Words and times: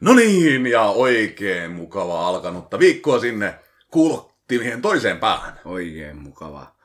No 0.00 0.14
niin, 0.14 0.66
ja 0.66 0.82
oikein 0.82 1.70
mukavaa 1.70 2.28
alkanutta 2.28 2.78
viikkoa 2.78 3.20
sinne 3.20 3.54
kuulottimien 3.90 4.82
toiseen 4.82 5.18
päähän. 5.18 5.60
Oikein 5.64 6.16
mukava 6.16 6.76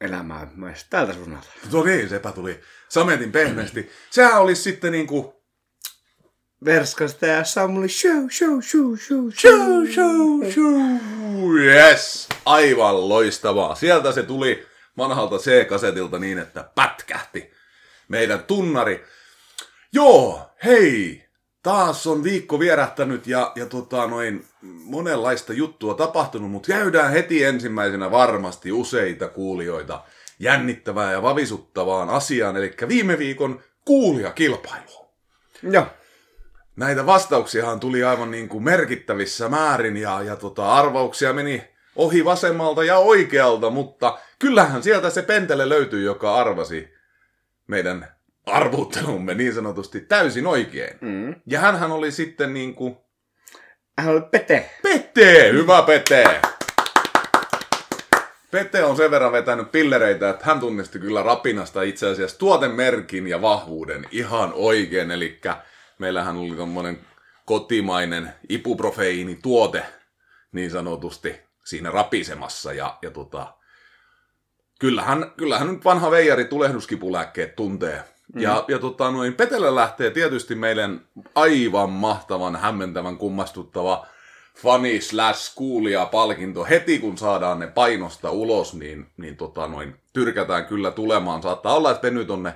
elämää 0.00 0.50
myös 0.54 0.86
tältä 0.90 1.12
suunnalta. 1.12 1.48
No 1.72 1.84
niin, 1.84 2.08
sepä 2.08 2.32
tuli 2.32 2.60
sametin 2.88 3.32
pehmeästi. 3.32 3.90
Sehän 4.10 4.40
olisi 4.40 4.62
sitten 4.62 4.92
niinku... 4.92 5.42
Verskasta 6.64 7.26
ja 7.26 7.44
Samuli 7.44 7.88
show, 7.88 8.28
show, 8.30 8.60
show, 8.60 8.96
show, 8.98 9.30
Show, 9.30 9.86
show, 9.86 10.50
show. 10.52 11.56
Yes, 11.58 12.28
aivan 12.46 13.08
loistavaa. 13.08 13.74
Sieltä 13.74 14.12
se 14.12 14.22
tuli 14.22 14.66
vanhalta 14.98 15.38
C-kasetilta 15.38 16.18
niin, 16.18 16.38
että 16.38 16.70
pätkähti 16.74 17.52
meidän 18.08 18.44
tunnari. 18.44 19.04
Joo, 19.92 20.50
hei, 20.64 21.24
taas 21.62 22.06
on 22.06 22.24
viikko 22.24 22.58
vierähtänyt 22.58 23.26
ja, 23.26 23.52
ja 23.56 23.66
tota, 23.66 24.06
noin 24.06 24.44
monenlaista 24.62 25.52
juttua 25.52 25.94
tapahtunut, 25.94 26.50
mutta 26.50 26.66
käydään 26.66 27.12
heti 27.12 27.44
ensimmäisenä 27.44 28.10
varmasti 28.10 28.72
useita 28.72 29.28
kuulijoita 29.28 30.02
jännittävää 30.38 31.12
ja 31.12 31.22
vavisuttavaan 31.22 32.10
asiaan, 32.10 32.56
eli 32.56 32.74
viime 32.88 33.18
viikon 33.18 33.62
kuulijakilpailu. 33.84 35.06
Joo. 35.62 35.86
Näitä 36.76 37.06
vastauksiahan 37.06 37.80
tuli 37.80 38.04
aivan 38.04 38.30
niin 38.30 38.48
kuin 38.48 38.64
merkittävissä 38.64 39.48
määrin 39.48 39.96
ja, 39.96 40.22
ja 40.22 40.36
tota, 40.36 40.72
arvauksia 40.72 41.32
meni 41.32 41.68
ohi 41.96 42.24
vasemmalta 42.24 42.84
ja 42.84 42.98
oikealta, 42.98 43.70
mutta 43.70 44.18
kyllähän 44.38 44.82
sieltä 44.82 45.10
se 45.10 45.22
pentele 45.22 45.68
löytyy, 45.68 46.02
joka 46.02 46.34
arvasi 46.34 46.94
meidän 47.66 48.14
arvuttelumme 48.46 49.34
niin 49.34 49.54
sanotusti 49.54 50.00
täysin 50.00 50.46
oikein. 50.46 50.98
Mm. 51.00 51.34
Ja 51.46 51.60
hänhän 51.60 51.92
oli 51.92 52.12
sitten 52.12 52.54
niin 52.54 52.74
kuin... 52.74 52.96
Hän 53.98 54.08
oli 54.08 54.22
Pete. 54.30 54.70
Pete! 54.82 55.52
Hyvä 55.52 55.82
Pete! 55.82 56.40
Pete 58.50 58.84
on 58.84 58.96
sen 58.96 59.10
verran 59.10 59.32
vetänyt 59.32 59.72
pillereitä, 59.72 60.30
että 60.30 60.44
hän 60.44 60.60
tunnisti 60.60 60.98
kyllä 60.98 61.22
rapinasta 61.22 61.82
itse 61.82 62.08
asiassa 62.08 62.38
tuotemerkin 62.38 63.28
ja 63.28 63.42
vahvuuden 63.42 64.06
ihan 64.10 64.52
oikein. 64.54 65.10
Eli 65.10 65.40
meillähän 65.98 66.36
oli 66.36 66.56
tommonen 66.56 66.98
kotimainen 67.44 68.32
ibuprofeiinituote 68.48 69.84
niin 70.52 70.70
sanotusti 70.70 71.40
siinä 71.64 71.90
rapisemassa. 71.90 72.72
Ja, 72.72 72.98
ja 73.02 73.10
tota, 73.10 73.54
kyllähän, 74.78 75.32
kyllähän 75.36 75.72
nyt 75.72 75.84
vanha 75.84 76.10
veijari 76.10 76.44
tulehduskipulääkkeet 76.44 77.56
tuntee. 77.56 78.04
Mm. 78.34 78.42
Ja, 78.42 78.64
ja 78.68 78.78
tota, 78.78 79.10
noin 79.10 79.34
Petelle 79.34 79.74
lähtee 79.74 80.10
tietysti 80.10 80.54
meidän 80.54 81.00
aivan 81.34 81.90
mahtavan, 81.90 82.56
hämmentävän, 82.56 83.16
kummastuttava 83.16 84.06
fani 84.54 85.00
slash 85.00 85.54
kuulija 85.54 86.06
palkinto 86.06 86.64
heti 86.64 86.98
kun 86.98 87.18
saadaan 87.18 87.58
ne 87.58 87.66
painosta 87.66 88.30
ulos, 88.30 88.74
niin, 88.74 89.06
niin 89.16 89.36
tota 89.36 89.66
noin, 89.66 89.96
tyrkätään 90.12 90.66
kyllä 90.66 90.90
tulemaan. 90.90 91.42
Saattaa 91.42 91.76
olla, 91.76 91.90
että 91.90 92.02
venyy 92.02 92.24
tonne 92.24 92.54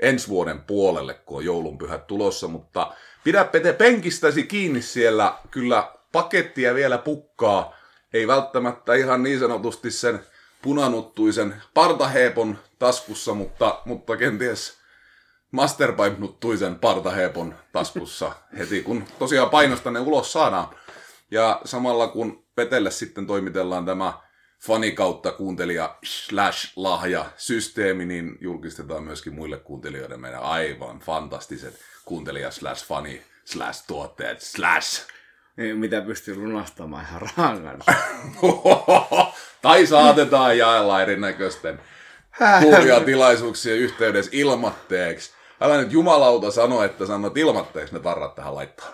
ensi 0.00 0.28
vuoden 0.28 0.60
puolelle, 0.60 1.14
kun 1.14 1.36
on 1.36 1.44
joulunpyhät 1.44 2.06
tulossa, 2.06 2.48
mutta 2.48 2.92
pidä 3.24 3.44
Pete 3.44 3.72
penkistäsi 3.72 4.42
kiinni 4.42 4.82
siellä, 4.82 5.34
kyllä 5.50 5.92
pakettia 6.12 6.74
vielä 6.74 6.98
pukkaa, 6.98 7.76
ei 8.12 8.26
välttämättä 8.26 8.94
ihan 8.94 9.22
niin 9.22 9.38
sanotusti 9.38 9.90
sen 9.90 10.20
punanuttuisen 10.62 11.54
partaheepon 11.74 12.58
taskussa, 12.78 13.34
mutta, 13.34 13.80
mutta 13.84 14.16
kenties 14.16 14.83
Masterpipe-nuttuisen 15.54 16.78
partaheepon 16.80 17.54
taskussa 17.72 18.32
heti, 18.58 18.82
kun 18.82 19.04
tosiaan 19.18 19.50
painosta 19.50 19.90
ne 19.90 20.00
ulos 20.00 20.32
saadaan. 20.32 20.68
Ja 21.30 21.60
samalla 21.64 22.08
kun 22.08 22.44
Petelle 22.54 22.90
sitten 22.90 23.26
toimitellaan 23.26 23.86
tämä 23.86 24.12
fani 24.60 24.92
kautta 24.92 25.32
kuuntelija 25.32 25.96
slash 26.04 26.72
lahja 26.76 27.26
systeemi, 27.36 28.04
niin 28.04 28.38
julkistetaan 28.40 29.02
myöskin 29.02 29.34
muille 29.34 29.56
kuuntelijoille 29.56 30.16
meidän 30.16 30.42
aivan 30.42 30.98
fantastiset 31.00 31.78
kuuntelija 32.04 32.50
slash 32.50 32.86
fani 32.86 33.22
slash 33.44 33.86
tuotteet 33.86 34.40
slash. 34.40 35.06
Niin, 35.56 35.78
Mitä 35.78 36.00
pystyy 36.00 36.36
lunastamaan 36.36 37.04
ihan 37.04 37.22
rahan 37.22 37.82
tai 39.62 39.86
saatetaan 39.86 40.58
jaella 40.58 41.02
erinäköisten 41.02 41.80
kuulijatilaisuuksien 42.62 43.78
yhteydessä 43.78 44.30
ilmatteeksi. 44.34 45.33
Älä 45.60 45.76
nyt 45.78 45.92
jumalauta 45.92 46.50
sano, 46.50 46.82
että 46.82 47.06
sanot 47.06 47.36
ilmatteeksi 47.36 47.94
ne 47.94 48.00
tarrat 48.00 48.34
tähän 48.34 48.54
laittaa. 48.54 48.92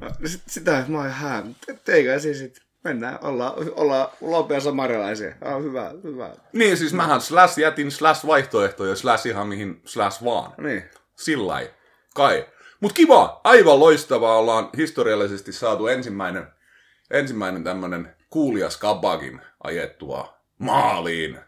No, 0.00 0.10
sit- 0.26 0.42
Sitä 0.46 0.84
mä 0.88 0.98
oon 0.98 1.06
ihan 1.06 1.56
Teikä 1.84 2.18
siis 2.18 2.38
sit 2.38 2.60
mennään, 2.84 3.18
ollaan, 3.22 3.52
ollaan 3.76 4.08
lopea 4.20 4.60
samarilaisia. 4.60 5.34
Ah, 5.40 5.62
hyvä, 5.62 5.90
hyvä. 6.04 6.30
Niin, 6.52 6.76
siis 6.76 6.92
mähän 6.92 7.20
slash 7.20 7.58
jätin 7.58 7.90
slash 7.90 8.26
vaihtoehtoja 8.26 8.96
slash 8.96 9.26
ihan 9.26 9.48
mihin 9.48 9.80
slash 9.84 10.24
vaan. 10.24 10.52
Niin. 10.58 10.84
Sillä. 11.16 11.62
Kai. 12.14 12.46
Mut 12.80 12.92
kiva, 12.92 13.40
aivan 13.44 13.80
loistavaa. 13.80 14.38
Ollaan 14.38 14.68
historiallisesti 14.76 15.52
saatu 15.52 15.86
ensimmäinen, 15.86 16.46
ensimmäinen 17.10 17.64
tämmönen 17.64 18.16
kuulias 18.30 18.76
kabagin 18.76 19.40
ajettua 19.64 20.34
maaliin. 20.58 21.38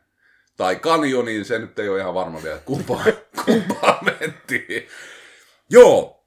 Tai 0.56 0.76
kanjoniin, 0.76 1.44
se 1.44 1.58
nyt 1.58 1.78
ei 1.78 1.88
ole 1.88 2.00
ihan 2.00 2.14
varma 2.14 2.42
vielä, 2.42 2.56
että 2.56 2.66
kumpaa, 2.66 3.04
kumpaa 3.46 4.02
mentiin. 4.02 4.88
Joo, 5.70 6.24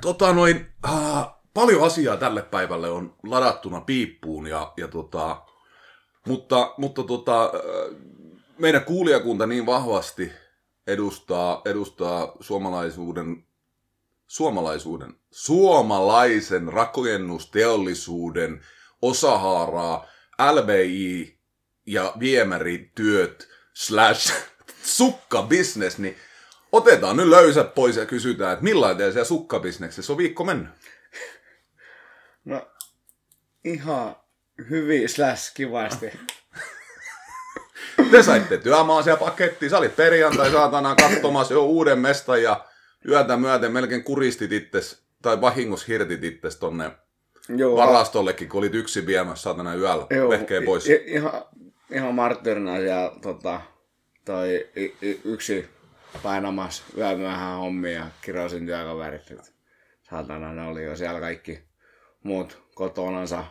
tota 0.00 0.32
noin, 0.32 0.66
äh, 0.88 1.26
paljon 1.54 1.84
asiaa 1.84 2.16
tälle 2.16 2.42
päivälle 2.42 2.90
on 2.90 3.16
ladattuna 3.22 3.80
piippuun 3.80 4.46
ja, 4.46 4.72
ja 4.76 4.88
tota, 4.88 5.42
mutta, 6.26 6.74
mutta 6.76 7.02
tota, 7.02 7.44
äh, 7.44 7.50
meidän 8.58 8.84
kuulijakunta 8.84 9.46
niin 9.46 9.66
vahvasti 9.66 10.32
edustaa, 10.86 11.62
edustaa 11.64 12.32
suomalaisuuden, 12.40 13.44
suomalaisuuden, 14.26 15.14
suomalaisen 15.30 16.72
rakennusteollisuuden 16.72 18.60
osahaaraa, 19.02 20.06
LVI 20.52 21.38
ja 21.86 22.12
viemärityöt 22.18 23.48
slash 23.72 24.32
sukkabisnes, 24.96 25.98
niin 25.98 26.16
otetaan 26.72 27.16
nyt 27.16 27.26
löysät 27.26 27.74
pois 27.74 27.96
ja 27.96 28.06
kysytään, 28.06 28.52
että 28.52 28.64
millainen 28.64 29.12
siellä 29.12 29.24
sukkabisneksessä 29.24 30.12
on 30.12 30.18
viikko 30.18 30.44
mennyt? 30.44 30.68
No, 32.44 32.68
ihan 33.64 34.16
hyvin 34.70 35.08
slash 35.08 35.54
kivasti. 35.54 36.12
Te 38.10 38.22
saitte 38.22 38.58
työmaasia 38.58 39.16
pakettiin, 39.16 39.70
sä 39.70 39.78
olit 39.78 39.96
perjantai 39.96 40.50
saatana 40.50 40.94
katsomassa 40.94 41.54
jo 41.54 41.64
uuden 41.64 41.98
mestan 41.98 42.42
ja 42.42 42.64
yötä 43.08 43.36
myöten 43.36 43.72
melkein 43.72 44.04
kuristit 44.04 44.52
itses, 44.52 45.02
tai 45.22 45.40
vahingossa 45.40 45.86
hirtit 45.88 46.24
itses 46.24 46.56
tonne 46.56 46.90
Joo. 47.48 47.76
varastollekin, 47.76 48.48
kun 48.48 48.58
olit 48.58 48.74
yksin 48.74 49.06
viemässä 49.06 49.42
saatana 49.42 49.74
yöllä 49.74 50.06
vehkeen 50.28 50.64
pois. 50.64 50.88
I, 50.88 51.02
ihan, 51.06 51.44
ihan 51.90 52.14
martyrina 52.14 52.76
siellä 52.76 53.12
tota, 53.22 53.60
toi 54.24 54.68
y, 54.76 54.84
y, 55.02 55.20
yksi 55.24 55.68
painamassa 56.22 56.82
yömyöhään 56.96 57.58
hommia 57.58 57.92
ja 57.92 58.06
kirosin 58.22 58.66
työkaverit. 58.66 59.30
Et 59.30 59.54
Saatana 60.10 60.52
ne 60.52 60.62
oli 60.62 60.84
jo 60.84 60.96
siellä 60.96 61.20
kaikki 61.20 61.62
muut 62.22 62.62
kotonansa 62.74 63.44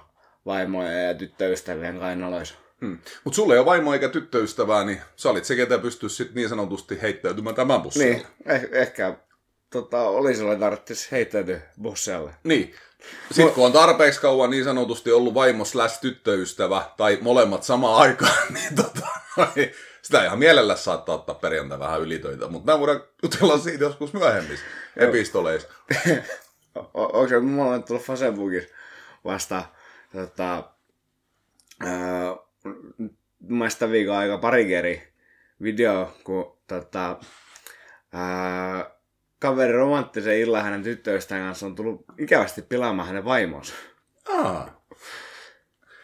vaimoja 0.46 0.92
ja 0.92 1.14
tyttöystävien 1.14 2.00
kainaloissa. 2.00 2.56
Hmm. 2.82 2.98
Mutta 3.24 3.36
sulla 3.36 3.54
ei 3.54 3.60
ole 3.60 3.66
vaimo 3.66 3.94
eikä 3.94 4.10
tyttöystävää, 4.10 4.84
niin 4.84 5.02
sä 5.16 5.30
olit 5.30 5.46
se, 5.46 5.56
ketä 5.56 5.78
pystyisi 5.78 6.16
sit 6.16 6.36
niin 6.36 6.50
sanotusti 6.50 7.02
heittäytymään 7.02 7.56
tämän 7.56 7.82
bussille. 7.82 8.06
Niin, 8.06 8.26
eh, 8.46 8.70
ehkä 8.72 9.18
tota, 9.70 10.02
oli 10.02 10.36
sulle 10.36 10.56
tarvitsisi 10.56 11.08
heittäytyä 11.12 11.60
busselle. 11.82 12.32
Niin. 12.44 12.76
Sitten 13.32 13.54
kun 13.54 13.66
on 13.66 13.72
tarpeeksi 13.72 14.22
kauan 14.22 14.50
niin 14.50 14.64
sanotusti 14.64 15.12
ollut 15.12 15.34
vaimo 15.34 15.66
slash 15.66 16.02
tyttöystävä, 16.02 16.84
tai 16.98 17.18
molemmat 17.22 17.64
samaan 17.64 18.02
aikaan, 18.02 18.38
niin 18.54 18.76
sitä 20.02 20.26
ihan 20.26 20.40
mielellä 20.40 20.76
saattaa 20.76 21.16
ottaa 21.16 21.36
perjantai 21.36 21.80
vähän 21.80 22.02
ylitöitä, 22.02 22.48
mutta 22.48 22.72
mä 22.72 22.80
voidaan 22.80 23.04
jutella 23.24 23.58
siitä 23.58 23.84
joskus 23.84 24.14
myöhemmissä 24.14 24.66
epistoleissa. 24.96 25.68
O- 26.78 27.20
onko 27.20 27.28
se 27.28 27.40
mulla 27.40 27.74
on 27.74 27.84
tullut 27.84 28.04
Facebookissa 28.04 28.76
vasta 29.26 29.64
tota, 30.12 30.64
ää, 31.80 32.36
mun 33.40 33.58
mielestä 33.58 33.92
viikon 33.92 34.16
aika 34.16 34.38
pari 34.38 34.66
keri 34.66 35.14
video, 35.62 36.14
kun 36.24 36.58
tota, 36.68 37.20
ää, 38.14 38.92
kaveri 39.40 39.74
romanttisen 39.74 40.38
illan 40.40 40.64
hänen 40.64 40.84
tyttöystävän 40.84 41.44
kanssa 41.44 41.66
on 41.66 41.76
tullut 41.76 42.06
ikävästi 42.18 42.62
pilaamaan 42.62 43.08
hänen 43.08 43.26
vaimonsa. 43.26 43.74
Aa. 44.30 44.86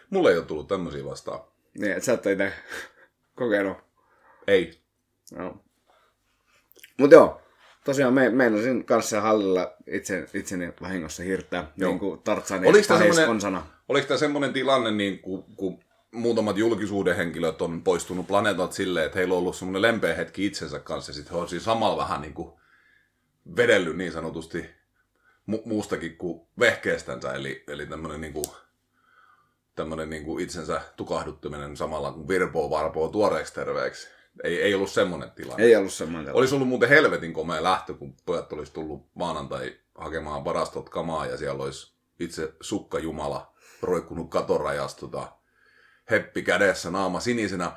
Mulle 0.09 0.31
ei 0.31 0.37
ole 0.37 0.45
tullut 0.45 0.67
tämmöisiä 0.67 1.05
vastaan. 1.05 1.39
Niin, 1.79 1.91
et 1.91 2.03
sä 2.03 2.13
et 2.13 2.25
ole 2.25 2.33
itse 2.33 2.53
kokenut. 3.35 3.77
Ei. 4.47 4.79
No. 5.35 5.63
Mut 6.99 7.11
joo, 7.11 7.41
tosiaan 7.85 8.13
me, 8.13 8.29
meinasin 8.29 8.85
kanssa 8.85 9.21
hallilla 9.21 9.73
itse, 9.87 10.25
itseni 10.33 10.73
vahingossa 10.81 11.23
hirttää, 11.23 11.71
Joo. 11.77 11.89
niin 11.89 11.99
kuin 11.99 12.21
Tartsanin 12.21 12.69
Oliko 12.69 12.87
tämä 12.87 13.25
konsana. 13.25 13.67
oliko 13.89 14.07
tämä 14.07 14.17
semmoinen 14.17 14.53
tilanne, 14.53 14.91
niin 14.91 15.19
kun, 15.19 15.43
kun 15.55 15.79
muutamat 16.11 16.57
julkisuuden 16.57 17.15
henkilöt 17.15 17.61
on 17.61 17.81
poistunut 17.83 18.27
planeetalta 18.27 18.73
silleen, 18.75 19.05
että 19.05 19.17
heillä 19.17 19.33
on 19.33 19.39
ollut 19.39 19.55
semmoinen 19.55 19.81
lempeä 19.81 20.15
hetki 20.15 20.45
itsensä 20.45 20.79
kanssa, 20.79 21.09
ja 21.09 21.13
sitten 21.13 21.33
he 21.33 21.39
on 21.39 21.49
siinä 21.49 21.63
samalla 21.63 21.97
vähän 21.97 22.21
niin 22.21 22.33
kuin 22.33 22.53
vedellyt 23.55 23.97
niin 23.97 24.11
sanotusti 24.11 24.61
mu- 25.51 25.61
muustakin 25.65 26.17
kuin 26.17 26.41
vehkeestänsä, 26.59 27.33
eli, 27.33 27.63
eli 27.67 27.85
tämmöinen 27.85 28.21
niin 28.21 28.33
kuin, 28.33 28.45
tämmöinen 29.75 30.09
niin 30.09 30.25
kuin 30.25 30.43
itsensä 30.43 30.81
tukahduttaminen 30.97 31.77
samalla 31.77 32.11
kuin 32.11 32.27
virpoo 32.27 32.69
varpoo 32.69 33.07
tuoreeksi 33.07 33.53
terveeksi. 33.53 34.07
Ei, 34.43 34.61
ei 34.61 34.73
ollut 34.73 34.91
semmoinen 34.91 35.31
tilanne. 35.31 35.63
Ei 35.63 35.75
ollut 35.75 35.93
semmoinen. 35.93 36.35
Olisi 36.35 36.55
ollut 36.55 36.67
muuten 36.67 36.89
helvetin 36.89 37.33
komea 37.33 37.63
lähtö, 37.63 37.93
kun 37.93 38.15
pojat 38.25 38.53
olisi 38.53 38.73
tullut 38.73 39.09
maanantai 39.13 39.77
hakemaan 39.95 40.45
varastot 40.45 40.89
kamaa 40.89 41.25
ja 41.25 41.37
siellä 41.37 41.63
olisi 41.63 41.93
itse 42.19 42.53
sukkajumala 42.61 43.53
roikkunut 43.81 44.29
katorajasta 44.29 44.99
tota, 44.99 45.31
heppi 46.11 46.41
kädessä, 46.41 46.91
naama 46.91 47.19
sinisenä. 47.19 47.71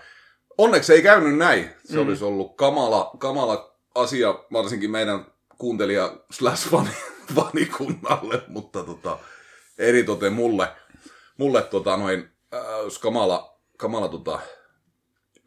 Onneksi 0.59 0.93
ei 0.93 1.03
käynyt 1.03 1.37
näin. 1.39 1.71
Se 1.85 1.97
mm. 1.97 2.07
olisi 2.07 2.25
ollut 2.25 2.57
kamala, 2.57 3.11
kamala 3.19 3.77
asia, 3.95 4.35
varsinkin 4.53 4.91
meidän 4.91 5.27
kuuntelija 5.59 6.17
slash 6.31 6.71
fani, 6.71 6.91
fanikunnalle, 7.35 8.43
mutta 8.49 8.83
tota, 8.83 9.19
eritoten 9.79 10.33
mulle, 10.33 10.69
mulle 11.37 11.63
tota, 11.63 11.97
noin, 11.97 12.29
äh, 12.55 12.61
kamala, 13.01 13.61
kamala 13.77 14.09
tota, 14.09 14.41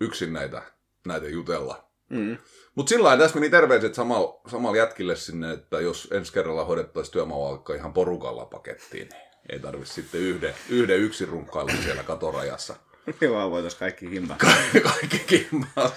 yksin 0.02 0.34
näitä, 0.34 0.62
näitä 1.08 1.28
jutella. 1.28 1.90
Mm. 2.10 2.38
Mutta 2.76 2.90
sillä 2.90 3.18
tässä 3.18 3.36
meni 3.36 3.50
terveiset 3.50 3.96
samalla 3.96 4.42
samal 4.48 4.76
jätkille 4.76 5.16
sinne, 5.16 5.54
että 5.54 5.80
jos 5.82 6.08
ensi 6.12 6.34
kerralla 6.34 6.66
hoidettaisiin 6.66 7.14
työmaa 7.14 7.64
ihan 7.76 7.94
porukalla 7.94 8.46
pakettiin, 8.46 9.10
niin 9.10 9.22
ei 9.50 9.60
tarvitse 9.60 9.94
sitten 9.94 10.22
yhden, 10.22 10.54
yhden 10.70 11.00
yksin 11.00 11.28
runkkailla 11.28 11.72
siellä 11.84 12.04
katorajassa. 12.04 12.76
Niin 13.22 13.32
vaan 13.34 13.52
voitaisiin 13.52 13.80
kaikki 13.80 14.12
himpaa. 14.12 14.38
Ka- 14.38 14.80
Kaikki 14.90 15.20
kimmaa. 15.20 15.92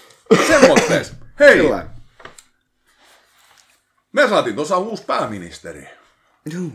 Semmoittees. 0.48 1.12
Hei, 1.40 1.56
Kyllä. 1.56 1.86
me 4.12 4.28
saatiin 4.28 4.56
tuossa 4.56 4.78
uusi 4.78 5.04
pääministeri. 5.04 5.88
Juu. 6.52 6.72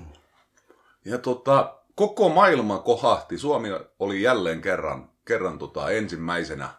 Ja 1.06 1.18
tota, 1.18 1.75
koko 1.95 2.30
maailma 2.30 2.80
kohahti. 2.80 3.38
Suomi 3.38 3.69
oli 4.00 4.22
jälleen 4.22 4.62
kerran, 4.62 5.10
kerran 5.25 5.60
tota, 5.60 5.90
ensimmäisenä, 5.90 6.69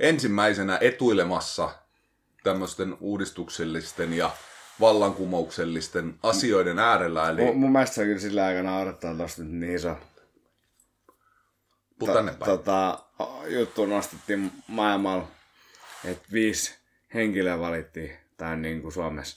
ensimmäisenä 0.00 0.78
etuilemassa 0.80 1.70
tämmöisten 2.44 2.96
uudistuksellisten 3.00 4.12
ja 4.12 4.30
vallankumouksellisten 4.80 6.14
asioiden 6.22 6.78
äärellä. 6.78 7.30
Eli 7.30 7.44
Mun, 7.44 7.56
mun 7.56 7.72
mielestä 7.72 7.94
se 7.94 8.04
kyllä 8.04 8.20
sillä 8.20 8.44
aikana 8.44 8.70
naurattaa 8.70 9.14
tosta 9.14 9.42
nyt 9.42 9.52
niin 9.52 9.74
iso 9.74 9.96
puu 11.98 12.08
tänne 12.08 12.32
päin. 12.32 12.50
tota, 12.50 12.98
juttu 13.46 13.86
nostettiin 13.86 14.52
maailmalla, 14.68 15.28
että 16.04 16.28
viisi 16.32 16.74
henkilöä 17.14 17.58
valittiin, 17.58 18.12
tai 18.36 18.56
niin 18.56 18.82
kuin 18.82 18.92
Suomessa 18.92 19.36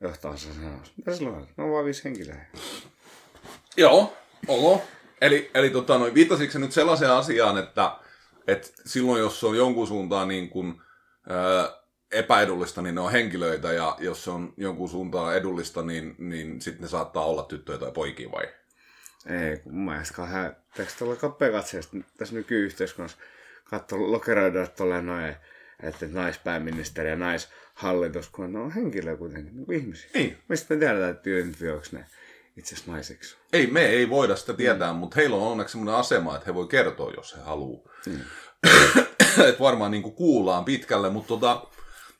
johtoosassa 0.00 0.60
sanoisi. 0.60 0.92
Mitä 0.96 1.16
sillä 1.16 1.30
on? 1.30 1.48
No 1.56 1.72
vaan 1.72 1.84
viisi 1.84 2.04
henkilöä. 2.04 2.46
Joo, 3.76 4.16
ok. 4.48 4.82
Eli, 5.20 5.50
eli 5.54 5.70
tota, 5.70 5.98
noin, 5.98 6.14
viittasitko 6.14 6.52
sä 6.52 6.58
nyt 6.58 6.72
sellaiseen 6.72 7.10
asiaan, 7.10 7.58
että, 7.58 7.96
että 8.46 8.68
silloin 8.86 9.20
jos 9.20 9.44
on 9.44 9.56
jonkun 9.56 9.86
suuntaan 9.86 10.28
niin 10.28 10.50
kuin, 10.50 10.80
ää, 11.28 11.84
epäedullista, 12.12 12.82
niin 12.82 12.94
ne 12.94 13.00
on 13.00 13.12
henkilöitä, 13.12 13.72
ja 13.72 13.96
jos 14.00 14.24
se 14.24 14.30
on 14.30 14.54
jonkun 14.56 14.88
suuntaan 14.88 15.36
edullista, 15.36 15.82
niin, 15.82 16.14
niin 16.18 16.60
sitten 16.60 16.82
ne 16.82 16.88
saattaa 16.88 17.24
olla 17.24 17.42
tyttöjä 17.42 17.78
tai 17.78 17.92
poikia 17.92 18.30
vai? 18.30 18.48
Ei, 19.26 19.56
kun 19.56 19.74
mun 19.74 19.92
mielestä 19.92 20.14
kauhean, 20.14 20.56
eikö 20.78 20.92
tuolla 20.98 21.16
kapea 21.16 21.50
katseesta 21.50 21.96
tässä 22.18 22.34
nykyyhteiskunnassa 22.34 23.18
katso 23.64 24.12
lokeroida 24.12 24.66
tolleen 24.66 25.06
noin, 25.06 25.36
että 25.82 26.06
naispääministeri 26.06 27.08
ja 27.08 27.16
naishallitus, 27.16 28.28
kun 28.28 28.52
ne 28.52 28.58
on 28.58 28.70
henkilöä 28.70 29.16
kuitenkin, 29.16 29.56
niin 29.56 29.66
kuin 29.66 29.78
ihmisiä. 29.78 30.10
Niin. 30.14 30.38
Mistä 30.48 30.74
me 30.74 30.80
tiedetään, 30.80 31.10
että 31.10 31.30
identifioiko 31.30 31.86
ne 31.92 32.06
itse 32.56 32.74
asiassa 32.74 32.92
naiseksi? 32.92 33.36
Ei, 33.52 33.66
me 33.66 33.86
ei 33.86 34.10
voida 34.10 34.36
sitä 34.36 34.54
tietää, 34.54 34.92
mm. 34.92 34.98
mutta 34.98 35.16
heillä 35.16 35.36
on 35.36 35.42
onneksi 35.42 35.72
sellainen 35.72 35.94
asema, 35.94 36.34
että 36.34 36.46
he 36.46 36.54
voi 36.54 36.66
kertoa, 36.66 37.12
jos 37.16 37.36
he 37.36 37.40
haluaa. 37.40 37.80
Mm. 38.06 38.20
että 39.48 39.60
varmaan 39.60 39.90
niin 39.90 40.02
kuin 40.02 40.14
kuullaan 40.14 40.64
pitkälle, 40.64 41.10
mutta 41.10 41.28
tota, 41.28 41.66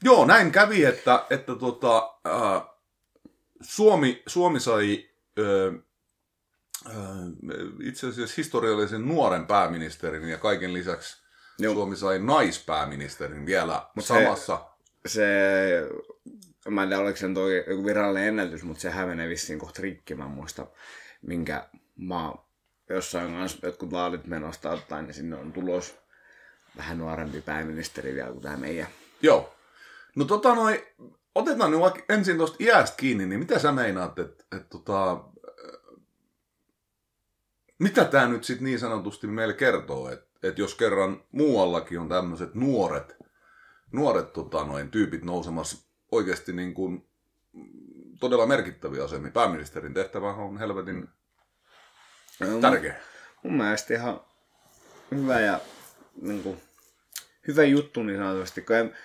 joo, 0.04 0.24
näin 0.26 0.52
kävi, 0.52 0.84
että, 0.84 1.26
että 1.30 1.54
tota, 1.54 2.18
ää, 2.24 2.66
Suomi, 3.62 4.22
Suomi 4.26 4.60
sai 4.60 5.10
ää, 5.38 5.44
ää, 6.86 6.94
itse 7.82 8.08
asiassa 8.08 8.34
historiallisen 8.36 9.08
nuoren 9.08 9.46
pääministerin 9.46 10.28
ja 10.28 10.38
kaiken 10.38 10.72
lisäksi 10.72 11.24
Joo. 11.58 11.74
Suomi 11.74 11.96
sai 11.96 12.18
naispääministerin 12.18 13.46
vielä 13.46 13.86
Mut 13.94 14.04
samassa. 14.04 14.73
Se, 15.06 15.26
mä 16.68 16.82
en 16.82 16.88
tiedä 16.88 17.02
oliko 17.02 17.16
se 17.16 17.28
toi 17.34 17.64
joku 17.66 17.84
virallinen 17.84 18.28
ennätys, 18.28 18.62
mutta 18.62 18.80
sehän 18.80 19.08
menee 19.08 19.28
vissiin 19.28 19.58
kohta 19.58 19.82
rikki, 19.82 20.14
mä 20.14 20.28
muista 20.28 20.66
minkä 21.22 21.68
maa 21.96 22.50
jossain 22.90 23.32
kanssa 23.32 23.66
jotkut 23.66 23.90
vaalit 23.90 24.26
menosta 24.26 24.70
ottaen, 24.70 25.04
niin 25.04 25.14
sinne 25.14 25.36
on 25.36 25.52
tulos 25.52 25.98
vähän 26.76 26.98
nuorempi 26.98 27.40
pääministeri 27.40 28.14
vielä 28.14 28.30
kuin 28.30 28.42
tämä 28.42 28.56
meidän. 28.56 28.86
Joo. 29.22 29.54
No 30.16 30.24
tota 30.24 30.54
noin, 30.54 30.80
otetaan 31.34 31.70
nyt 31.70 31.80
vaikka 31.80 32.14
ensin 32.14 32.36
tuosta 32.36 32.56
iästä 32.60 32.96
kiinni, 32.96 33.26
niin 33.26 33.38
mitä 33.38 33.58
sä 33.58 33.72
meinaat, 33.72 34.18
että 34.18 34.44
et, 34.56 34.68
tota, 34.68 35.12
äh, 35.12 35.18
mitä 37.78 38.04
tämä 38.04 38.28
nyt 38.28 38.44
sitten 38.44 38.64
niin 38.64 38.78
sanotusti 38.78 39.26
meille 39.26 39.54
kertoo, 39.54 40.10
että 40.10 40.26
et 40.42 40.58
jos 40.58 40.74
kerran 40.74 41.24
muuallakin 41.32 42.00
on 42.00 42.08
tämmöiset 42.08 42.54
nuoret, 42.54 43.16
nuoret 43.94 44.32
tota 44.32 44.64
noin, 44.64 44.90
tyypit 44.90 45.24
nousemassa 45.24 45.88
oikeasti 46.12 46.52
niin 46.52 46.74
kuin 46.74 47.08
todella 48.20 48.46
merkittäviä 48.46 49.04
asemia. 49.04 49.30
Pääministerin 49.30 49.94
tehtävä 49.94 50.34
on 50.34 50.58
helvetin 50.58 51.08
tärkeä. 52.60 52.94
Mun 53.42 53.56
mielestä 53.56 53.94
ihan 53.94 54.20
hyvä 55.10 55.40
ja 55.40 55.60
niin 56.22 56.42
kuin, 56.42 56.60
hyvä 57.48 57.64
juttu 57.64 58.02
niin 58.02 58.18
sanotusti, 58.18 58.62
kun 58.62 58.76
en, 58.76 58.96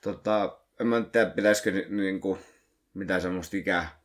tota, 0.00 0.58
en 0.80 0.86
mä 0.86 1.00
tiedä, 1.00 1.30
pitäisikö 1.30 1.72
ni- 1.72 1.86
niin 2.02 2.20
kuin, 2.20 2.38
mitään 2.94 3.20
semmoista 3.20 3.56
ikää 3.56 4.00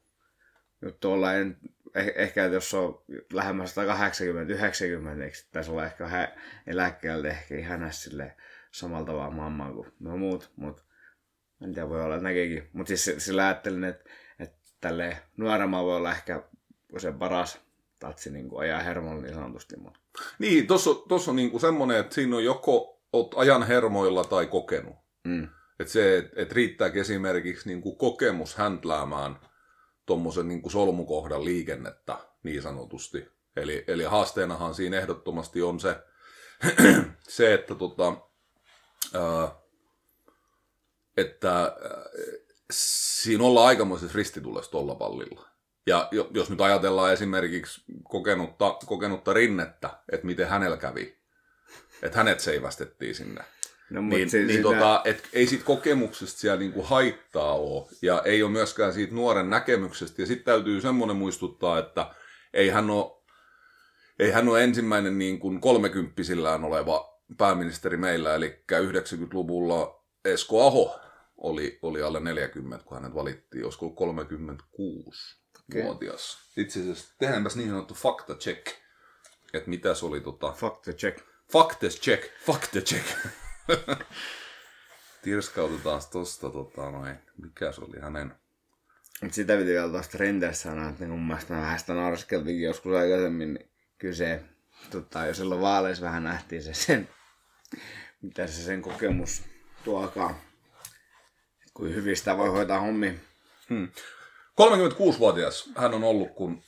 juttu 0.81 1.12
olla. 1.12 1.34
En, 1.34 1.57
eh, 1.95 2.13
ehkä 2.16 2.45
että 2.45 2.56
jos 2.56 2.73
on 2.73 3.04
lähemmäs 3.33 3.76
180-90, 3.76 5.23
eikö 5.23 5.38
pitäisi 5.45 5.71
olla 5.71 5.85
ehkä 5.85 6.04
vähän 6.04 6.28
eläkkeeltä 6.68 7.28
ehkä 7.28 7.56
ihan 7.56 7.94
sille 7.94 8.35
samalla 8.73 9.06
tavalla 9.06 9.31
mammaa 9.31 9.71
kuin 9.73 9.92
no 9.99 10.18
muut, 10.18 10.51
mutta 10.56 10.83
en 11.63 11.73
tiedä, 11.73 11.89
voi 11.89 12.03
olla, 12.03 12.15
että 12.15 12.23
näkeekin. 12.23 12.69
Mutta 12.73 12.87
siis 12.87 13.06
si- 13.06 13.19
sillä 13.19 13.45
ajattelin, 13.45 13.83
että, 13.83 14.09
että 14.39 14.57
tälleen 14.81 15.18
nuoremmalla 15.37 15.85
voi 15.87 15.95
olla 15.95 16.11
ehkä 16.11 16.44
se 16.97 17.11
paras 17.11 17.59
tatsi 17.99 18.31
niin 18.31 18.49
kuin 18.49 18.59
ajaa 18.61 18.80
hermolla 18.83 19.21
niin 19.21 19.33
sanotusti. 19.33 19.77
Mutta 19.77 19.99
Niin, 20.39 20.68
tuossa 20.68 20.94
tossa 20.94 21.31
on 21.31 21.35
niinku 21.35 21.59
semmoinen, 21.59 21.97
että 21.97 22.15
siinä 22.15 22.35
on 22.35 22.44
joko 22.44 23.01
oot 23.13 23.33
ajan 23.37 23.63
hermoilla 23.68 24.23
tai 24.23 24.47
kokenut. 24.47 24.95
mm. 25.23 25.47
Et 25.80 25.87
se, 25.87 26.18
että 26.18 26.42
et 26.42 26.51
riittääkö 26.51 27.01
esimerkiksi 27.01 27.69
niin 27.69 27.81
kuin 27.81 27.97
kokemus 27.97 28.56
häntläämään 28.56 29.39
tuommoisen 30.06 30.47
niin 30.47 30.71
solmukohdan 30.71 31.45
liikennettä 31.45 32.18
niin 32.44 32.61
sanotusti. 32.61 33.27
Eli, 33.56 33.83
eli 33.87 34.03
haasteenahan 34.03 34.75
siinä 34.75 34.97
ehdottomasti 34.97 35.61
on 35.61 35.80
se, 35.80 35.95
se 37.27 37.53
että, 37.53 37.75
tota, 37.75 38.18
että 41.18 41.62
ää, 41.64 41.72
siinä 42.72 43.44
ollaan 43.44 43.68
aikamoisessa 43.68 44.16
ristitulessa 44.18 44.72
tuolla 44.72 44.95
pallilla. 44.95 45.48
Ja 45.88 46.07
jo- 46.12 46.30
jos 46.33 46.50
nyt 46.50 46.62
ajatellaan 46.62 47.14
esimerkiksi 47.14 47.81
kokenutta, 48.04 48.78
kokenutta 48.86 49.33
rinnettä, 49.33 49.90
että 50.12 50.26
miten 50.26 50.48
hänellä 50.48 50.78
kävi, 50.78 51.18
että 52.02 52.18
hänet 52.18 52.40
seivästettiin 52.40 53.16
sinne 53.16 53.44
No, 53.90 54.02
niin, 54.02 54.30
si- 54.30 54.38
niin 54.38 54.50
sitä- 54.50 54.62
tota, 54.64 55.02
et 55.06 55.30
ei 55.33 55.48
siitä 55.48 55.66
kokemuksesta 55.66 56.40
siellä 56.40 56.60
niinku 56.60 56.81
haittaa 56.83 57.54
ole, 57.56 57.88
ja 58.02 58.22
ei 58.26 58.44
ole 58.44 58.52
myöskään 58.52 58.94
siitä 58.94 59.14
nuoren 59.16 59.50
näkemyksestä. 59.50 60.22
Ja 60.22 60.26
sitten 60.26 60.45
täytyy 60.45 60.81
semmoinen 60.81 61.16
muistuttaa, 61.18 61.80
että 61.80 62.16
ei 62.54 62.69
hän 62.69 62.90
ole, 62.90 63.12
ei 64.19 64.31
hän 64.31 64.50
ole 64.50 64.64
ensimmäinen 64.64 65.18
niin 65.18 65.40
kuin 65.40 65.62
kolmekymppisillään 65.62 66.64
oleva 66.64 67.13
pääministeri 67.37 67.97
meillä, 67.97 68.35
eli 68.35 68.63
90-luvulla 68.71 70.04
Esko 70.25 70.68
Aho 70.68 70.99
oli, 71.37 71.80
oli 71.81 72.02
alle 72.02 72.19
40, 72.19 72.85
kun 72.85 72.97
hänet 72.97 73.16
valittiin, 73.16 73.63
olisiko 73.63 73.94
ollut 73.99 74.28
36-vuotias. 74.28 76.37
Itse 76.57 76.80
asiassa 76.80 77.16
tehdäänpäs 77.19 77.56
niin 77.56 77.69
sanottu 77.69 77.94
fakta 77.94 78.35
check, 78.35 78.68
että 79.54 79.69
mitä 79.69 79.94
se 79.94 80.06
oli 80.06 80.21
tota, 80.21 80.54
the 80.83 80.94
check. 80.94 81.19
Faktes 81.52 82.02
check, 82.02 82.23
fakte 82.45 82.81
check. 82.81 83.06
tirskautetaan 85.23 86.02
tosta, 86.11 86.49
tota, 86.49 86.92
noin. 86.92 87.16
mikä 87.37 87.71
se 87.71 87.81
oli 87.81 87.99
hänen? 88.02 88.35
Mutta 89.21 89.35
sitä 89.35 89.57
piti 89.57 89.69
vielä 89.69 89.90
tuosta 89.90 90.18
Renderstä 90.18 90.63
sanoa, 90.63 90.90
että 90.90 91.04
niin 91.04 91.11
mun 91.11 91.28
mielestä 91.28 91.54
vähän 91.54 91.80
sitä 91.80 91.94
narskeltikin 91.94 92.61
joskus 92.61 92.95
aikaisemmin, 92.95 93.54
niin 93.54 93.71
kyllä 93.97 94.16
se, 94.16 94.42
tota, 94.92 95.25
jo 95.25 95.33
silloin 95.33 95.61
vaaleissa 95.61 96.06
vähän 96.06 96.23
nähtiin 96.23 96.63
se 96.63 96.73
sen, 96.73 97.09
mitä 98.21 98.47
se 98.47 98.63
sen 98.63 98.81
kokemus 98.81 99.44
tuokaa. 99.83 100.39
Kuin 101.73 101.95
hyvin 101.95 102.18
sitä 102.18 102.37
voi 102.37 102.49
hoitaa 102.49 102.80
hommi. 102.80 103.19
Hmm. 103.69 103.87
36-vuotias 104.61 105.69
hän 105.75 105.94
on 105.94 106.03
ollut, 106.03 106.35
kun 106.35 106.63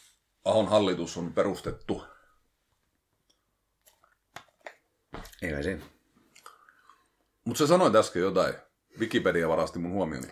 Ahon 0.45 0.67
hallitus 0.67 1.17
on 1.17 1.33
perustettu. 1.33 2.03
Eikä 5.41 5.63
siinä. 5.63 5.85
Mutta 7.45 7.57
sä 7.57 7.67
sanoit 7.67 7.95
äsken 7.95 8.21
jotain. 8.21 8.53
Wikipedia 8.99 9.49
varasti 9.49 9.79
mun 9.79 9.91
huomioni. 9.91 10.27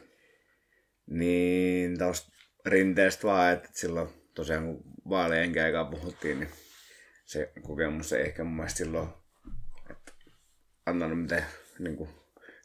Niin, 1.05 1.97
tuosta 1.97 2.31
rinteestä 2.65 3.27
vaan, 3.27 3.53
että 3.53 3.69
silloin 3.73 4.09
tosiaan 4.33 4.65
kun 4.65 4.83
vaalien 5.09 5.63
aikaa 5.63 5.85
puhuttiin, 5.85 6.39
niin 6.39 6.49
se 7.25 7.53
kokemus 7.61 8.13
ei 8.13 8.21
ehkä 8.21 8.43
mun 8.43 8.55
mielestä 8.55 8.77
silloin 8.77 9.09
antanut 10.85 11.21
mitään 11.21 11.45
niin 11.79 11.95
kuin, 11.95 12.09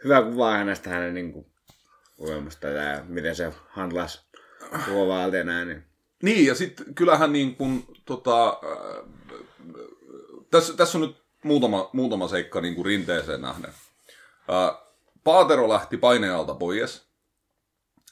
hyvää 0.04 0.22
kuvaa 0.22 0.56
hänestä 0.56 0.90
hänen 0.90 1.14
niin 1.14 1.32
kuin, 1.32 1.46
ja 2.74 3.04
miten 3.04 3.36
se 3.36 3.52
handlas 3.68 4.28
koko 4.86 5.08
vaaltia 5.08 5.44
näin. 5.44 5.68
Niin. 5.68 5.84
Niin, 6.22 6.46
ja 6.46 6.54
sitten 6.54 6.94
kyllähän 6.94 7.32
niin 7.32 7.56
kuin, 7.56 7.86
tota, 8.04 8.48
äh, 8.48 9.04
tässä, 10.50 10.76
tässä 10.76 10.98
on 10.98 11.02
nyt 11.02 11.16
muutama, 11.44 11.90
muutama 11.92 12.28
seikka 12.28 12.60
niin 12.60 12.74
kuin 12.74 12.86
rinteeseen 12.86 13.42
nähden. 13.42 13.70
Äh, 13.70 14.88
Paatero 15.24 15.68
lähti 15.68 15.96
painealta 15.96 16.54
pois, 16.54 17.08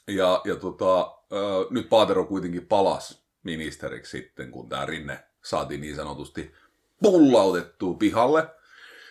ja, 0.07 0.41
ja 0.45 0.55
tota, 0.55 1.01
äh, 1.01 1.69
nyt 1.69 1.89
Paatero 1.89 2.25
kuitenkin 2.25 2.67
palasi 2.67 3.21
ministeriksi 3.43 4.17
sitten, 4.17 4.51
kun 4.51 4.69
tämä 4.69 4.85
Rinne 4.85 5.23
saatiin 5.43 5.81
niin 5.81 5.95
sanotusti 5.95 6.53
pullautettua 7.01 7.93
pihalle. 7.93 8.47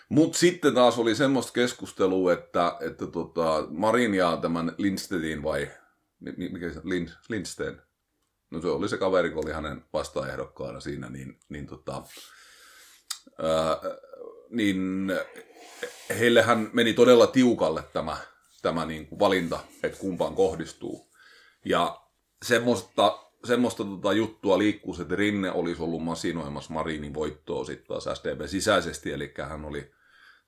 Mutta 0.08 0.38
sitten 0.38 0.74
taas 0.74 0.98
oli 0.98 1.14
semmoista 1.14 1.52
keskustelua, 1.52 2.32
että, 2.32 2.76
että 2.80 3.06
tota, 3.06 3.66
Marin 3.70 4.14
ja 4.14 4.38
tämän 4.42 4.72
Lindstedin 4.78 5.42
vai 5.42 5.70
mikä 6.36 6.72
se, 6.72 6.80
Lind, 6.84 7.08
Lindsten, 7.28 7.82
no 8.50 8.60
se 8.60 8.68
oli 8.68 8.88
se 8.88 8.98
kaveri, 8.98 9.30
kun 9.30 9.44
oli 9.44 9.52
hänen 9.52 9.84
vastaehdokkaana 9.92 10.80
siinä, 10.80 11.08
niin, 11.08 11.38
niin, 11.48 11.66
tota, 11.66 12.02
ää, 13.42 13.80
niin 14.50 15.12
heillehän 16.18 16.70
meni 16.72 16.92
todella 16.92 17.26
tiukalle 17.26 17.82
tämä, 17.92 18.16
tämä 18.62 18.86
niin 18.86 19.06
kuin 19.06 19.18
valinta, 19.18 19.58
että 19.82 19.98
kumpaan 19.98 20.34
kohdistuu. 20.34 21.10
Ja 21.64 22.00
semmoista, 22.44 23.18
semmoista 23.44 23.84
tota 23.84 24.12
juttua 24.12 24.58
liikkuu, 24.58 24.96
että 25.00 25.16
Rinne 25.16 25.50
olisi 25.50 25.82
ollut 25.82 26.04
masinoimassa 26.04 26.72
Marinin 26.72 27.14
voittoa 27.14 27.64
sitten 27.64 27.86
taas 27.86 28.18
SDP 28.18 28.46
sisäisesti, 28.46 29.12
eli 29.12 29.34
hän 29.48 29.64
oli 29.64 29.95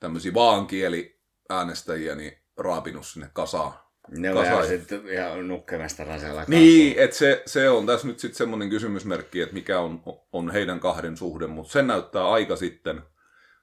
tämmöisiä 0.01 0.35
vaankieli 0.35 1.21
äänestäjiä 1.51 2.15
niin 2.15 2.39
raapinut 2.57 3.07
sinne 3.07 3.31
kasaan 3.33 3.73
ne 4.11 4.31
on 4.33 4.67
sitten 4.67 5.09
ihan 5.09 5.49
nukkemasta 5.49 6.05
rasella. 6.05 6.45
Niin, 6.49 6.99
että 6.99 7.17
se, 7.17 7.43
se 7.47 7.71
on 7.71 7.87
tässä 7.87 8.07
nyt 8.07 8.19
sitten 8.19 8.39
semmoinen 8.39 8.71
kysymysmerkki, 8.71 9.41
että 9.41 9.55
mikä 9.55 9.81
on, 9.81 10.03
on 10.33 10.51
heidän 10.51 10.81
kahden 10.81 11.17
suhde, 11.17 11.47
mutta 11.47 11.73
sen 11.73 11.87
näyttää 11.87 12.29
aika 12.29 12.57
sitten, 12.57 13.03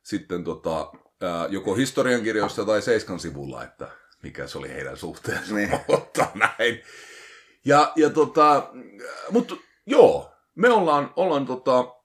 sitten 0.03 0.43
tota, 0.43 0.91
joko 1.49 1.75
historiankirjoissa 1.75 2.65
tai 2.65 2.81
Seiskan 2.81 3.19
sivulla, 3.19 3.63
että 3.63 3.87
mikä 4.23 4.47
se 4.47 4.57
oli 4.57 4.69
heidän 4.69 4.97
suhteensa, 4.97 5.55
niin. 5.55 5.69
mutta 5.87 6.27
näin. 6.35 6.81
Ja, 7.65 7.91
ja 7.95 8.09
tota, 8.09 8.69
mutta 9.31 9.55
joo, 9.85 10.31
me 10.55 10.69
ollaan, 10.69 11.13
ollaan 11.15 11.45
tota, 11.45 11.95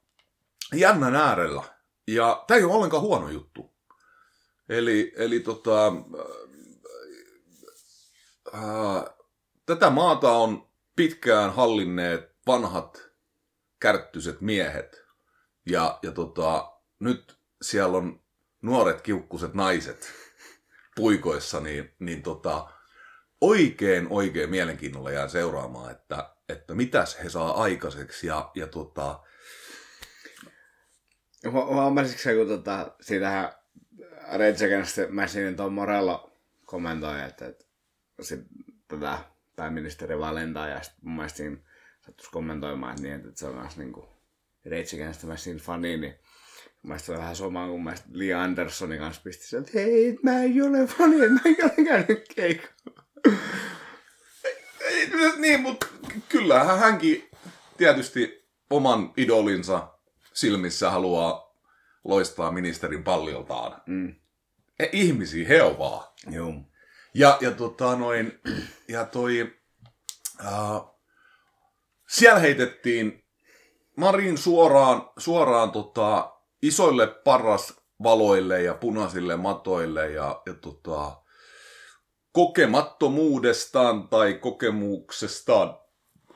jännän 0.74 1.16
äärellä, 1.16 1.62
ja 2.06 2.44
tämä 2.46 2.58
ei 2.58 2.64
ole 2.64 2.74
ollenkaan 2.74 3.02
huono 3.02 3.28
juttu. 3.28 3.69
Eli, 4.70 5.12
eli 5.16 5.40
tota, 5.40 5.92
ää, 8.52 9.10
tätä 9.66 9.90
maata 9.90 10.32
on 10.32 10.68
pitkään 10.96 11.54
hallinneet 11.54 12.30
vanhat 12.46 13.10
kärttyset 13.80 14.40
miehet. 14.40 15.04
Ja, 15.66 15.98
ja 16.02 16.12
tota, 16.12 16.72
nyt 16.98 17.38
siellä 17.62 17.98
on 17.98 18.20
nuoret 18.62 19.00
kiukkuset 19.00 19.54
naiset 19.54 20.12
puikoissa, 20.96 21.60
niin, 21.60 21.94
niin 21.98 22.22
tota, 22.22 22.70
oikein 23.40 24.06
oikein 24.10 24.50
mielenkiinnolla 24.50 25.10
jää 25.10 25.28
seuraamaan, 25.28 25.90
että, 25.90 26.34
että 26.48 26.74
mitäs 26.74 27.18
he 27.24 27.28
saa 27.28 27.62
aikaiseksi. 27.62 28.26
Ja, 28.26 28.50
ja 28.54 28.66
tota... 28.66 29.20
Huomasitko 31.50 32.30
kun 32.38 32.48
tota, 32.48 32.94
siitähän 33.00 33.59
Rage 34.38 34.66
Against 34.66 34.94
the 34.94 35.08
Machinein 35.10 35.56
tuon 35.56 35.72
Morello 35.72 36.32
kommentoi, 36.64 37.22
että, 37.22 37.46
että 37.46 37.64
sit, 38.20 38.40
tätä 38.88 39.18
pääministeri 39.56 40.18
valintaa 40.18 40.68
ja 40.68 40.82
sitten 40.82 41.00
mun 41.02 41.16
mielestä 41.16 41.36
siinä 41.36 41.56
sattuisi 42.00 42.30
kommentoimaan 42.30 42.92
että, 42.92 43.02
niin, 43.02 43.14
että 43.14 43.30
se 43.34 43.46
on 43.46 43.54
myös 43.54 43.76
niinku 43.76 44.08
Rage 44.64 44.96
Against 44.96 45.20
the 45.20 45.28
Machine 45.28 45.58
fani, 45.58 45.96
niin 45.96 46.14
mun 46.82 46.98
se 46.98 47.12
on 47.12 47.18
vähän 47.18 47.36
sama 47.36 47.66
kuin 47.66 47.82
mä 47.82 47.94
Lee 48.12 48.34
Andersonin 48.34 48.98
kanssa 48.98 49.22
pisti 49.24 49.46
sen, 49.46 49.60
että 49.60 49.72
hei, 49.74 50.18
mä 50.22 50.42
en 50.42 50.62
ole 50.62 50.86
fani, 50.86 51.16
mä 51.16 51.40
en 51.44 51.56
ole 51.64 51.84
käynyt 51.84 52.24
keikalla. 52.36 53.02
niin, 55.38 55.60
mutta 55.60 55.86
kyllähän 56.28 56.78
hänkin 56.78 57.30
tietysti 57.76 58.48
oman 58.70 59.12
idolinsa 59.16 59.88
silmissä 60.32 60.90
haluaa 60.90 61.56
loistaa 62.04 62.52
ministerin 62.52 63.04
pallioltaan. 63.04 63.82
Mm. 63.86 64.14
Ihmisiä 64.92 65.48
he 65.48 65.62
on 65.62 65.78
vaan. 65.78 66.08
Joo. 66.30 66.54
Ja, 67.14 67.38
ja 67.40 67.50
tota 67.50 67.96
noin, 67.96 68.40
ja 68.88 69.04
toi, 69.04 69.52
uh, 70.40 71.00
siellä 72.08 72.40
heitettiin 72.40 73.24
Marin 73.96 74.38
suoraan, 74.38 75.10
suoraan 75.18 75.70
tota, 75.70 76.32
isoille 76.62 77.06
paras 77.06 77.80
valoille 78.02 78.62
ja 78.62 78.74
punaisille 78.74 79.36
matoille 79.36 80.10
ja, 80.10 80.42
ja 80.46 80.54
tota, 80.54 81.22
kokemattomuudestaan 82.32 84.08
tai 84.08 84.34
kokemuksestaan 84.34 85.78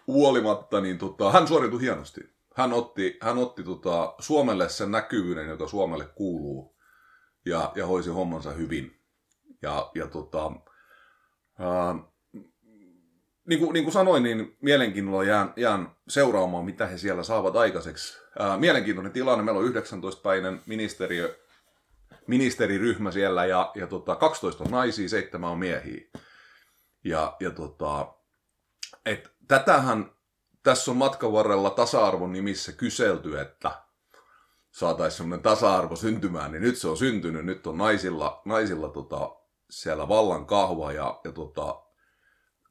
huolimatta, 0.06 0.80
niin 0.80 0.98
tota, 0.98 1.32
hän 1.32 1.48
suoriutui 1.48 1.80
hienosti. 1.80 2.20
Hän 2.56 2.72
otti, 2.72 3.18
hän 3.22 3.38
otti 3.38 3.62
tota, 3.62 4.14
Suomelle 4.18 4.68
sen 4.68 4.90
näkyvyyden, 4.90 5.48
joka 5.48 5.68
Suomelle 5.68 6.06
kuuluu, 6.14 6.74
ja, 7.44 7.72
ja 7.74 7.86
hoisi 7.86 8.10
hommansa 8.10 8.50
hyvin. 8.50 9.00
Ja, 9.62 9.90
ja 9.94 10.06
tota, 10.06 10.52
ää, 11.58 11.94
niin, 13.48 13.58
kuin, 13.58 13.72
niin 13.72 13.84
kuin 13.84 13.92
sanoin, 13.92 14.22
niin 14.22 14.56
mielenkiinnolla 14.60 15.24
jään, 15.24 15.52
jään 15.56 15.96
seuraamaan, 16.08 16.64
mitä 16.64 16.86
he 16.86 16.98
siellä 16.98 17.22
saavat 17.22 17.56
aikaiseksi. 17.56 18.18
Ää, 18.38 18.58
mielenkiintoinen 18.58 19.12
tilanne. 19.12 19.44
Meillä 19.44 19.60
on 19.60 19.72
19-päinen 19.72 20.62
ministeriö, 20.66 21.38
ministeriryhmä 22.26 23.10
siellä 23.10 23.46
ja, 23.46 23.72
ja 23.74 23.86
tota, 23.86 24.16
12 24.16 24.64
on 24.64 24.70
naisia, 24.70 25.08
7 25.08 25.50
on 25.50 25.58
miehiä. 25.58 26.00
Ja, 27.04 27.36
ja 27.40 27.50
tota, 27.50 28.14
et, 29.06 29.30
tätähän 29.48 30.14
tässä 30.64 30.90
on 30.90 30.96
matkan 30.96 31.32
varrella 31.32 31.70
tasa-arvon 31.70 32.32
nimissä 32.32 32.72
kyselty, 32.72 33.40
että 33.40 33.83
saataisiin 34.75 35.16
semmoinen 35.16 35.43
tasa-arvo 35.43 35.97
syntymään, 35.97 36.52
niin 36.52 36.62
nyt 36.62 36.76
se 36.76 36.88
on 36.88 36.97
syntynyt. 36.97 37.45
Nyt 37.45 37.66
on 37.66 37.78
naisilla, 37.78 38.43
naisilla 38.45 38.88
tota, 38.88 39.37
siellä 39.71 40.09
vallan 40.09 40.47
kahva 40.47 40.93
ja, 40.93 41.21
ja 41.25 41.33
tota, 41.33 41.83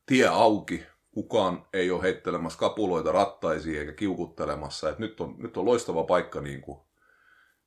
tie 0.06 0.28
auki. 0.28 0.86
Kukaan 1.12 1.66
ei 1.74 1.92
ole 1.92 2.02
heittelemässä 2.02 2.60
kapuloita 2.60 3.12
rattaisiin 3.12 3.80
eikä 3.80 3.92
kiukuttelemassa. 3.92 4.90
Et 4.90 5.00
nyt, 5.00 5.22
on, 5.22 5.36
nyt 5.38 5.58
on 5.58 5.66
loistava 5.66 6.04
paikka 6.04 6.42
niin 6.42 6.62
kuin 6.62 6.80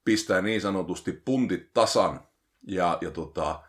pistää 0.04 0.40
niin 0.40 0.60
sanotusti 0.60 1.12
puntit 1.12 1.72
tasan. 1.74 2.20
Ja, 2.66 2.98
ja 3.00 3.10
tota, 3.10 3.62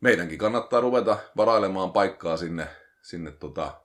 meidänkin 0.00 0.38
kannattaa 0.38 0.80
ruveta 0.80 1.18
varailemaan 1.36 1.92
paikkaa 1.92 2.36
sinne, 2.36 2.68
sinne 3.02 3.30
tota, 3.30 3.80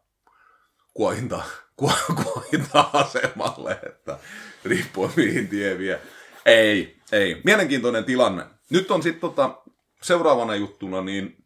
kuohinta, 0.94 1.44
kuohinta-asemalle, 2.24 3.80
että 3.86 4.20
riippuen 4.66 5.12
mihin 5.16 5.48
tie 5.48 5.78
vie. 5.78 6.02
Ei, 6.46 6.98
ei. 7.12 7.42
Mielenkiintoinen 7.44 8.06
tilanne. 8.06 8.46
Nyt 8.70 8.92
on 8.92 9.04
sitten 9.04 9.22
tota, 9.22 9.62
seuraavana 10.02 10.56
juttuna 10.56 11.02
niin 11.02 11.46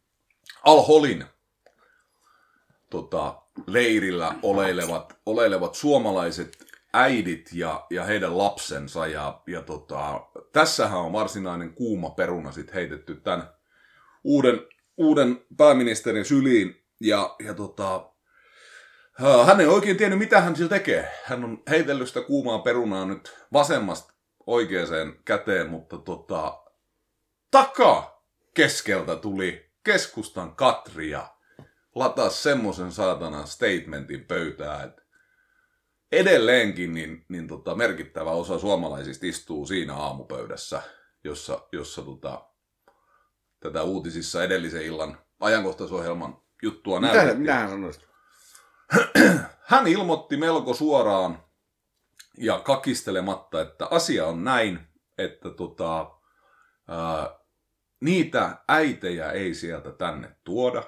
Al-Holin 0.64 1.26
tota, 2.90 3.42
leirillä 3.68 4.36
oleilevat, 4.44 5.18
oleilevat 5.26 5.76
suomalaiset 5.76 6.58
äidit 6.94 7.50
ja, 7.54 7.86
ja 7.90 8.04
heidän 8.04 8.38
lapsensa. 8.38 9.08
Ja, 9.08 9.42
ja 9.48 9.62
tota, 9.62 10.22
tässähän 10.52 11.00
on 11.00 11.14
varsinainen 11.14 11.74
kuuma 11.74 12.10
peruna 12.10 12.52
sit 12.52 12.74
heitetty 12.74 13.16
tämän 13.16 13.50
uuden, 14.24 14.62
uuden 14.98 15.42
pääministerin 15.58 16.26
syliin 16.26 16.86
ja, 17.02 17.36
ja 17.46 17.54
tota, 17.54 18.10
hän 19.46 19.60
ei 19.60 19.68
oikein 19.68 19.98
tiennyt, 19.98 20.20
mitä 20.20 20.42
hän 20.42 20.56
sillä 20.56 20.70
tekee. 20.70 21.12
Hän 21.24 21.44
on 21.44 21.64
heitellyt 21.70 22.08
sitä 22.08 22.22
kuumaa 22.22 22.60
perunaa 22.60 23.06
nyt 23.06 23.34
vasemmasta 23.54 24.19
oikeaan 24.50 25.16
käteen, 25.26 25.70
mutta 25.70 25.98
tota, 25.98 26.64
takaa 27.52 28.26
keskeltä 28.54 29.16
tuli 29.16 29.72
keskustan 29.84 30.56
Katri 30.56 31.10
ja 31.10 31.36
lataa 31.96 32.30
semmoisen 32.30 32.92
saatanan 32.92 33.48
statementin 33.48 34.26
pöytää, 34.26 34.84
että 34.84 35.02
edelleenkin 36.12 36.94
niin, 36.94 37.26
niin 37.30 37.48
tota, 37.48 37.76
merkittävä 37.76 38.32
osa 38.32 38.60
suomalaisista 38.60 39.26
istuu 39.26 39.66
siinä 39.66 39.96
aamupöydässä, 39.96 40.82
jossa, 41.24 41.68
jossa 41.72 42.02
tota, 42.02 42.46
tätä 43.60 43.84
uutisissa 43.84 44.44
edellisen 44.44 44.86
illan 44.86 45.18
ajankohtaisohjelman 45.40 46.42
juttua 46.64 47.00
Mitä, 47.00 47.14
näytettiin. 47.14 47.42
mitä 47.42 47.54
hän 47.54 47.70
sanoi? 47.70 47.92
Hän 49.70 49.88
ilmoitti 49.88 50.38
melko 50.38 50.74
suoraan 50.74 51.44
ja 52.40 52.60
kakistelematta, 52.60 53.62
että 53.62 53.88
asia 53.92 54.26
on 54.26 54.44
näin, 54.44 54.80
että 55.18 55.50
tota, 55.50 56.12
ää, 56.88 57.40
niitä 58.00 58.58
äitejä 58.68 59.32
ei 59.32 59.54
sieltä 59.54 59.92
tänne 59.92 60.36
tuoda. 60.44 60.84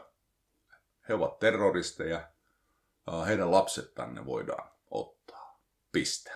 He 1.10 1.14
ovat 1.14 1.40
terroristeja. 1.40 2.22
Ää, 3.12 3.26
heidän 3.26 3.52
lapset 3.52 3.96
tänne 3.96 4.26
voidaan 4.26 4.72
ottaa. 4.92 5.62
Piste. 5.92 6.32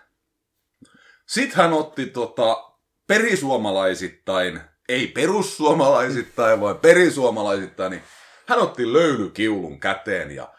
Sitten 1.25 1.57
hän 1.57 1.73
otti 1.73 2.05
tota, 2.05 2.71
perisuomalaisittain, 3.07 4.61
ei 4.89 5.07
perussuomalaisittain, 5.07 6.61
vaan 6.61 6.77
perisuomalaisittain, 6.77 7.91
niin 7.91 8.03
hän 8.47 8.59
otti 8.59 8.93
löylykiulun 8.93 9.79
käteen 9.79 10.31
ja 10.31 10.54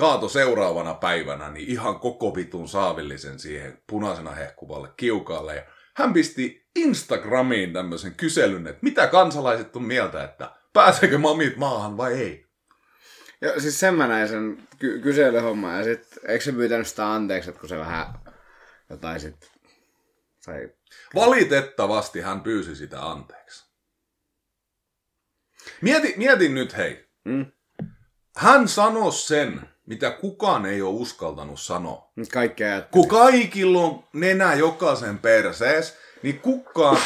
kaato 0.00 0.28
seuraavana 0.28 0.94
päivänä 0.94 1.50
niin 1.50 1.68
ihan 1.68 2.00
koko 2.00 2.34
vitun 2.34 2.68
saavillisen 2.68 3.38
siihen 3.38 3.82
punaisena 3.86 4.30
hehkuvalle 4.30 4.88
kiukaalle. 4.96 5.56
Ja 5.56 5.62
hän 5.96 6.12
pisti 6.12 6.68
Instagramiin 6.76 7.72
tämmöisen 7.72 8.14
kyselyn, 8.14 8.66
että 8.66 8.78
mitä 8.82 9.06
kansalaiset 9.06 9.76
on 9.76 9.82
mieltä, 9.82 10.24
että 10.24 10.50
pääseekö 10.72 11.18
mamit 11.18 11.56
maahan 11.56 11.96
vai 11.96 12.12
ei. 12.12 12.46
Joo, 13.40 13.60
siis 13.60 13.80
sen 13.80 13.94
mä 13.94 14.06
näin 14.06 14.28
sen 14.28 14.68
ky- 14.78 15.00
kyselyhomman. 15.00 15.78
Ja 15.78 15.84
sit, 15.84 16.18
eikö 16.28 16.44
se 16.44 16.52
pyytänyt 16.52 16.86
sitä 16.86 17.12
anteeksi, 17.12 17.50
että 17.50 17.60
kun 17.60 17.68
se 17.68 17.78
vähän 17.78 18.06
jotain 18.90 19.20
sit 19.20 19.50
sai... 20.40 20.68
Valitettavasti 21.14 22.20
hän 22.20 22.40
pyysi 22.40 22.76
sitä 22.76 23.02
anteeksi. 23.02 23.70
Mieti, 25.80 26.14
mietin 26.16 26.54
nyt 26.54 26.76
hei. 26.76 27.10
Mm? 27.24 27.46
Hän 28.36 28.68
sanoi 28.68 29.12
sen, 29.12 29.69
mitä 29.90 30.10
kukaan 30.10 30.66
ei 30.66 30.82
ole 30.82 30.94
uskaltanut 30.94 31.60
sanoa. 31.60 32.12
Kaikki. 32.32 32.64
Kun 32.90 33.08
kaikilla 33.08 33.80
on 33.80 34.04
nenä 34.12 34.54
jokaisen 34.54 35.18
persees, 35.18 35.98
niin 36.22 36.40
kukaan 36.40 36.98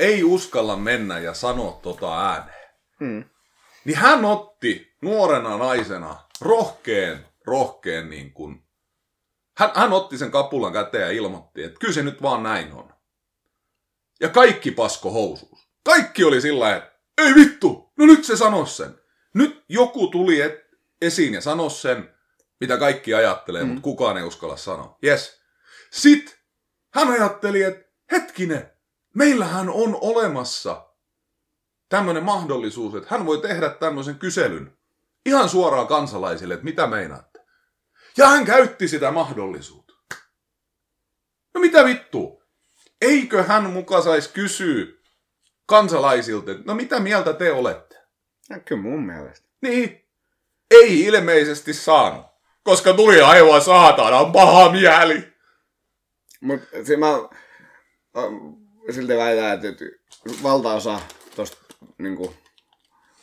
ei 0.00 0.24
uskalla 0.24 0.76
mennä 0.76 1.18
ja 1.18 1.34
sanoa 1.34 1.80
tota 1.82 2.30
ääneen. 2.30 2.70
Mm. 3.00 3.24
Niin 3.84 3.96
hän 3.96 4.24
otti 4.24 4.96
nuorena 5.02 5.56
naisena 5.56 6.16
rohkeen, 6.40 7.26
rohkeen 7.46 8.10
niin 8.10 8.32
kuin, 8.32 8.62
hän, 9.58 9.70
hän 9.74 9.92
otti 9.92 10.18
sen 10.18 10.30
kapulan 10.30 10.72
käteen 10.72 11.02
ja 11.02 11.10
ilmoitti, 11.10 11.62
että 11.62 11.78
kyllä 11.80 11.94
se 11.94 12.02
nyt 12.02 12.22
vaan 12.22 12.42
näin 12.42 12.72
on. 12.72 12.94
Ja 14.20 14.28
kaikki 14.28 14.70
pasko 14.70 15.10
housuus. 15.10 15.68
Kaikki 15.84 16.24
oli 16.24 16.40
sillä 16.40 16.76
että 16.76 16.92
ei 17.18 17.34
vittu, 17.34 17.92
no 17.98 18.06
nyt 18.06 18.24
se 18.24 18.36
sanoi 18.36 18.66
sen. 18.66 18.94
Nyt 19.34 19.64
joku 19.68 20.06
tuli 20.06 20.40
et, 20.40 20.59
esiin 21.02 21.34
ja 21.34 21.40
sanoi 21.40 21.70
sen, 21.70 22.14
mitä 22.60 22.78
kaikki 22.78 23.14
ajattelee, 23.14 23.62
mm. 23.62 23.68
mutta 23.68 23.82
kukaan 23.82 24.16
ei 24.16 24.22
uskalla 24.24 24.56
sanoa. 24.56 24.98
Yes. 25.04 25.40
Sitten 25.90 26.34
hän 26.94 27.08
ajatteli, 27.08 27.62
että 27.62 27.90
hetkinen, 28.12 28.70
meillähän 29.14 29.68
on 29.68 29.98
olemassa 30.00 30.86
tämmöinen 31.88 32.24
mahdollisuus, 32.24 32.94
että 32.94 33.08
hän 33.10 33.26
voi 33.26 33.38
tehdä 33.38 33.70
tämmöisen 33.70 34.18
kyselyn 34.18 34.78
ihan 35.26 35.48
suoraan 35.48 35.86
kansalaisille, 35.86 36.54
että 36.54 36.64
mitä 36.64 36.86
meinaatte. 36.86 37.40
Ja 38.16 38.26
hän 38.26 38.44
käytti 38.44 38.88
sitä 38.88 39.10
mahdollisuutta. 39.10 39.94
No 41.54 41.60
mitä 41.60 41.84
vittu? 41.84 42.42
Eikö 43.00 43.42
hän 43.42 43.70
muka 43.70 44.02
saisi 44.02 44.30
kysyä 44.32 44.86
kansalaisilta, 45.66 46.50
että 46.50 46.62
no 46.66 46.74
mitä 46.74 47.00
mieltä 47.00 47.32
te 47.32 47.52
olette? 47.52 47.98
Ja 48.50 48.60
kyllä 48.60 48.82
mun 48.82 49.06
mielestä. 49.06 49.48
Niin, 49.60 50.09
ei 50.70 51.00
ilmeisesti 51.00 51.74
saanut, 51.74 52.26
koska 52.62 52.94
tuli 52.94 53.20
aivan 53.20 53.62
saatanan 53.62 54.32
paha 54.32 54.72
mieli. 54.72 55.32
Mut 56.40 56.60
se 56.84 56.96
mä 56.96 57.06
silti 58.94 59.16
väitän, 59.16 59.52
että 59.52 59.84
valtaosa 60.42 61.00
tosta 61.36 61.56
niinku 61.98 62.34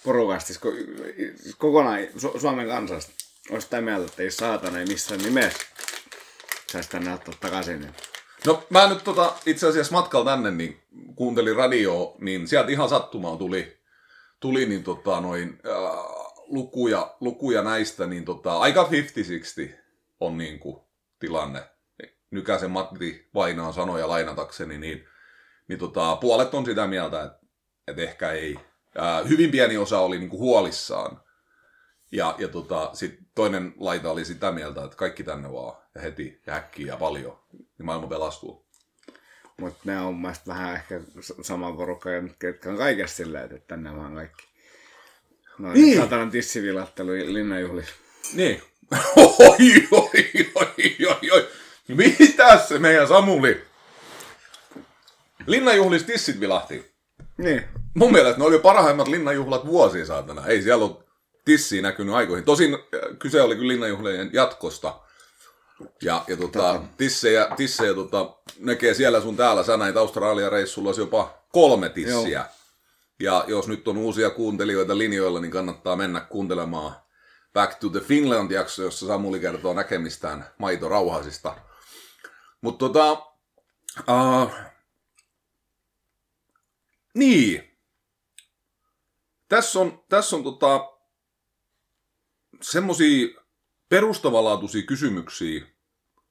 porukasta, 0.03 0.47
siis 0.47 0.59
ko- 0.59 1.55
kokonaan 1.57 1.99
Su- 1.99 2.39
Suomen 2.39 2.67
kansasta 2.67 3.11
olisi 3.51 3.65
sitä 3.65 3.81
mieltä, 3.81 4.05
että 4.05 4.23
ei 4.23 4.31
saatana 4.31 4.79
ei 4.79 4.85
missään 4.85 5.21
nimessä 5.21 5.59
saisi 6.71 6.89
tänne 6.89 7.13
ottaa 7.13 7.33
takaisin. 7.39 7.81
Niin. 7.81 7.93
No 8.45 8.63
mä 8.69 8.89
nyt 8.89 9.03
tota, 9.03 9.33
itse 9.45 9.67
asiassa 9.67 9.93
matkalla 9.93 10.31
tänne, 10.31 10.51
niin 10.51 10.81
kuuntelin 11.15 11.55
radioa, 11.55 12.15
niin 12.19 12.47
sieltä 12.47 12.71
ihan 12.71 12.89
sattumaan 12.89 13.37
tuli, 13.37 13.77
tuli 14.39 14.65
niin 14.65 14.83
tota, 14.83 15.21
noin, 15.21 15.59
äh, 15.67 16.06
lukuja, 16.49 17.15
lukuja 17.19 17.63
näistä, 17.63 18.07
niin 18.07 18.25
tota, 18.25 18.59
aika 18.59 18.89
50-60 19.71 19.73
on 20.19 20.37
niin 20.37 20.59
kuin, 20.59 20.81
tilanne. 21.19 21.63
Nykäisen 22.31 22.71
Matti 22.71 23.29
Vainaan 23.33 23.73
sanoja 23.73 24.07
lainatakseni, 24.07 24.77
niin, 24.77 25.07
niin 25.67 25.79
tota, 25.79 26.15
puolet 26.15 26.53
on 26.53 26.65
sitä 26.65 26.87
mieltä, 26.87 27.23
että, 27.23 27.39
että 27.87 28.01
ehkä 28.01 28.31
ei. 28.31 28.59
Äh, 28.99 29.29
hyvin 29.29 29.51
pieni 29.51 29.77
osa 29.77 29.99
oli 29.99 30.19
niin 30.19 30.29
kuin 30.29 30.39
huolissaan. 30.39 31.21
Ja, 32.11 32.35
ja 32.37 32.47
tota, 32.47 32.89
sit 32.93 33.19
toinen 33.35 33.73
laita 33.77 34.11
oli 34.11 34.25
sitä 34.25 34.51
mieltä, 34.51 34.83
että 34.83 34.97
kaikki 34.97 35.23
tänne 35.23 35.51
vaan, 35.51 35.77
ja 35.95 36.01
heti, 36.01 36.41
ja 36.47 36.55
äkkiä, 36.55 36.87
ja 36.87 36.97
paljon, 36.97 37.39
niin 37.51 37.85
maailma 37.85 38.07
pelastuu. 38.07 38.67
Mutta 39.59 39.79
ne 39.85 39.99
on 39.99 40.05
mun 40.05 40.21
mielestä 40.21 40.47
vähän 40.47 40.73
ehkä 40.75 41.01
sama 41.41 41.71
porukka, 41.71 42.09
ketkä 42.39 42.69
on 42.69 42.77
kaikessa 42.77 43.15
silleen, 43.15 43.43
että 43.43 43.67
tänne 43.67 43.97
vaan 43.97 44.15
kaikki. 44.15 44.43
Noin 45.59 45.73
Niin. 45.73 45.97
satanan 46.01 46.31
tissivilattelu 46.31 47.09
linnanjuhlissa. 47.11 47.93
Niin. 48.33 48.61
Oi, 49.17 49.87
oi, 49.91 50.09
oi, 50.55 50.95
oi, 51.07 51.31
oi. 51.31 51.47
Mitäs 51.87 52.67
se 52.69 52.79
meidän 52.79 53.07
Samuli? 53.07 53.61
Linnanjuhlis 55.47 56.03
tissit 56.03 56.39
vilahti. 56.39 56.91
Niin. 57.37 57.63
Mun 57.93 58.11
mielestä 58.11 58.39
ne 58.39 58.45
oli 58.45 58.59
parhaimmat 58.59 59.07
linnanjuhlat 59.07 59.65
vuosiin 59.65 60.05
saatana. 60.05 60.45
Ei 60.45 60.61
siellä 60.61 60.85
ole 60.85 60.95
tissiä 61.45 61.81
näkynyt 61.81 62.15
aikoihin. 62.15 62.45
Tosin 62.45 62.73
äh, 62.73 62.79
kyse 63.19 63.41
oli 63.41 63.55
kyllä 63.55 63.67
linnanjuhlien 63.67 64.29
jatkosta. 64.33 64.99
Ja, 66.01 66.23
ja 66.27 66.37
tota, 66.37 66.81
tissejä, 66.97 67.47
tissejä 67.57 67.93
tota, 67.93 68.29
näkee 68.59 68.93
siellä 68.93 69.21
sun 69.21 69.37
täällä. 69.37 69.63
Sä 69.63 69.77
näit 69.77 69.97
Australia-reissulla 69.97 70.89
olisi 70.89 71.01
jopa 71.01 71.37
kolme 71.51 71.89
tissiä. 71.89 72.45
Ja 73.19 73.43
jos 73.47 73.67
nyt 73.67 73.87
on 73.87 73.97
uusia 73.97 74.29
kuuntelijoita 74.29 74.97
linjoilla, 74.97 75.39
niin 75.39 75.51
kannattaa 75.51 75.95
mennä 75.95 76.19
kuuntelemaan 76.19 76.95
Back 77.53 77.79
to 77.79 77.89
the 77.89 77.99
Finland-jakso, 77.99 78.83
jossa 78.83 79.07
Samuli 79.07 79.39
kertoo 79.39 79.73
näkemistään 79.73 80.45
maitorauhasista. 80.57 81.57
Mutta 82.61 82.85
tota, 82.85 83.11
uh, 84.09 84.51
niin, 87.13 87.77
tässä 89.49 89.79
on, 89.79 90.03
tässä 90.09 90.35
on 90.35 90.43
tota, 90.43 90.93
semmosia 92.61 93.27
perustavanlaatuisia 93.89 94.85
kysymyksiä 94.85 95.65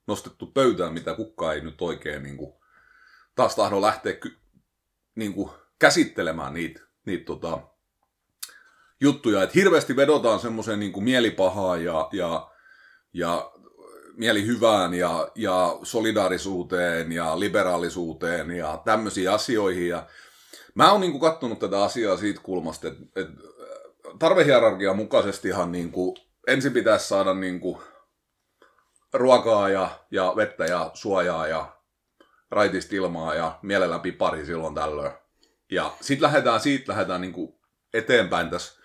nostettu 0.06 0.46
pöytään, 0.46 0.92
mitä 0.92 1.14
kukaan 1.14 1.54
ei 1.54 1.60
nyt 1.60 1.82
oikein 1.82 2.22
niin 2.22 2.36
kuin, 2.36 2.54
taas 3.34 3.56
tahdo 3.56 3.80
lähteä 3.80 4.14
niin 5.14 5.34
kuin, 5.34 5.50
käsittelemään 5.78 6.54
niitä, 6.54 6.80
niitä 7.06 7.24
tota, 7.24 7.58
juttuja. 9.00 9.42
Et 9.42 9.54
hirveästi 9.54 9.96
vedotaan 9.96 10.40
semmoiseen 10.40 10.80
niin 10.80 11.04
mielipahaan 11.04 11.84
ja, 11.84 12.08
ja, 12.12 12.50
ja 13.12 13.52
mielihyvään 14.16 14.94
ja, 14.94 15.30
ja 15.34 15.78
solidaarisuuteen 15.82 17.12
ja 17.12 17.40
liberaalisuuteen 17.40 18.50
ja 18.50 18.82
tämmöisiin 18.84 19.30
asioihin. 19.30 19.88
Ja 19.88 20.06
mä 20.74 20.92
oon 20.92 21.00
niin 21.00 21.20
katsonut 21.20 21.58
tätä 21.58 21.82
asiaa 21.82 22.16
siitä 22.16 22.40
kulmasta, 22.42 22.88
että, 22.88 23.02
että 23.16 23.42
tarvehierarkian 24.18 24.96
mukaisestihan 24.96 25.72
niin 25.72 25.92
kuin, 25.92 26.16
ensin 26.46 26.72
pitäisi 26.72 27.08
saada 27.08 27.34
niin 27.34 27.60
kuin, 27.60 27.78
ruokaa 29.12 29.68
ja, 29.68 29.88
ja 30.10 30.32
vettä 30.36 30.64
ja 30.64 30.90
suojaa 30.94 31.46
ja 31.46 31.76
raitista 32.50 32.96
ilmaa 32.96 33.34
ja 33.34 33.58
mielellään 33.62 34.00
pipari 34.00 34.46
silloin 34.46 34.74
tällöin. 34.74 35.12
Ja 35.70 35.96
sitten 36.00 36.26
lähdetään, 36.26 36.60
siitä 36.60 36.92
lähdetään 36.92 37.20
niin 37.20 37.32
kuin 37.32 37.54
eteenpäin 37.94 38.50
tässä 38.50 38.76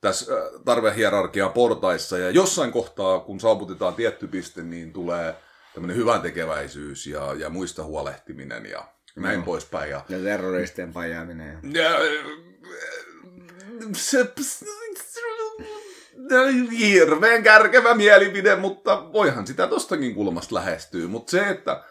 tässä 0.00 0.34
äh, 0.34 0.40
tarvehierarkian 0.64 1.52
portaissa. 1.52 2.18
Ja 2.18 2.30
jossain 2.30 2.72
kohtaa, 2.72 3.20
kun 3.20 3.40
saavutetaan 3.40 3.94
tietty 3.94 4.26
piste, 4.26 4.62
niin 4.62 4.92
tulee 4.92 5.34
tämmöinen 5.74 5.96
hyvän 5.96 6.22
tekeväisyys 6.22 7.06
ja, 7.06 7.34
ja 7.34 7.50
muista 7.50 7.84
huolehtiminen 7.84 8.66
ja 8.66 8.84
näin 9.16 9.38
no. 9.38 9.44
poispäin. 9.44 9.90
Ja, 9.90 10.04
ja 10.08 10.18
terroristien 10.18 10.92
pajaaminen. 10.92 11.58
Ja, 11.72 11.90
se, 13.92 14.26
hirveän 16.78 17.42
kärkevä 17.42 17.94
mielipide, 17.94 18.56
mutta 18.56 19.12
voihan 19.12 19.46
sitä 19.46 19.66
tostakin 19.66 20.14
kulmasta 20.14 20.54
lähestyä. 20.54 21.08
Mutta 21.08 21.30
se, 21.30 21.48
että 21.48 21.84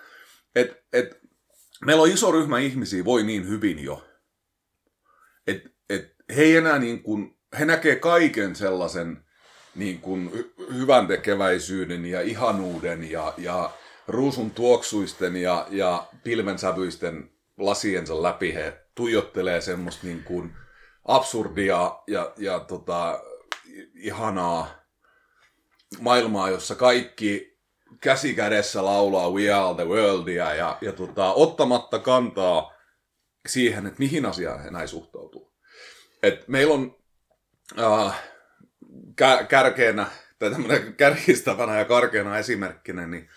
et, 0.55 0.83
et, 0.93 1.19
meillä 1.85 2.03
on 2.03 2.11
iso 2.11 2.31
ryhmä 2.31 2.59
ihmisiä, 2.59 3.05
voi 3.05 3.23
niin 3.23 3.47
hyvin 3.47 3.83
jo, 3.83 4.07
että 5.47 5.69
et 5.89 6.15
he 6.35 6.57
enää 6.57 6.79
niin 6.79 7.03
kuin, 7.03 7.37
he 7.59 7.65
näkee 7.65 7.95
kaiken 7.95 8.55
sellaisen 8.55 9.25
niin 9.75 9.99
kuin 9.99 10.51
hyvän 10.73 11.07
tekeväisyyden 11.07 12.05
ja 12.05 12.21
ihanuuden 12.21 13.11
ja, 13.11 13.33
ja 13.37 13.71
ruusun 14.07 14.51
tuoksuisten 14.51 15.35
ja, 15.35 15.67
ja 15.69 16.07
pilvensävyisten 16.23 17.31
lasiensa 17.57 18.23
läpi. 18.23 18.53
He 18.53 18.85
tuijottelee 18.95 19.61
semmoista 19.61 20.07
niin 20.07 20.23
kuin 20.23 20.55
absurdia 21.05 21.99
ja, 22.07 22.33
ja 22.37 22.59
tota, 22.59 23.23
ihanaa 23.95 24.85
maailmaa, 25.99 26.49
jossa 26.49 26.75
kaikki 26.75 27.56
käsi 28.01 28.33
kädessä 28.33 28.85
laulaa 28.85 29.31
We 29.31 29.51
are 29.51 29.75
the 29.75 29.85
worldia 29.85 30.53
ja, 30.53 30.77
ja 30.81 30.91
tota, 30.91 31.33
ottamatta 31.33 31.99
kantaa 31.99 32.73
siihen, 33.47 33.85
että 33.85 33.99
mihin 33.99 34.25
asiaan 34.25 34.63
he 34.63 34.71
näin 34.71 34.87
suhtautuu. 34.87 35.53
Et 36.23 36.47
meillä 36.47 36.73
on 36.73 36.97
äh, 37.79 38.23
kä- 39.21 39.45
kärkeenä, 39.47 40.07
tai 40.39 40.51
tämmöinen 40.51 40.93
kärjistävänä 40.93 41.77
ja 41.77 41.85
karkeana 41.85 42.37
esimerkkinä, 42.37 43.07
niin 43.07 43.29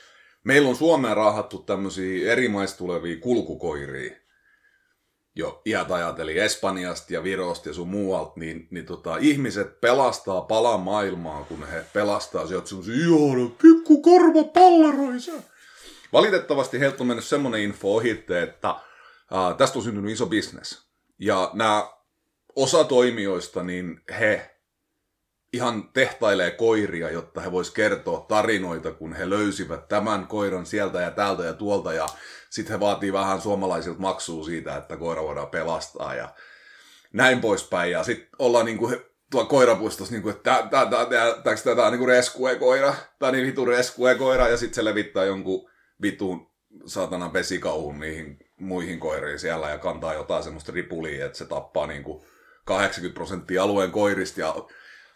meillä 0.45 0.69
on 0.69 0.77
Suomeen 0.77 1.17
raahattu 1.17 1.59
tämmöisiä 1.59 2.33
eri 2.33 2.49
maista 2.49 2.79
tulevia 2.79 3.21
kulkukoiria, 3.21 4.17
jo 5.35 5.63
iät 5.67 5.91
ajateli 5.91 6.39
Espanjasta 6.39 7.13
ja 7.13 7.23
Virosta 7.23 7.69
ja 7.69 7.75
sun 7.75 7.89
muualta, 7.89 8.33
niin, 8.37 8.69
niin 8.71 8.87
tota, 8.87 9.17
ihmiset 9.17 9.81
pelastaa 9.81 10.41
palan 10.41 10.81
maailmaa, 10.81 11.45
kun 11.45 11.67
he 11.67 11.85
pelastaa 11.93 12.47
sieltä 12.47 12.69
semmoisia 12.69 12.95
ihana 12.95 13.51
pikku 13.63 14.03
korva 14.03 14.45
palleroisa. 14.45 15.33
Valitettavasti 16.13 16.81
heiltä 16.81 16.97
on 17.01 17.07
mennyt 17.07 17.25
semmoinen 17.25 17.61
info 17.61 17.95
ohitte, 17.95 18.43
että 18.43 18.75
ää, 19.31 19.55
tästä 19.55 19.79
on 19.79 19.85
syntynyt 19.85 20.13
iso 20.13 20.27
bisnes. 20.27 20.79
Ja 21.19 21.51
nämä 21.53 21.91
osa 22.57 22.85
toimijoista, 22.85 23.63
niin 23.63 24.01
he 24.21 24.60
ihan 25.53 25.89
tehtailee 25.93 26.51
koiria, 26.51 27.11
jotta 27.11 27.41
he 27.41 27.53
vois 27.53 27.71
kertoa 27.71 28.25
tarinoita, 28.29 28.93
kun 28.93 29.13
he 29.13 29.31
löysivät 29.31 29.89
tämän 29.89 30.27
koiran 30.27 30.67
sieltä 30.67 31.01
ja 31.01 31.11
täältä 31.11 31.43
ja 31.43 31.53
tuolta. 31.53 31.93
Ja 31.93 32.07
sitten 32.51 32.73
he 32.73 32.81
vaatii 32.81 33.13
vähän 33.13 33.41
suomalaisilta 33.41 34.01
maksua 34.01 34.45
siitä, 34.45 34.77
että 34.77 34.97
koira 34.97 35.23
voidaan 35.23 35.49
pelastaa 35.49 36.15
ja 36.15 36.29
näin 37.13 37.41
poispäin. 37.41 37.93
Ja 37.93 38.05
sitten 38.05 38.29
ollaan 38.39 38.67
niinku 38.67 38.93
tuolla 39.31 39.49
koirapuistossa, 39.49 40.15
niinku, 40.15 40.29
että 40.29 40.69
tämä 40.71 41.87
on 41.87 41.93
niinku 41.93 42.07
reskue-koira, 42.07 42.95
tai 43.19 43.33
niin 43.33 43.47
vitu 43.47 43.65
reskue-koira, 43.65 44.49
ja 44.49 44.57
sitten 44.57 44.75
se 44.75 44.85
levittää 44.85 45.25
jonkun 45.25 45.71
vitun 46.03 46.51
saatana 46.87 47.29
pesikauhun 47.29 48.01
niihin 48.01 48.39
muihin 48.57 49.01
koiriin 49.01 49.39
siellä 49.39 49.71
ja 49.71 49.79
kantaa 49.79 50.15
jotain 50.15 50.43
semmoista 50.43 50.73
ripulia, 50.73 51.27
että 51.27 51.39
se 51.39 51.45
tappaa 51.45 51.87
niinku 51.87 52.25
80 52.65 53.15
prosenttia 53.15 53.63
alueen 53.63 53.91
koirista 53.91 54.41
ja 54.41 54.55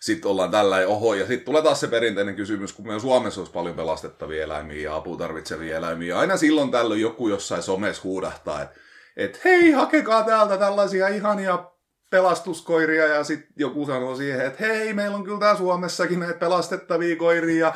sitten 0.04 0.30
ollaan 0.30 0.50
tällä 0.50 0.80
ja 0.80 0.88
oho. 0.88 1.14
Ja 1.14 1.26
sitten 1.26 1.44
tulee 1.44 1.62
taas 1.62 1.80
se 1.80 1.86
perinteinen 1.86 2.36
kysymys, 2.36 2.72
kun 2.72 2.86
meillä 2.86 3.00
Suomessa 3.00 3.40
olisi 3.40 3.52
paljon 3.52 3.76
pelastettavia 3.76 4.44
eläimiä 4.44 4.82
ja 4.82 4.96
apua 4.96 5.16
tarvitsevia 5.16 5.76
eläimiä. 5.76 6.18
Aina 6.18 6.36
silloin 6.36 6.70
tällöin 6.70 7.00
joku 7.00 7.28
jossain 7.28 7.62
somessa 7.62 8.02
huudahtaa, 8.04 8.62
että 8.62 8.76
et, 9.16 9.44
hei, 9.44 9.70
hakekaa 9.70 10.22
täältä 10.22 10.56
tällaisia 10.56 11.08
ihania 11.08 11.70
pelastuskoiria 12.10 13.06
ja 13.06 13.24
sitten 13.24 13.48
joku 13.56 13.86
sanoo 13.86 14.16
siihen, 14.16 14.46
että 14.46 14.66
hei, 14.66 14.92
meillä 14.92 15.16
on 15.16 15.24
kyllä 15.24 15.40
tää 15.40 15.56
Suomessakin 15.56 16.20
näitä 16.20 16.38
pelastettavia 16.38 17.16
koiria. 17.16 17.66
Ja, 17.66 17.74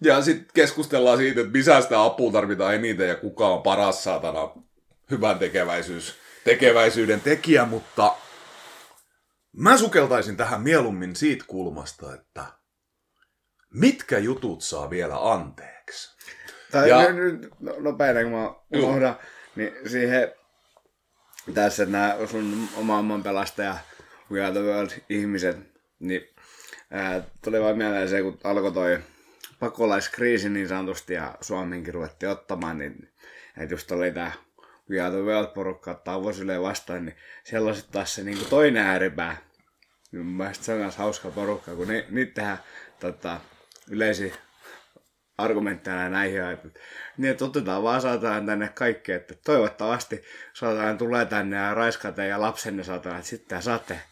ja 0.00 0.22
sitten 0.22 0.48
keskustellaan 0.54 1.18
siitä, 1.18 1.40
että 1.40 1.52
missä 1.52 1.80
sitä 1.80 2.04
apua 2.04 2.32
tarvitaan 2.32 2.74
eniten 2.74 3.08
ja 3.08 3.14
kuka 3.14 3.48
on 3.48 3.62
paras 3.62 4.04
saatana 4.04 4.50
hyvän 5.10 5.38
tekeväisyys, 5.38 6.14
tekeväisyyden 6.44 7.20
tekijä, 7.20 7.64
mutta 7.64 8.14
Mä 9.56 9.76
sukeltaisin 9.76 10.36
tähän 10.36 10.62
mieluummin 10.62 11.16
siitä 11.16 11.44
kulmasta, 11.48 12.14
että 12.14 12.44
mitkä 13.74 14.18
jutut 14.18 14.62
saa 14.62 14.90
vielä 14.90 15.32
anteeksi. 15.32 16.16
Tai 16.70 16.88
ja... 16.88 17.12
nyt 17.12 17.48
no, 17.60 17.74
nopeana, 17.78 18.22
kun 18.22 18.32
mä 18.32 18.54
unohdan, 18.78 19.16
niin 19.56 19.72
siihen 19.86 20.32
tässä 21.54 21.86
nämä 21.86 22.16
sun 22.30 22.68
oman 22.76 23.22
pelastaja 23.22 23.76
We 24.30 24.44
Are 24.44 24.52
The 24.52 24.60
World 24.60 24.90
ihmiset, 25.08 25.56
niin 25.98 26.28
ää, 26.90 27.22
tuli 27.44 27.60
vaan 27.60 27.78
mieleen 27.78 28.08
se, 28.08 28.22
kun 28.22 28.38
alkoi 28.44 28.72
toi 28.72 28.98
pakolaiskriisi 29.60 30.48
niin 30.48 30.68
sanotusti 30.68 31.14
ja 31.14 31.38
Suomenkin 31.40 31.94
ruvettiin 31.94 32.30
ottamaan, 32.30 32.78
niin 32.78 33.12
että 33.56 33.74
just 33.74 33.92
oli 33.92 34.12
tää 34.12 34.32
We 34.90 35.00
Are 35.00 35.10
The 35.10 35.22
World-porukka 35.22 35.90
ottaa 35.90 36.22
vuosilleen 36.22 36.62
vastaan, 36.62 37.04
niin 37.04 37.16
sitten 37.44 37.92
taas 37.92 38.14
se 38.14 38.22
niin 38.22 38.46
toinen 38.50 38.82
ääripää. 38.82 39.36
Niin 40.12 40.26
mun 40.26 40.48
se 40.52 40.72
on 40.72 40.78
myös 40.78 40.96
hauska 40.96 41.28
porukka, 41.30 41.74
kun 41.74 41.88
ni, 41.88 42.04
niitä 42.10 42.34
tehdään 42.34 42.58
tota, 43.00 43.40
yleisiä 43.90 44.34
argumentteja 45.38 46.08
näihin, 46.08 46.42
että, 46.42 46.68
niin, 47.18 47.30
että 47.30 47.44
otetaan 47.44 47.82
vaan 47.82 48.00
saadaan 48.00 48.46
tänne 48.46 48.68
kaikki, 48.68 49.12
että 49.12 49.34
toivottavasti 49.44 50.22
saadaan 50.52 50.98
tulee 50.98 51.24
tänne 51.24 51.56
ja 51.56 51.74
raiskata 51.74 52.24
ja 52.24 52.40
lapsenne 52.40 52.84
saadaan, 52.84 53.16
että 53.16 53.28
sitten 53.28 53.62
saatte, 53.62 53.94
että 53.94 54.04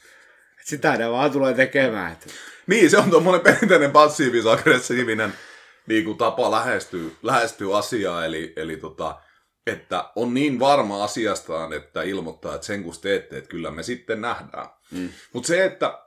sitä 0.62 0.96
ne 0.96 1.10
vaan 1.10 1.30
tulee 1.30 1.54
tekemään. 1.54 2.12
Että... 2.12 2.26
Niin, 2.66 2.90
se 2.90 2.98
on 2.98 3.10
tuommoinen 3.10 3.40
perinteinen 3.40 3.90
passiivis-aggressiivinen 3.90 5.32
niin 5.86 6.04
kuin 6.04 6.18
tapa 6.18 6.50
lähestyä, 6.50 7.10
lähestyä 7.22 7.76
asiaa, 7.76 8.24
eli, 8.24 8.52
eli 8.56 8.76
tota, 8.76 9.20
että 9.66 10.10
on 10.16 10.34
niin 10.34 10.58
varma 10.58 11.04
asiastaan, 11.04 11.72
että 11.72 12.02
ilmoittaa, 12.02 12.54
että 12.54 12.66
sen 12.66 12.82
kun 12.82 12.94
teette, 13.02 13.36
että 13.36 13.50
kyllä 13.50 13.70
me 13.70 13.82
sitten 13.82 14.20
nähdään. 14.20 14.66
Mm. 14.90 15.08
Mutta 15.32 15.46
se, 15.46 15.64
että 15.64 15.98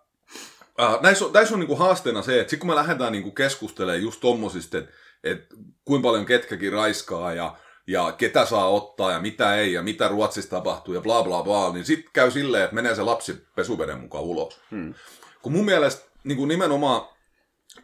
äh, 0.81 1.01
näissä 1.01 1.25
on, 1.25 1.33
näissä 1.33 1.55
on 1.55 1.59
niinku 1.59 1.75
haasteena 1.75 2.21
se, 2.21 2.39
että 2.39 2.51
sit 2.51 2.59
kun 2.59 2.69
me 2.69 2.75
lähdetään 2.75 3.11
niinku 3.11 3.31
keskustelemaan 3.31 4.01
just 4.01 4.21
tommosista, 4.21 4.77
että 4.77 4.91
et 5.23 5.45
kuinka 5.85 6.07
paljon 6.07 6.25
ketkäkin 6.25 6.73
raiskaa 6.73 7.33
ja, 7.33 7.55
ja 7.87 8.11
ketä 8.11 8.45
saa 8.45 8.69
ottaa 8.69 9.11
ja 9.11 9.19
mitä 9.19 9.55
ei 9.55 9.73
ja 9.73 9.81
mitä 9.83 10.07
Ruotsissa 10.07 10.49
tapahtuu 10.49 10.93
ja 10.93 11.01
bla 11.01 11.23
bla 11.23 11.43
bla, 11.43 11.73
niin 11.73 11.85
sitten 11.85 12.13
käy 12.13 12.31
silleen, 12.31 12.63
että 12.63 12.75
menee 12.75 12.95
se 12.95 13.01
lapsi 13.01 13.47
pesuveden 13.55 13.99
mukaan 13.99 14.23
ulos. 14.23 14.59
Mm. 14.71 14.93
Kun 15.41 15.51
mun 15.51 15.65
mielestä 15.65 16.09
niin 16.23 16.37
kuin 16.37 16.47
nimenomaan 16.47 17.01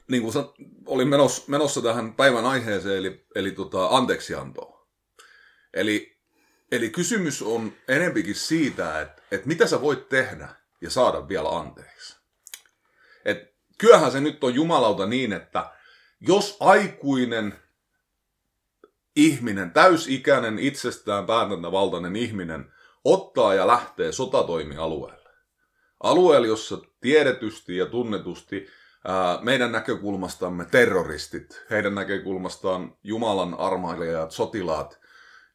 niin 0.07 0.23
kuin 0.23 0.33
olin 0.85 1.07
menossa, 1.07 1.43
menossa 1.47 1.81
tähän 1.81 2.13
päivän 2.13 2.45
aiheeseen, 2.45 2.97
eli, 2.97 3.25
eli 3.35 3.51
tota, 3.51 3.87
anteeksiantoa. 3.87 4.80
Eli, 5.73 6.17
eli 6.71 6.89
kysymys 6.89 7.41
on 7.41 7.73
enempikin 7.87 8.35
siitä, 8.35 9.01
että, 9.01 9.21
että 9.31 9.47
mitä 9.47 9.67
sä 9.67 9.81
voit 9.81 10.09
tehdä 10.09 10.49
ja 10.81 10.89
saada 10.89 11.27
vielä 11.27 11.49
anteeksi. 11.49 12.17
Et 13.25 13.55
kyllähän 13.77 14.11
se 14.11 14.21
nyt 14.21 14.43
on 14.43 14.55
jumalauta 14.55 15.05
niin, 15.05 15.33
että 15.33 15.71
jos 16.19 16.57
aikuinen 16.59 17.55
ihminen, 19.15 19.71
täysikäinen, 19.71 20.59
itsestään 20.59 21.25
päätäntävaltainen 21.25 22.15
ihminen 22.15 22.73
ottaa 23.05 23.53
ja 23.53 23.67
lähtee 23.67 24.11
sotatoimialueelle. 24.11 25.29
Alueelle, 26.03 26.47
jossa 26.47 26.77
tiedetysti 27.01 27.77
ja 27.77 27.85
tunnetusti 27.85 28.67
meidän 29.41 29.71
näkökulmastamme 29.71 30.65
terroristit, 30.65 31.65
heidän 31.69 31.95
näkökulmastaan 31.95 32.97
Jumalan 33.03 33.53
armailijat, 33.53 34.31
sotilaat 34.31 35.00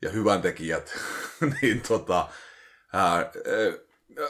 ja 0.02 0.10
hyväntekijät, 0.10 0.98
niin 1.62 1.80
tota, 1.80 2.28
ää, 2.92 3.32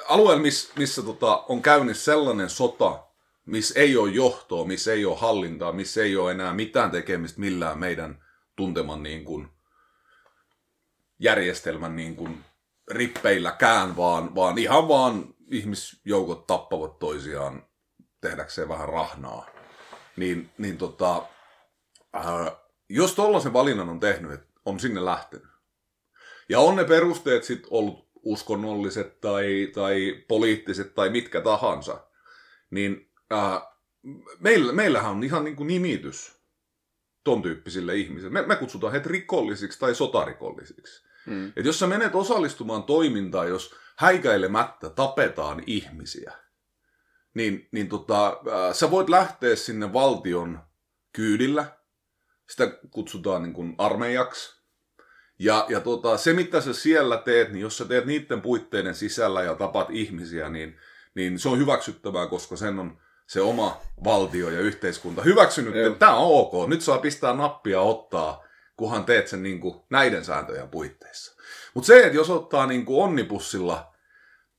alueella, 0.09 0.43
miss, 0.43 0.77
missä 0.77 1.03
tota, 1.03 1.37
on 1.49 1.63
käynnissä 1.63 2.05
sellainen 2.05 2.51
sota, 2.51 3.07
missä 3.47 3.81
ei 3.81 3.97
ole 3.97 4.11
johtoa, 4.11 4.65
missä 4.65 4.93
ei 4.93 5.05
ole 5.05 5.19
hallintaa, 5.19 5.73
missä 5.73 6.03
ei 6.03 6.17
ole 6.17 6.31
enää 6.31 6.55
mitään 6.55 6.91
tekemistä 6.91 7.41
millään 7.41 7.79
meidän 7.79 8.25
tunteman 8.57 9.03
niin 9.03 9.25
kuin, 9.25 9.49
järjestelmän 11.19 11.97
niin 11.97 12.17
kuin, 12.17 12.45
rippeilläkään, 12.91 13.97
vaan, 13.97 14.35
vaan 14.35 14.59
ihan 14.59 14.89
vaan 14.89 15.35
ihmisjoukot 15.51 16.47
tappavat 16.47 16.99
toisiaan 16.99 17.67
tehdäkseen 18.21 18.69
vähän 18.69 18.89
rahnaa. 18.89 19.47
Niin, 20.17 20.51
niin 20.59 20.79
tota, 20.79 21.23
ää, 22.13 22.57
jos 22.89 23.15
tollaisen 23.15 23.53
valinnan 23.53 23.89
on 23.89 24.01
tehnyt, 24.01 24.33
että 24.33 24.47
on 24.65 24.81
sinne 24.81 25.05
lähtenyt, 25.05 25.56
ja 26.49 26.61
on 26.61 26.77
ne 26.77 26.85
perusteet 26.85 27.45
sitten 27.45 27.69
ollut 27.71 28.07
uskonnolliset 28.23 29.21
tai, 29.21 29.71
tai 29.75 30.25
poliittiset 30.29 30.95
tai 30.95 31.11
mitkä 31.11 31.41
tahansa, 31.41 32.07
niin 32.71 33.11
ää, 33.31 33.61
meillä, 34.41 34.73
meillähän 34.73 35.11
on 35.11 35.25
ihan 35.25 35.45
niin 35.45 35.57
kuin 35.57 35.67
nimitys 35.67 36.37
ton 37.25 37.43
tyyppisille 37.43 37.97
ihmisille. 37.97 38.33
Me, 38.33 38.43
me 38.47 38.57
kutsutaan 38.57 38.93
heitä 38.93 39.09
rikollisiksi 39.09 39.79
tai 39.79 39.95
sotarikollisiksi. 39.95 41.07
Mm. 41.27 41.53
Et 41.57 41.65
jos 41.65 41.79
sä 41.79 41.87
menet 41.87 42.15
osallistumaan 42.15 42.83
toimintaan, 42.83 43.49
jos 43.49 43.75
häikäilemättä 43.97 44.91
tapetaan 44.91 45.63
ihmisiä, 45.67 46.33
niin, 47.35 47.69
niin 47.73 47.89
tota, 47.89 48.41
ää, 48.53 48.73
sä 48.73 48.91
voit 48.91 49.09
lähteä 49.09 49.57
sinne 49.57 49.93
valtion 49.93 50.61
kyydillä. 51.13 51.77
Sitä 52.51 52.79
kutsutaan 52.91 53.43
niin 53.43 53.53
kuin 53.53 53.75
armeijaksi. 53.79 54.56
Ja, 55.39 55.67
ja 55.69 55.81
tota, 55.81 56.17
se, 56.17 56.33
mitä 56.33 56.61
sä 56.61 56.73
siellä 56.73 57.17
teet, 57.17 57.53
niin 57.53 57.61
jos 57.63 57.79
sä 57.79 57.85
teet 57.85 58.07
niiden 58.07 58.43
puitteiden 58.43 58.95
sisällä 58.95 59.43
ja 59.43 59.55
tapat 59.55 59.91
ihmisiä, 59.91 60.49
niin, 60.49 60.77
niin 61.15 61.39
se 61.39 61.49
on 61.49 61.59
hyväksyttävää, 61.59 62.27
koska 62.27 62.57
sen 62.57 62.79
on 62.79 62.99
se 63.27 63.41
oma 63.41 63.81
valtio 64.05 64.51
ja 64.51 64.61
yhteiskunta 64.61 65.23
hyväksynyt, 65.23 65.77
että 65.77 65.99
tämä 65.99 66.17
on 66.17 66.41
ok. 66.41 66.69
Nyt 66.69 66.81
saa 66.83 66.99
pistää 66.99 67.35
nappia 67.35 67.81
ottaa, 67.81 68.45
kunhan 68.77 69.05
teet 69.05 69.29
sen 69.29 69.43
niin 69.43 69.61
kuin 69.61 69.81
näiden 69.91 70.25
sääntöjen 70.25 70.69
puitteissa. 70.69 71.37
Mutta 71.75 71.87
se, 71.87 72.01
että 72.01 72.17
jos 72.17 72.31
ottaa 72.31 72.67
niin 72.67 72.85
kuin 72.85 73.05
onnipussilla 73.05 73.93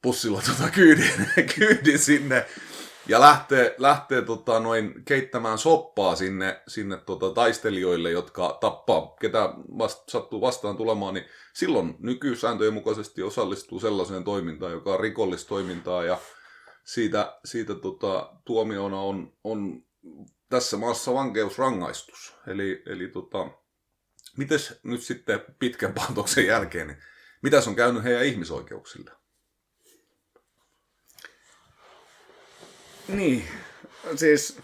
pussilla 0.02 0.42
tota 0.42 0.72
kyydin, 0.72 1.12
kyydin 1.58 2.00
sinne 2.00 2.46
ja 3.08 3.20
lähtee, 3.20 3.76
lähtee 3.78 4.22
tota 4.22 4.60
noin 4.60 5.04
keittämään 5.06 5.58
soppaa 5.58 6.16
sinne, 6.16 6.62
sinne 6.68 6.98
tota 6.98 7.30
taistelijoille, 7.30 8.12
jotka 8.12 8.58
tappaa, 8.62 9.16
ketä 9.22 9.54
vast, 9.78 10.10
sattuu 10.10 10.42
vastaan 10.42 10.78
tulemaan, 10.78 11.14
niin 11.14 11.26
silloin 11.54 11.96
nykysääntöjen 12.00 12.74
mukaisesti 12.74 13.24
osallistuu 13.24 13.80
sellaiseen 13.80 14.24
toimintaan, 14.24 14.72
joka 14.72 14.94
on 14.94 15.00
rikollistoimintaa 15.00 16.04
ja 16.04 16.18
siitä, 16.84 17.40
siitä 17.46 17.76
tota, 17.76 18.34
tuomiona 18.46 19.02
on, 19.02 19.34
on 19.44 19.84
tässä 20.50 20.78
maassa 20.78 21.14
vankeusrangaistus. 21.14 22.36
Eli, 22.48 22.84
eli 22.86 23.08
tota, 23.08 23.48
mites 24.38 24.80
nyt 24.84 25.02
sitten 25.02 25.40
pitkän 25.60 25.94
pantoksen 26.08 26.46
jälkeen, 26.46 26.88
niin 26.88 26.98
mitäs 27.42 27.68
on 27.68 27.76
käynyt 27.76 28.04
heidän 28.04 28.26
ihmisoikeuksille? 28.26 29.12
Niin, 33.08 33.44
siis 34.16 34.62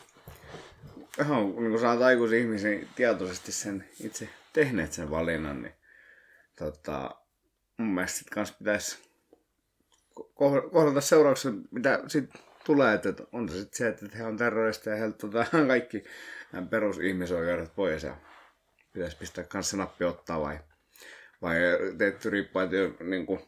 niin 1.18 1.72
kun 1.72 1.80
sä 1.80 1.92
oot 1.92 2.02
aikuisen 2.02 2.40
ihmisen 2.40 2.90
tietoisesti 2.96 3.52
sen 3.52 3.90
itse 4.00 4.30
tehneet 4.54 4.94
sen 4.94 5.12
valinnan, 5.12 5.62
niin 5.62 5.74
tota, 6.58 7.16
mun 7.78 7.94
mielestä 7.94 8.18
sit 8.18 8.30
kans 8.30 8.52
pitäisi 8.52 8.98
kohdata 10.72 11.02
seuraukset, 11.02 11.54
mitä 11.72 12.00
sit 12.08 12.30
tulee, 12.66 12.94
että 12.94 13.14
on 13.32 13.50
se 13.50 13.60
sitten 13.60 13.78
se, 13.78 13.88
että 13.88 14.18
he 14.18 14.24
on 14.24 14.38
terroristeja 14.38 14.96
ja 14.96 15.00
heiltä 15.00 15.18
tota, 15.18 15.46
kaikki 15.68 16.04
perusihmisoikeudet 16.70 17.76
pois 17.76 18.04
ja 18.04 18.18
pitäisi 18.94 19.18
pistää 19.18 19.44
kanssa 19.44 19.78
nappi 19.78 20.04
ottaa 20.04 20.42
vai, 20.42 20.60
vai 21.42 21.56
teetty 21.98 22.30
riippuen, 22.30 22.70
että, 22.74 23.04
niin 23.04 23.26
kuin, 23.26 23.40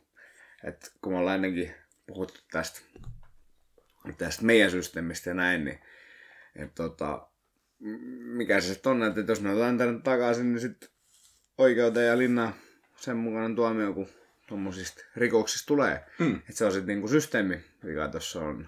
että 0.63 0.91
kun 1.01 1.13
me 1.13 1.19
ollaan 1.19 1.36
ennenkin 1.36 1.75
puhuttu 2.08 2.39
tästä 2.51 2.81
tästä 4.13 4.45
meidän 4.45 4.71
systeemistä 4.71 5.29
ja 5.29 5.33
näin, 5.33 5.65
niin 5.65 5.79
että 6.55 6.83
tota, 6.83 7.27
mikä 8.19 8.61
se 8.61 8.73
sitten 8.73 8.91
on, 8.91 9.03
että 9.03 9.31
jos 9.31 9.41
ne 9.41 9.51
otetaan 9.51 9.77
tänne 9.77 10.01
takaisin, 10.01 10.51
niin 10.51 10.59
sitten 10.59 10.89
oikeuteen 11.57 12.07
ja 12.07 12.17
linna 12.17 12.53
sen 12.95 13.17
mukainen 13.17 13.55
tuomio, 13.55 13.93
kun 13.93 14.09
tuommoisista 14.47 15.03
rikoksista 15.15 15.67
tulee. 15.67 16.05
Mm. 16.19 16.35
Että 16.35 16.53
se 16.53 16.65
on 16.65 16.71
sitten 16.71 16.87
niinku 16.87 17.07
systeemi, 17.07 17.63
mikä 17.83 18.07
tuossa 18.07 18.41
on 18.41 18.67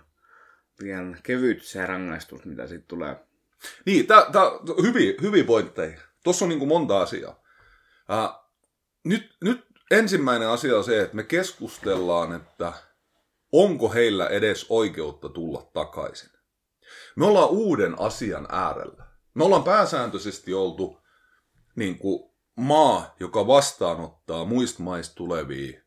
liian 0.80 1.18
kevyt 1.24 1.64
se 1.64 1.86
rangaistus, 1.86 2.46
mitä 2.46 2.68
siitä 2.68 2.86
tulee. 2.88 3.16
Niin, 3.86 4.08
tää, 4.08 4.26
tää 4.32 4.44
hyviä, 4.82 5.14
hyviä 5.22 5.44
pointteja. 5.44 6.00
Tuossa 6.24 6.46
on 6.46 6.50
niinku 6.50 6.66
monta 6.66 7.02
asiaa. 7.02 7.44
Äh, 8.12 8.30
nyt, 9.04 9.36
nyt 9.42 9.66
ensimmäinen 9.92 10.48
asia 10.48 10.78
on 10.78 10.84
se, 10.84 11.02
että 11.02 11.16
me 11.16 11.24
keskustellaan, 11.24 12.36
että 12.36 12.74
onko 13.58 13.94
heillä 13.94 14.28
edes 14.28 14.66
oikeutta 14.70 15.30
tulla 15.30 15.70
takaisin. 15.74 16.30
Me 17.16 17.26
ollaan 17.26 17.50
uuden 17.50 18.00
asian 18.00 18.48
äärellä. 18.52 19.06
Me 19.34 19.44
ollaan 19.44 19.64
pääsääntöisesti 19.64 20.54
oltu 20.54 20.98
niin 21.76 21.98
kuin 21.98 22.32
maa, 22.56 23.16
joka 23.20 23.48
vastaanottaa 23.48 24.46
muista 24.46 24.84
maista 24.84 25.16
tulevia 25.16 25.82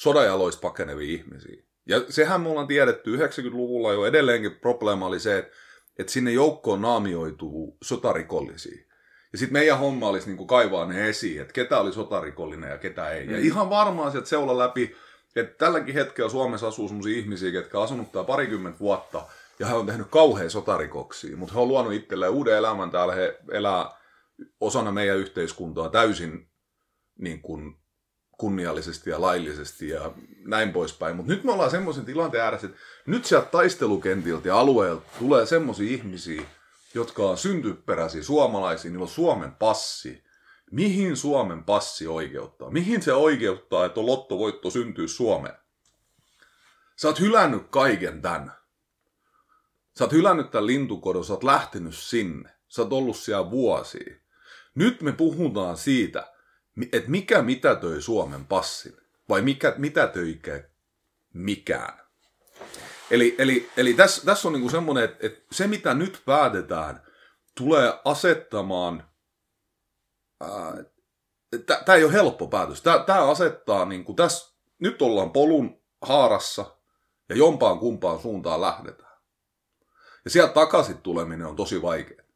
sodajaloista 0.00 0.60
pakenevia 0.60 1.18
ihmisiä. 1.18 1.62
Ja 1.88 2.04
sehän 2.08 2.40
me 2.40 2.48
ollaan 2.48 2.66
tiedetty 2.66 3.16
90-luvulla 3.16 3.92
jo 3.92 4.06
edelleenkin 4.06 4.60
probleema 4.60 5.06
oli 5.06 5.20
se, 5.20 5.38
että, 5.38 5.52
että 5.98 6.12
sinne 6.12 6.32
joukkoon 6.32 6.82
naamioituu 6.82 7.78
sotarikollisia. 7.82 8.84
Ja 9.32 9.38
sitten 9.38 9.52
meidän 9.52 9.78
homma 9.78 10.08
olisi 10.08 10.26
niin 10.26 10.36
kuin 10.36 10.46
kaivaa 10.46 10.86
ne 10.86 11.08
esiin, 11.08 11.40
että 11.40 11.52
ketä 11.52 11.80
oli 11.80 11.92
sotarikollinen 11.92 12.70
ja 12.70 12.78
ketä 12.78 13.10
ei. 13.10 13.26
Mm. 13.26 13.32
Ja 13.32 13.38
ihan 13.38 13.70
varmaan 13.70 14.12
sieltä 14.12 14.28
seula 14.28 14.58
läpi 14.58 14.96
että 15.36 15.58
tälläkin 15.58 15.94
hetkellä 15.94 16.30
Suomessa 16.30 16.68
asuu 16.68 16.88
sellaisia 16.88 17.18
ihmisiä, 17.18 17.50
jotka 17.50 17.78
on 17.78 17.84
asunut 17.84 18.12
täällä 18.12 18.26
parikymmentä 18.26 18.78
vuotta 18.78 19.22
ja 19.58 19.66
he 19.66 19.74
on 19.74 19.86
tehnyt 19.86 20.06
kauhean 20.10 20.50
sotarikoksia, 20.50 21.36
mutta 21.36 21.54
he 21.54 21.60
on 21.60 21.68
luonut 21.68 21.92
itselleen 21.92 22.32
uuden 22.32 22.56
elämän 22.56 22.90
täällä, 22.90 23.14
he 23.14 23.38
elää 23.50 23.90
osana 24.60 24.92
meidän 24.92 25.16
yhteiskuntaa 25.16 25.88
täysin 25.88 26.50
niin 27.18 27.42
kuin 27.42 27.80
kunniallisesti 28.38 29.10
ja 29.10 29.20
laillisesti 29.20 29.88
ja 29.88 30.12
näin 30.46 30.72
poispäin. 30.72 31.16
Mutta 31.16 31.32
nyt 31.32 31.44
me 31.44 31.52
ollaan 31.52 31.70
semmoisen 31.70 32.04
tilanteen 32.04 32.44
ääressä, 32.44 32.66
että 32.66 32.78
nyt 33.06 33.24
sieltä 33.24 33.46
taistelukentiltä 33.46 34.48
ja 34.48 34.58
alueelta 34.58 35.02
tulee 35.18 35.46
semmoisia 35.46 35.90
ihmisiä, 35.90 36.42
jotka 36.94 37.22
on 37.22 37.38
syntyperäisiä 37.38 38.22
suomalaisia, 38.22 38.90
niillä 38.90 39.02
on 39.02 39.08
Suomen 39.08 39.52
passi, 39.52 40.24
mihin 40.70 41.16
Suomen 41.16 41.64
passi 41.64 42.06
oikeuttaa? 42.06 42.70
Mihin 42.70 43.02
se 43.02 43.12
oikeuttaa, 43.12 43.84
että 43.84 44.06
lottovoitto 44.06 44.70
syntyy 44.70 45.08
Suomeen? 45.08 45.54
Sä 46.96 47.08
oot 47.08 47.20
hylännyt 47.20 47.62
kaiken 47.70 48.22
tän. 48.22 48.52
Sä 49.98 50.04
oot 50.04 50.12
hylännyt 50.12 50.50
tämän 50.50 50.66
lintukodon, 50.66 51.24
sä 51.24 51.32
oot 51.32 51.44
lähtenyt 51.44 51.94
sinne. 51.94 52.50
Sä 52.68 52.82
oot 52.82 52.92
ollut 52.92 53.16
siellä 53.16 53.50
vuosia. 53.50 54.14
Nyt 54.74 55.02
me 55.02 55.12
puhutaan 55.12 55.76
siitä, 55.76 56.32
että 56.92 57.10
mikä 57.10 57.42
mitätöi 57.42 58.02
Suomen 58.02 58.46
passin. 58.46 58.96
Vai 59.28 59.42
mikä 59.42 59.74
mitätöikä 59.76 60.68
mikään. 61.34 62.00
Eli, 63.10 63.34
eli, 63.38 63.70
eli 63.76 63.94
tässä, 63.94 64.24
tässä 64.24 64.48
on 64.48 64.52
niinku 64.52 64.70
semmoinen, 64.70 65.04
että, 65.04 65.26
että 65.26 65.40
se 65.52 65.66
mitä 65.66 65.94
nyt 65.94 66.22
päätetään, 66.24 67.02
tulee 67.54 68.00
asettamaan 68.04 69.09
tämä 71.84 71.96
ei 71.96 72.04
ole 72.04 72.12
helppo 72.12 72.46
päätös. 72.46 72.82
Tämä 72.82 73.30
asettaa, 73.30 73.84
niin 73.84 74.04
kuin 74.04 74.16
tässä, 74.16 74.54
nyt 74.78 75.02
ollaan 75.02 75.30
polun 75.30 75.80
haarassa 76.02 76.76
ja 77.28 77.36
jompaan 77.36 77.78
kumpaan 77.78 78.18
suuntaan 78.18 78.60
lähdetään. 78.60 79.10
Ja 80.24 80.30
sieltä 80.30 80.52
takaisin 80.52 80.98
tuleminen 80.98 81.46
on 81.46 81.56
tosi 81.56 81.82
vaikeaa. 81.82 82.26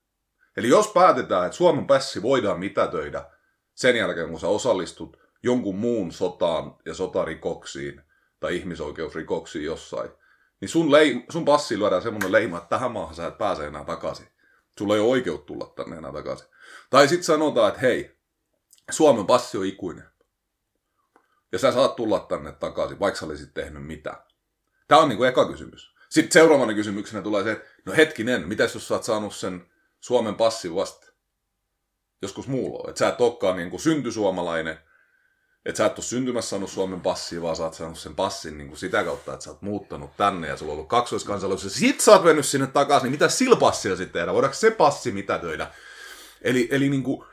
Eli 0.57 0.69
jos 0.69 0.89
päätetään, 0.89 1.47
että 1.47 1.57
Suomen 1.57 1.87
pässi 1.87 2.23
voidaan 2.23 2.59
mitätöidä 2.59 3.31
sen 3.75 3.97
jälkeen, 3.97 4.31
kun 4.31 4.41
sä 4.41 4.49
osallistut 4.49 5.17
jonkun 5.43 5.77
muun 5.77 6.13
sotaan 6.13 6.77
ja 6.85 6.95
sotarikoksiin 6.95 8.03
tai 8.41 8.57
ihmisoikeusrikoksiin 8.57 9.65
jossain, 9.65 10.11
niin 10.61 10.69
sun, 10.69 10.93
leim, 10.93 11.23
sun 11.31 11.45
passi 11.45 11.79
lyödään 11.79 12.03
semmoinen 12.03 12.33
leima, 12.33 12.59
että 12.59 12.69
tähän 12.69 12.93
maahan 12.93 13.15
sä 13.15 13.27
et 13.27 13.39
pääse 13.39 13.67
enää 13.67 13.85
takaisin. 13.85 14.29
Sulla 14.79 14.95
ei 14.95 15.01
ole 15.01 15.11
oikeutta 15.11 15.47
tulla 15.47 15.73
tänne 15.77 15.97
enää 15.97 16.13
takaisin. 16.13 16.49
Tai 16.91 17.09
sitten 17.09 17.25
sanotaan, 17.25 17.69
että 17.69 17.81
hei, 17.81 18.19
Suomen 18.91 19.27
passi 19.27 19.59
on 19.59 19.67
ikuinen. 19.67 20.05
Ja 21.53 21.59
sä 21.59 21.73
saat 21.73 21.97
tulla 21.97 22.21
tänne 22.21 22.53
takaisin, 22.53 23.01
vaikka 23.01 23.21
sä 23.21 23.27
olisit 23.27 23.55
tehnyt 23.55 23.87
mitä. 23.87 24.25
Tämä 24.89 25.01
on 25.01 25.09
niinku 25.09 25.25
eka 25.25 25.49
kysymys. 25.49 25.95
Sitten 26.11 26.33
seuraavana 26.33 26.75
kysymyksenä 26.75 27.23
tulee 27.23 27.45
se, 27.45 27.53
että 27.53 27.65
no 27.87 27.93
hetkinen, 27.97 28.49
mitäs 28.49 28.75
jos 28.75 28.89
sä 28.89 28.95
oot 28.95 29.05
saanut 29.05 29.35
sen 29.35 29.67
Suomen 30.01 30.35
passin 30.35 30.75
vasta 30.75 31.07
joskus 32.23 32.49
muulla? 32.49 32.91
Että 32.91 32.99
sä 32.99 33.09
et 33.09 33.21
olekaan 33.21 33.57
niinku 33.57 33.79
syntysuomalainen, 33.79 34.79
että 35.65 35.77
sä 35.79 35.87
et 35.87 35.99
ole 35.99 36.05
syntymässä 36.05 36.51
saanut 36.51 36.71
Suomen 36.71 37.01
passia, 37.01 37.43
vaan 37.43 37.57
sä 37.57 37.65
oot 37.65 37.75
saanut 37.75 37.99
sen 37.99 38.15
passin 38.15 38.59
niin 38.59 38.69
kuin 38.69 38.79
sitä 38.79 39.05
kautta, 39.05 39.33
että 39.33 39.45
sä 39.45 39.51
oot 39.51 39.63
muuttanut 39.63 40.17
tänne 40.17 40.49
ja 40.49 40.57
sulla 40.57 40.73
on 40.73 40.77
ollut 40.77 40.89
kaksoiskansallisuus. 40.89 41.75
Ja 41.75 41.79
sit 41.79 42.01
sä 42.01 42.13
oot 42.13 42.25
mennyt 42.25 42.47
sinne 42.47 42.67
takaisin, 42.67 43.05
niin 43.05 43.13
mitä 43.13 43.29
sillä 43.29 43.57
passilla 43.57 43.97
sitten 43.97 44.21
tehdä? 44.21 44.33
Voidaanko 44.33 44.55
se 44.55 44.71
passi 44.71 45.13
mitätöidä? 45.13 45.71
Eli, 46.45 46.69
eli 46.71 46.89
niin 46.89 47.03
kuin, 47.03 47.27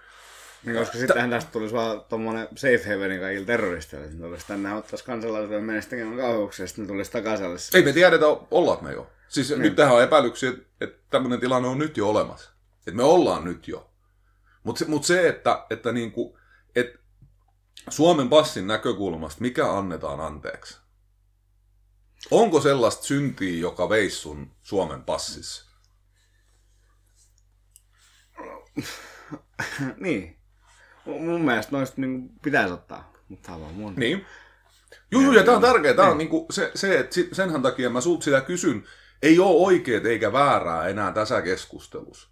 niin, 0.64 0.78
koska 0.78 0.98
sittenhän 0.98 1.30
tästä 1.30 1.52
tulisi 1.52 1.74
vaan 1.74 2.04
tommonen 2.10 2.48
safe 2.56 2.94
havenin 2.94 3.20
kaikille 3.20 3.46
terroristeille. 3.46 4.08
Ne 4.08 4.28
tulisi 4.28 4.48
tänne 4.48 4.74
ottaisi 4.74 5.06
kansalaisuuden 5.06 5.64
mennessä 5.64 5.90
tekemään 5.90 6.18
kauheuksia, 6.18 6.68
sitten 6.68 6.88
tulisi 6.88 7.12
takaisin. 7.12 7.46
Ei 7.74 7.84
me 7.84 7.94
tiedetä, 7.94 8.26
ollaanko 8.52 8.84
me 8.84 8.94
jo. 8.94 9.12
Siis 9.28 9.50
niin. 9.50 9.62
nyt 9.62 9.76
tähän 9.76 9.96
on 9.96 10.04
epäilyksiä, 10.04 10.50
että, 10.50 10.64
että 10.82 10.98
tämmöinen 11.10 11.40
tilanne 11.40 11.68
on 11.68 11.78
nyt 11.78 11.98
jo 11.98 12.10
olemassa. 12.10 12.52
Että 12.78 12.92
me 12.92 13.04
ollaan 13.04 13.46
nyt 13.46 13.68
jo. 13.68 13.92
Mutta 14.64 14.80
se, 14.80 14.86
mut 14.86 15.04
se, 15.04 15.28
että, 15.28 15.66
että 15.70 15.92
niinku, 15.92 16.38
että 16.76 17.00
Suomen 17.90 18.30
passin 18.30 18.68
näkökulmasta, 18.68 19.42
mikä 19.42 19.74
annetaan 19.74 20.20
anteeksi? 20.20 20.78
Onko 22.32 22.62
sellaista 22.62 23.04
syntiä, 23.04 23.60
joka 23.60 23.90
veisi 23.90 24.16
sun 24.16 24.52
Suomen 24.62 25.04
passissa? 25.04 25.71
niin. 29.98 30.38
Mun 31.06 31.42
mielestä 31.42 31.72
noista 31.72 32.02
niin 32.02 32.30
pitäisi 32.44 32.74
ottaa, 32.74 33.14
mutta 33.30 33.52
tämä 33.52 33.66
on 33.66 33.74
mun. 33.74 33.94
Niin. 33.96 34.26
Juu, 35.12 35.22
juu, 35.22 35.34
ja 35.34 35.44
tämä 35.44 35.58
on 35.58 35.64
tärkeää. 35.64 35.94
Tämä 35.94 36.10
on 36.10 36.18
niinku 36.18 36.48
se, 36.52 36.72
se, 36.76 37.00
että 37.00 37.16
senhän 37.32 37.62
takia 37.62 37.90
mä 37.90 38.02
sulta 38.02 38.24
sitä 38.24 38.42
kysyn. 38.42 38.84
Ei 39.22 39.40
ole 39.40 39.66
oikeet 39.66 40.06
eikä 40.06 40.34
väärää 40.34 40.88
enää 40.88 41.12
tässä 41.12 41.42
keskustelussa. 41.42 42.30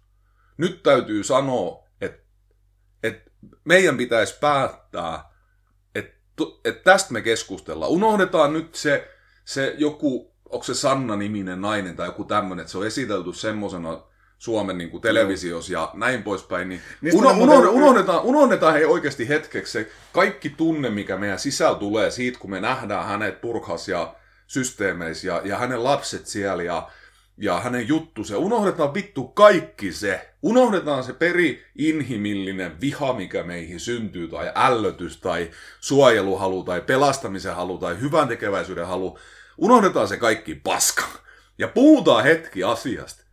Nyt 0.56 0.82
täytyy 0.82 1.24
sanoa, 1.24 1.88
että, 2.00 2.22
että 3.02 3.30
meidän 3.64 3.96
pitäisi 3.96 4.38
päättää, 4.40 5.24
että, 5.94 6.12
että 6.64 6.82
tästä 6.82 7.12
me 7.12 7.20
keskustellaan. 7.22 7.90
Unohdetaan 7.90 8.52
nyt 8.52 8.74
se, 8.74 9.08
se 9.44 9.74
joku, 9.78 10.34
onko 10.48 10.64
se 10.64 10.74
Sanna-niminen 10.74 11.60
nainen 11.60 11.96
tai 11.96 12.08
joku 12.08 12.24
tämmöinen, 12.24 12.62
että 12.62 12.72
se 12.72 12.78
on 12.78 12.86
esitelty 12.86 13.32
semmoisena 13.32 14.09
Suomen 14.40 14.78
niin 14.78 14.90
kuin 14.90 15.00
televisiossa 15.00 15.72
ja 15.72 15.90
näin 15.94 16.22
poispäin, 16.22 16.68
niin 16.68 16.80
uno, 17.12 17.28
ne 17.28 17.34
muuten- 17.34 17.42
unohdetaan, 17.42 17.74
unohdetaan, 17.74 18.22
unohdetaan 18.22 18.74
hei 18.74 18.84
oikeasti 18.84 19.28
hetkeksi 19.28 19.72
se 19.72 19.90
kaikki 20.12 20.50
tunne, 20.50 20.90
mikä 20.90 21.16
meidän 21.16 21.38
sisällä 21.38 21.78
tulee 21.78 22.10
siitä, 22.10 22.38
kun 22.38 22.50
me 22.50 22.60
nähdään 22.60 23.06
hänet 23.06 23.40
purhas 23.40 23.88
ja 23.88 24.14
systeemeissä 24.46 25.26
ja, 25.26 25.42
ja 25.44 25.58
hänen 25.58 25.84
lapset 25.84 26.26
siellä 26.26 26.62
ja, 26.62 26.88
ja 27.38 27.60
hänen 27.60 27.88
juttu 27.88 28.24
se. 28.24 28.36
Unohdetaan 28.36 28.94
vittu 28.94 29.24
kaikki 29.24 29.92
se. 29.92 30.30
Unohdetaan 30.42 31.04
se 31.04 31.12
peri-inhimillinen 31.12 32.80
viha, 32.80 33.12
mikä 33.12 33.42
meihin 33.42 33.80
syntyy, 33.80 34.28
tai 34.28 34.52
ällötys, 34.54 35.16
tai 35.16 35.50
suojeluhalu, 35.80 36.62
tai 36.62 36.80
pelastamisen 36.80 37.54
halu, 37.54 37.78
tai 37.78 38.00
hyvän 38.00 38.28
tekeväisyyden 38.28 38.86
halu. 38.86 39.18
Unohdetaan 39.58 40.08
se 40.08 40.16
kaikki 40.16 40.54
paska. 40.54 41.04
Ja 41.58 41.68
puhutaan 41.68 42.24
hetki 42.24 42.64
asiasta, 42.64 43.24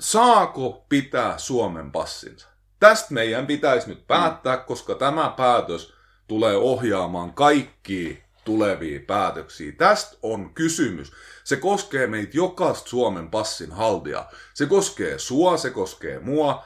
saako 0.00 0.86
pitää 0.88 1.38
Suomen 1.38 1.92
passinsa? 1.92 2.48
Tästä 2.80 3.14
meidän 3.14 3.46
pitäisi 3.46 3.88
nyt 3.88 4.06
päättää, 4.06 4.56
koska 4.56 4.94
tämä 4.94 5.34
päätös 5.36 5.94
tulee 6.28 6.56
ohjaamaan 6.56 7.32
kaikkia 7.34 8.16
tulevia 8.44 9.00
päätöksiä. 9.06 9.72
Tästä 9.72 10.16
on 10.22 10.54
kysymys. 10.54 11.12
Se 11.44 11.56
koskee 11.56 12.06
meitä 12.06 12.36
jokaista 12.36 12.88
Suomen 12.88 13.30
passin 13.30 13.72
haltijaa. 13.72 14.30
Se 14.54 14.66
koskee 14.66 15.18
sua, 15.18 15.56
se 15.56 15.70
koskee 15.70 16.18
mua. 16.18 16.64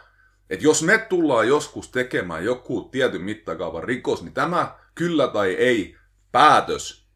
Et 0.50 0.62
jos 0.62 0.82
me 0.82 0.98
tullaan 0.98 1.48
joskus 1.48 1.88
tekemään 1.88 2.44
joku 2.44 2.82
tietyn 2.82 3.22
mittakaavan 3.22 3.84
rikos, 3.84 4.22
niin 4.22 4.34
tämä 4.34 4.74
kyllä 4.94 5.28
tai 5.28 5.54
ei 5.54 5.96
päätös 6.32 7.06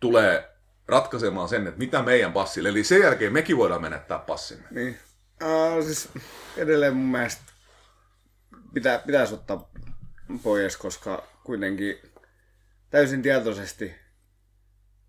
tulee 0.00 0.54
ratkaisemaan 0.88 1.48
sen, 1.48 1.66
että 1.66 1.78
mitä 1.78 2.02
meidän 2.02 2.32
passille. 2.32 2.68
Eli 2.68 2.84
sen 2.84 3.00
jälkeen 3.00 3.32
mekin 3.32 3.56
voidaan 3.56 3.82
menettää 3.82 4.18
passimme. 4.18 4.64
Niin. 4.70 4.98
Uh, 5.42 5.84
siis 5.84 6.08
edelleen 6.56 6.96
mun 6.96 7.06
mielestä 7.10 7.42
pitää, 8.74 8.98
pitäisi 8.98 9.34
ottaa 9.34 9.70
pois, 10.42 10.76
koska 10.76 11.28
kuitenkin 11.44 11.96
täysin 12.90 13.22
tietoisesti 13.22 13.94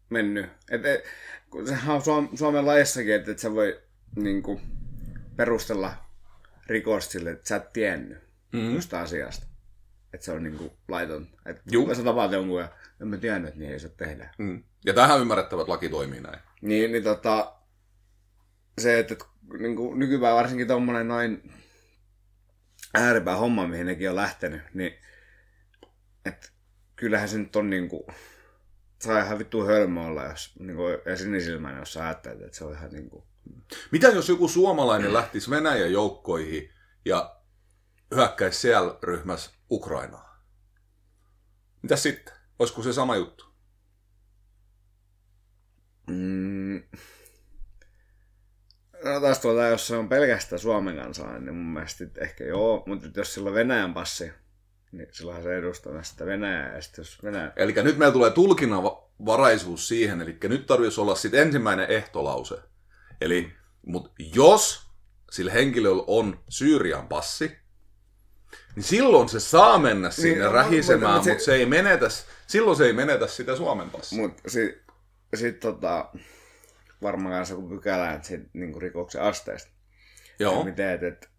mennyt. 0.10 0.46
Et, 0.72 0.86
et, 0.86 1.04
kun 1.50 1.68
sehän 1.68 1.96
on 1.96 2.02
Suom- 2.02 2.38
Suomen 2.38 2.66
laissakin, 2.66 3.16
että 3.16 3.32
et 3.32 3.40
sä 3.40 3.54
voi 3.54 3.82
niinku, 4.16 4.62
perustella 5.36 5.94
rikosta 6.68 7.12
sille, 7.12 7.32
että 7.32 7.48
sä 7.48 7.56
et 7.56 7.74
tiennyt 7.74 8.18
Mhm. 8.18 8.58
mm-hmm. 8.62 8.76
jostain 8.76 9.04
asiasta. 9.04 9.46
Että 10.14 10.26
se 10.26 10.32
on 10.32 10.44
niinku 10.44 10.78
laiton. 10.88 11.28
Että 11.46 11.64
sä 11.96 12.04
tapaat 12.04 12.32
jonkun 12.32 12.60
ja 12.62 12.70
en 13.02 13.08
mä 13.08 13.18
tiennyt, 13.18 13.48
että 13.48 13.60
niin 13.60 13.72
ei 13.72 13.80
saa 13.80 13.90
tehdä. 13.98 14.34
Mm. 14.38 14.64
Ja 14.86 14.94
tähän 14.94 15.16
on 15.16 15.22
ymmärrettävä, 15.22 15.62
että 15.62 15.72
laki 15.72 15.90
toimii 15.90 16.22
näin. 16.22 16.40
Niin, 16.62 16.92
niin 16.92 17.04
tota, 17.04 17.56
se, 18.82 19.00
että 19.00 19.16
niin 19.60 19.76
kuin 19.76 20.00
nykypäivä 20.00 20.36
varsinkin 20.36 20.68
tommonen 20.68 21.08
noin 21.08 21.54
ääripää 22.94 23.36
homma, 23.36 23.68
mihin 23.68 23.86
nekin 23.86 24.10
on 24.10 24.16
lähtenyt, 24.16 24.62
niin 24.74 24.94
että 26.26 26.50
kyllähän 26.96 27.30
se 27.30 27.38
nyt 27.38 27.56
on 27.56 27.70
niinku, 27.70 28.08
saa 29.02 29.20
ihan 29.20 29.40
vittu 29.40 29.66
hölmö 29.66 30.02
olla, 30.02 30.24
jos, 30.24 30.56
niinku, 30.60 30.84
ja 31.06 31.18
sinisilmäinen, 31.18 31.80
jos 31.80 31.94
sä 31.94 32.06
ajattelet, 32.06 32.42
että 32.42 32.58
se 32.58 32.66
on 32.66 32.74
ihan 32.74 32.92
niinku, 32.92 33.28
Mitä 33.92 34.08
jos 34.08 34.30
joku 34.30 34.48
suomalainen 34.48 35.14
lähtisi 35.14 35.50
Venäjän 35.50 35.92
joukkoihin 35.92 36.74
ja 37.06 37.42
hyökkäisi 38.16 38.60
siellä 38.60 39.00
ryhmässä 39.04 39.52
Ukrainaa? 39.72 40.46
Mitä 41.82 41.96
sitten? 41.96 42.34
Olisiko 42.60 42.84
se 42.84 42.94
sama 42.94 43.16
juttu? 43.16 43.50
mm, 46.10 46.84
No 49.04 49.20
taas 49.20 49.40
tuota, 49.40 49.68
jos 49.68 49.88
se 49.88 49.96
on 49.96 50.10
pelkästään 50.10 50.60
Suomen 50.60 50.96
kansalainen, 50.96 51.46
niin 51.46 51.56
mun 51.56 51.74
mielestä 51.74 52.06
ehkä 52.18 52.44
joo, 52.44 52.84
mutta 52.86 53.08
jos 53.16 53.34
sillä 53.34 53.48
on 53.50 53.56
Venäjän 53.56 53.94
passi, 53.94 54.32
niin 54.92 55.08
silloinhan 55.12 55.44
se 55.44 55.58
edustaa 55.58 56.04
sitä 56.04 56.26
Venäjää, 56.26 56.68
ja 56.74 56.82
jos 56.98 57.24
Venäjä... 57.24 57.52
Eli 57.56 57.74
nyt 57.74 57.98
meillä 57.98 58.14
tulee 58.14 58.32
tulkinnanvaraisuus 58.32 59.88
siihen, 59.88 60.22
eli 60.22 60.38
nyt 60.44 60.66
tarvitsisi 60.66 61.02
olla 61.02 61.16
sitten 61.16 61.42
ensimmäinen 61.42 61.90
ehtolause. 61.90 62.56
Eli, 63.22 63.52
mutta 63.86 64.10
jos 64.36 64.90
sillä 65.32 65.52
henkilöllä 65.52 66.04
on 66.08 66.40
Syyrian 66.50 67.08
passi, 67.08 67.58
niin 68.76 68.84
silloin 68.84 69.30
se 69.30 69.40
saa 69.40 69.80
mennä 69.80 70.12
sinne 70.12 70.44
Niin, 70.44 70.52
rähisemään, 70.52 71.14
mutta- 71.16 71.30
mutta 71.30 71.46
se 71.46 71.56
ei 71.56 71.66
menetä, 71.66 72.08
silloin 72.48 72.78
se 72.78 72.86
ei 72.86 72.94
menetä 72.94 73.28
sitä 73.28 73.56
Suomen 73.56 73.90
passia. 73.90 74.20
Mutta 74.20 74.50
sitten 74.50 74.84
sit, 75.36 75.60
tota, 75.60 76.10
varmaan 77.02 77.36
kanssa 77.36 77.56
kun 77.56 77.70
pykälään 77.70 78.24
sit, 78.24 78.42
niinku 78.54 78.80
rikoksen 78.80 79.22
asteesta. 79.22 79.72
Joo. 80.40 80.60
Ja 80.60 80.64
miten, 80.64 80.90
et, 80.90 81.04
et, 81.04 81.30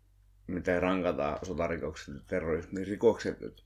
miten 0.46 0.82
rankataan 0.82 1.38
sotarikokset 1.46 2.14
ja 2.14 2.20
terrorismirikokset. 2.26 3.42
Et. 3.42 3.62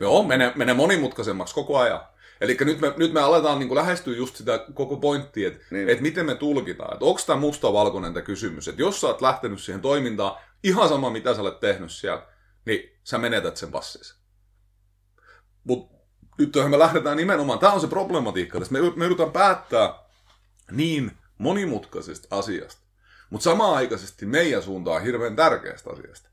Joo, 0.00 0.22
menee, 0.22 0.52
menee 0.56 0.74
monimutkaisemmaksi 0.74 1.54
koko 1.54 1.78
ajan. 1.78 2.00
Eli 2.40 2.56
nyt 2.60 2.80
me, 2.80 2.94
nyt 2.96 3.12
me 3.12 3.20
aletaan 3.20 3.58
niin 3.58 3.74
lähestyä 3.74 4.16
just 4.16 4.36
sitä 4.36 4.66
koko 4.74 4.96
pointtia, 4.96 5.48
että 5.48 5.60
Niin. 5.70 5.86
niin. 5.86 5.88
et 5.88 6.00
miten 6.00 6.26
me 6.26 6.34
tulkitaan. 6.34 6.92
Että 6.92 7.04
onko 7.04 7.20
tämä 7.26 7.40
musta-valkoinen 7.40 8.14
tämä 8.14 8.24
kysymys. 8.24 8.68
Että 8.68 8.82
jos 8.82 9.00
sä 9.00 9.06
oot 9.06 9.22
lähtenyt 9.22 9.60
siihen 9.60 9.80
toimintaan, 9.80 10.40
ihan 10.64 10.88
sama 10.88 11.10
mitä 11.10 11.34
sä 11.34 11.40
olet 11.40 11.60
tehnyt 11.60 11.92
siellä, 11.92 12.26
niin 12.66 12.98
sä 13.04 13.18
menetät 13.18 13.56
sen 13.56 13.70
passisi. 13.70 14.14
Mutta 15.64 15.96
nyt 16.38 16.52
me 16.68 16.78
lähdetään 16.78 17.16
nimenomaan, 17.16 17.58
tämä 17.58 17.72
on 17.72 17.80
se 17.80 17.86
problematiikka, 17.86 18.58
että 18.58 18.72
me, 18.72 18.80
me 18.96 19.04
yritetään 19.04 19.32
päättää 19.32 20.01
niin 20.70 21.12
monimutkaisesta 21.38 22.36
asiasta, 22.36 22.82
mutta 23.30 23.44
samaaikaisesti 23.44 24.26
meidän 24.26 24.62
suuntaan 24.62 25.02
hirveän 25.02 25.36
tärkeästä 25.36 25.90
asiasta. 25.90 26.28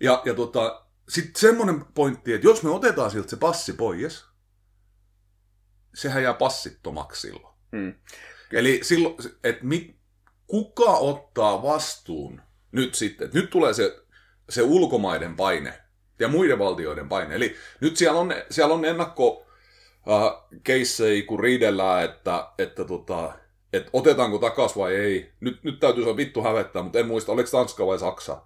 Ja, 0.00 0.22
ja 0.24 0.34
tota, 0.34 0.86
sitten 1.08 1.40
semmoinen 1.40 1.84
pointti, 1.94 2.32
että 2.32 2.46
jos 2.46 2.62
me 2.62 2.70
otetaan 2.70 3.10
siltä 3.10 3.30
se 3.30 3.36
passi 3.36 3.72
pois, 3.72 4.24
sehän 5.94 6.22
jää 6.22 6.34
passittomaksi 6.34 7.20
silloin. 7.20 7.54
Mm. 7.72 7.94
Eli 8.52 8.80
silloin, 8.82 9.16
että 9.44 9.64
kuka 10.46 10.90
ottaa 10.90 11.62
vastuun 11.62 12.42
nyt 12.72 12.94
sitten? 12.94 13.26
Et 13.26 13.34
nyt 13.34 13.50
tulee 13.50 13.74
se, 13.74 14.04
se 14.48 14.62
ulkomaiden 14.62 15.36
paine 15.36 15.80
ja 16.18 16.28
muiden 16.28 16.58
valtioiden 16.58 17.08
paine. 17.08 17.34
Eli 17.34 17.56
nyt 17.80 17.96
siellä 17.96 18.20
on, 18.20 18.34
siellä 18.50 18.74
on 18.74 18.84
ennakko 18.84 19.46
äh, 20.10 20.60
keissejä, 20.64 21.22
kun 21.26 21.40
riidellään, 21.40 22.04
että, 22.04 22.48
että, 22.58 22.84
tota, 22.84 23.32
että 23.72 23.90
otetaanko 23.92 24.38
takas 24.38 24.76
vai 24.76 24.94
ei. 24.94 25.32
Nyt, 25.40 25.64
nyt 25.64 25.80
täytyy 25.80 26.02
sanoa 26.02 26.16
vittu 26.16 26.42
hävettää, 26.42 26.82
mutta 26.82 26.98
en 26.98 27.06
muista, 27.06 27.32
oliko 27.32 27.50
Tanska 27.50 27.86
vai 27.86 27.98
Saksa. 27.98 28.42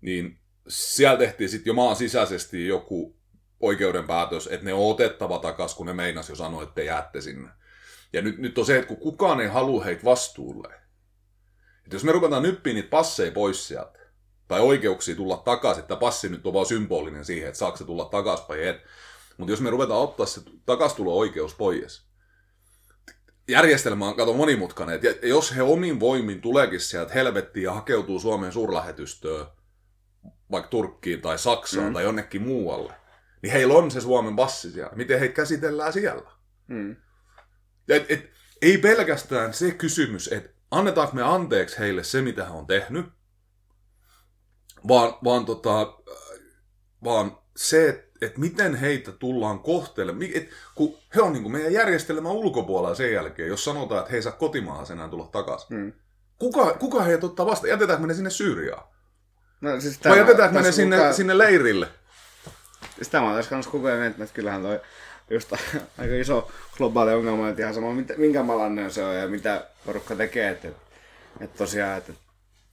Niin 0.00 0.38
siellä 0.68 1.18
tehtiin 1.18 1.48
sitten 1.48 1.70
jo 1.70 1.74
maan 1.74 1.96
sisäisesti 1.96 2.66
joku 2.66 3.16
oikeudenpäätös, 3.60 4.46
että 4.46 4.66
ne 4.66 4.72
on 4.72 4.90
otettava 4.90 5.38
takas, 5.38 5.74
kun 5.74 5.86
ne 5.86 5.92
meinas 5.92 6.28
jo 6.28 6.36
sanoi, 6.36 6.62
että 6.62 6.74
te 6.74 6.84
jäätte 6.84 7.20
sinne. 7.20 7.48
Ja 8.12 8.22
nyt, 8.22 8.38
nyt 8.38 8.58
on 8.58 8.66
se, 8.66 8.76
että 8.76 8.88
kun 8.88 8.96
kukaan 8.96 9.40
ei 9.40 9.48
halua 9.48 9.84
heitä 9.84 10.04
vastuulle. 10.04 10.74
Että 11.84 11.96
jos 11.96 12.04
me 12.04 12.12
ruvetaan 12.12 12.42
nyppiä 12.42 12.74
niitä 12.74 12.90
passeja 12.90 13.32
pois 13.32 13.68
sieltä, 13.68 13.98
tai 14.48 14.60
oikeuksia 14.60 15.16
tulla 15.16 15.36
takaisin, 15.36 15.82
että 15.82 15.96
passi 15.96 16.28
nyt 16.28 16.46
on 16.46 16.52
vaan 16.52 16.66
symbolinen 16.66 17.24
siihen, 17.24 17.48
että 17.48 17.58
saako 17.58 17.76
se 17.76 17.84
tulla 17.84 18.04
takaisin 18.04 18.46
vai 18.48 18.66
et. 18.66 18.76
Mutta 19.40 19.52
jos 19.52 19.60
me 19.60 19.70
ruvetaan 19.70 20.00
ottaa 20.00 20.26
se 20.26 20.40
takastulo-oikeus 20.66 21.54
pois, 21.54 22.06
järjestelmä 23.48 24.08
on 24.08 24.16
kato 24.16 24.32
monimutkainen, 24.32 25.00
ja- 25.02 25.28
jos 25.28 25.56
he 25.56 25.62
omin 25.62 26.00
voimin 26.00 26.40
tuleekin 26.40 26.80
sieltä 26.80 27.12
helvettiin 27.12 27.64
ja 27.64 27.72
hakeutuu 27.72 28.20
Suomen 28.20 28.52
suurlähetystöön, 28.52 29.46
vaikka 30.50 30.70
Turkkiin 30.70 31.20
tai 31.20 31.38
Saksaan 31.38 31.86
mm. 31.86 31.92
tai 31.92 32.02
jonnekin 32.02 32.42
muualle, 32.42 32.92
niin 33.42 33.52
heillä 33.52 33.74
on 33.74 33.90
se 33.90 34.00
Suomen 34.00 34.36
passi 34.36 34.70
siellä. 34.70 34.92
Miten 34.96 35.18
heitä 35.18 35.34
käsitellään 35.34 35.92
siellä? 35.92 36.30
Mm. 36.66 36.96
Et, 37.88 38.10
et, 38.10 38.30
ei 38.62 38.78
pelkästään 38.78 39.54
se 39.54 39.70
kysymys, 39.70 40.28
että 40.28 40.50
annetaanko 40.70 41.14
me 41.14 41.22
anteeksi 41.22 41.78
heille 41.78 42.04
se, 42.04 42.22
mitä 42.22 42.44
he 42.44 42.50
on 42.50 42.66
tehnyt, 42.66 43.06
vaan, 44.88 45.14
vaan, 45.24 45.46
tota, 45.46 45.98
vaan 47.04 47.38
se, 47.56 47.88
että 47.88 48.09
et 48.22 48.38
miten 48.38 48.74
heitä 48.74 49.12
tullaan 49.12 49.58
kohtelemaan. 49.58 50.30
Kun 50.74 50.94
he 51.14 51.20
on 51.22 51.32
niin 51.32 51.42
kuin 51.42 51.52
meidän 51.52 51.72
järjestelmän 51.72 52.32
ulkopuolella 52.32 52.94
sen 52.94 53.12
jälkeen, 53.12 53.48
jos 53.48 53.64
sanotaan, 53.64 53.98
että 53.98 54.10
he 54.10 54.16
ei 54.16 54.22
saa 54.22 54.32
kotimaahan 54.32 54.86
enää 54.92 55.08
tulla 55.08 55.28
takaisin. 55.32 55.76
Mm. 55.76 55.92
Kuka, 56.38 56.72
kuka 56.72 57.02
heidät 57.02 57.24
ottaa 57.24 57.46
vasta? 57.46 57.66
Jätetäänkö 57.68 58.00
me 58.02 58.06
ne 58.08 58.14
sinne 58.14 58.30
Syyriaan? 58.30 58.84
No, 59.60 59.80
siis 59.80 60.00
Vai 60.04 60.18
jätetäänkö 60.18 60.58
me 60.58 60.62
ne 60.62 60.72
sinne, 60.72 60.96
kukaan- 60.96 61.14
sinne 61.14 61.38
leirille? 61.38 61.88
Sitä 63.02 63.20
mä 63.20 63.26
oon 63.26 63.36
tässä 63.36 63.50
kanssa 63.50 63.70
koko 63.70 63.86
ajan 63.86 63.98
miettinyt, 63.98 64.28
että 64.28 64.34
kyllähän 64.36 64.62
toi 64.62 64.80
just 65.30 65.52
aika 65.98 66.14
iso 66.14 66.50
globaali 66.76 67.12
ongelma, 67.14 67.48
että 67.48 67.62
ihan 67.62 67.74
sama 67.74 67.88
minkä 68.16 68.42
malainen 68.42 68.90
se 68.90 69.04
on 69.04 69.16
ja 69.16 69.28
mitä 69.28 69.66
porukka 69.86 70.16
tekee, 70.16 70.48
että, 70.50 70.68
että 71.40 71.58
tosiaan, 71.58 71.98
että 71.98 72.12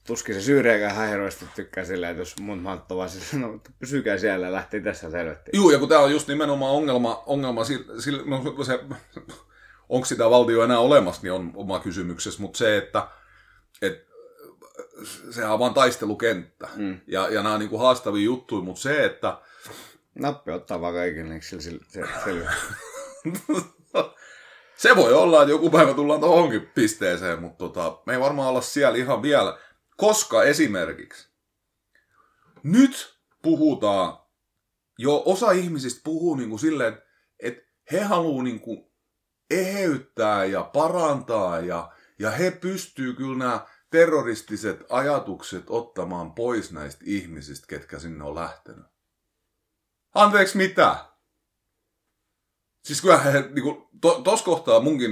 tuskin 0.07 0.35
se 0.35 0.41
syyriäkään 0.41 0.95
hän 0.95 1.09
hirveästi 1.09 1.45
tykkää 1.55 1.85
silleen, 1.85 2.11
että 2.11 2.21
jos 2.21 2.39
mun 2.39 2.67
on 2.67 2.97
vaan 2.97 3.09
silleen, 3.09 3.51
no 3.51 3.59
pysykää 3.79 4.17
siellä 4.17 4.45
ja 4.45 4.51
lähti 4.51 4.81
tässä 4.81 5.11
selvettiin. 5.11 5.57
Juu, 5.57 5.69
ja 5.69 5.79
kun 5.79 5.89
tämä 5.89 6.01
on 6.01 6.11
just 6.11 6.27
nimenomaan 6.27 6.71
ongelma, 6.71 7.23
ongelma 7.25 7.63
sillä, 7.63 8.01
sillä, 8.01 8.23
no, 8.25 8.63
se, 8.63 8.79
onko 9.89 10.05
sitä 10.05 10.29
valtio 10.29 10.63
enää 10.63 10.79
olemassa, 10.79 11.21
niin 11.23 11.33
on 11.33 11.51
oma 11.55 11.79
kysymyksessä, 11.79 12.41
mutta 12.41 12.57
se, 12.57 12.77
että 12.77 13.07
et, 13.81 14.07
sehän 15.31 15.53
on 15.53 15.59
vaan 15.59 15.73
taistelukenttä. 15.73 16.67
Mm. 16.75 16.99
Ja, 17.07 17.29
ja 17.29 17.43
nämä 17.43 17.53
on 17.53 17.59
niinku 17.59 17.77
haastavia 17.77 18.25
juttuja, 18.25 18.63
mutta 18.63 18.81
se, 18.81 19.05
että 19.05 19.37
Nappi 20.15 20.51
ottaa 20.51 20.81
vaan 20.81 20.93
kaikille, 20.93 21.29
niin 21.29 21.41
sillä, 21.41 21.61
sillä, 21.61 21.85
se, 21.87 22.03
selviää. 22.23 22.53
se 24.77 24.95
voi 24.95 25.13
olla, 25.13 25.41
että 25.41 25.51
joku 25.51 25.69
päivä 25.69 25.93
tullaan 25.93 26.19
tuohonkin 26.19 26.69
pisteeseen, 26.75 27.41
mutta 27.41 27.57
tota, 27.57 28.01
me 28.05 28.13
ei 28.13 28.19
varmaan 28.19 28.49
olla 28.49 28.61
siellä 28.61 28.97
ihan 28.97 29.21
vielä. 29.21 29.57
Koska 29.97 30.43
esimerkiksi 30.43 31.29
nyt 32.63 33.17
puhutaan, 33.41 34.17
jo 34.97 35.23
osa 35.25 35.51
ihmisistä 35.51 36.01
puhuu 36.03 36.35
niinku 36.35 36.57
silleen, 36.57 37.01
että 37.39 37.61
he 37.91 38.01
haluaa 38.01 38.43
niinku 38.43 38.93
eheyttää 39.49 40.45
ja 40.45 40.63
parantaa 40.63 41.59
ja, 41.59 41.91
ja 42.19 42.31
he 42.31 42.51
pystyy 42.51 43.13
kyllä 43.13 43.37
nämä 43.37 43.67
terroristiset 43.89 44.85
ajatukset 44.89 45.63
ottamaan 45.69 46.33
pois 46.33 46.71
näistä 46.71 47.03
ihmisistä, 47.07 47.67
ketkä 47.67 47.99
sinne 47.99 48.23
on 48.23 48.35
lähtenyt. 48.35 48.85
Anteeksi, 50.13 50.57
mitä? 50.57 51.05
Siis 52.83 53.01
kyllä 53.01 53.17
he, 53.17 53.41
niinku, 53.41 53.89
to, 54.01 54.21
tos 54.21 54.41
kohtaa 54.41 54.79
munkin 54.79 55.11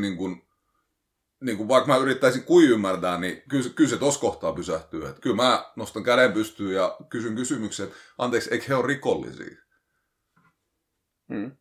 niinku, 1.45 1.63
niinku, 1.63 1.73
vaikka 1.73 1.87
mä 1.87 1.97
yrittäisin 1.97 2.43
kuin 2.43 2.69
ymmärtää, 2.69 3.19
niin 3.19 3.41
kyllä, 3.49 3.69
kyllä 3.69 3.89
se 3.89 3.97
tos 3.97 4.17
kohtaa 4.17 4.53
pysähtyy. 4.53 5.07
Et 5.07 5.19
kyllä 5.19 5.35
mä 5.35 5.71
nostan 5.75 6.03
käden 6.03 6.33
pystyyn 6.33 6.75
ja 6.75 6.97
kysyn 7.09 7.35
kysymyksen, 7.35 7.85
että 7.85 7.97
anteeksi, 8.17 8.49
eikö 8.51 8.65
he 8.67 8.75
ole 8.75 8.87
rikollisia? 8.87 9.57
Mm. 11.27 11.51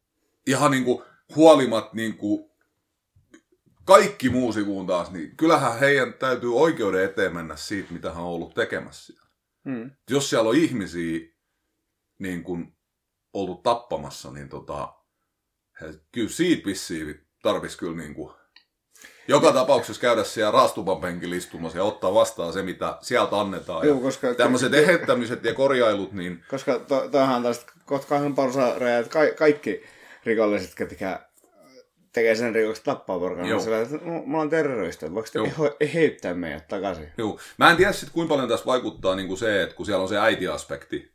Ihan 0.46 0.70
niinku 0.70 1.04
huolimat 1.36 1.92
niinku 1.92 2.54
kaikki 3.84 4.30
muu 4.30 4.52
sivuun 4.52 4.86
taas, 4.86 5.10
niin 5.10 5.36
kyllähän 5.36 5.78
heidän 5.78 6.14
täytyy 6.14 6.56
oikeuden 6.56 7.04
eteen 7.04 7.34
mennä 7.34 7.56
siitä, 7.56 7.92
mitä 7.92 8.12
hän 8.12 8.22
on 8.22 8.30
ollut 8.30 8.54
tekemässä 8.54 9.06
siellä. 9.06 9.30
Mm. 9.64 9.90
Jos 10.10 10.30
siellä 10.30 10.48
on 10.48 10.56
ihmisiä 10.56 11.20
niin 12.18 12.44
kuin, 12.44 12.76
oltu 13.32 13.54
tappamassa, 13.54 14.30
niin 14.30 14.48
tota, 14.48 14.94
he, 15.80 15.94
kyllä 16.12 16.28
siitä 16.28 16.66
vissiin 16.66 17.26
tarvitsisi 17.42 17.78
kyllä 17.78 17.96
niin 17.96 18.14
kuin, 18.14 18.34
joka 19.28 19.52
tapauksessa 19.52 20.00
käydä 20.00 20.24
siellä 20.24 20.50
raastuvan 20.50 21.00
penkillä 21.00 21.36
istumassa 21.36 21.78
ja 21.78 21.84
ottaa 21.84 22.14
vastaan 22.14 22.52
se, 22.52 22.62
mitä 22.62 22.98
sieltä 23.00 23.40
annetaan. 23.40 23.86
Joo, 23.86 23.96
Ja 23.96 24.02
koska, 24.02 24.34
tämmöiset 24.34 24.74
eheyttämiset 24.74 25.44
ja 25.44 25.54
korjailut, 25.54 26.12
niin 26.12 26.44
koska 26.50 26.78
to, 26.78 27.08
toihan 27.08 27.36
on 27.36 27.42
tästä 27.42 27.72
kohta 27.86 28.06
kahden 28.06 28.34
porsa 28.34 28.68
että 28.98 29.10
ka, 29.12 29.20
kaikki 29.38 29.82
rikolliset, 30.24 30.74
ketkä 30.74 31.20
tekee 32.12 32.34
sen 32.34 32.54
rikoksen 32.54 32.84
tappaa 32.84 33.18
porukalla, 33.18 33.48
Joo. 33.48 33.56
niin 33.58 33.64
sillä, 33.64 33.80
että 33.80 33.96
"No, 33.96 34.12
me 34.12 34.32
ollaan 34.32 34.50
terroristeja, 34.50 35.14
voiko 35.14 35.28
te 35.32 35.38
eho- 35.38 35.76
eheyttää 35.80 36.34
meidät 36.34 36.68
takaisin? 36.68 37.12
Joo. 37.18 37.38
Mä 37.58 37.70
en 37.70 37.76
tiedä 37.76 37.92
sit, 37.92 38.10
kuinka 38.10 38.34
paljon 38.34 38.48
tässä 38.48 38.66
vaikuttaa 38.66 39.14
niin 39.14 39.28
kuin 39.28 39.38
se, 39.38 39.62
että 39.62 39.74
kun 39.76 39.86
siellä 39.86 40.02
on 40.02 40.08
se 40.08 40.18
äitiaspekti, 40.18 41.14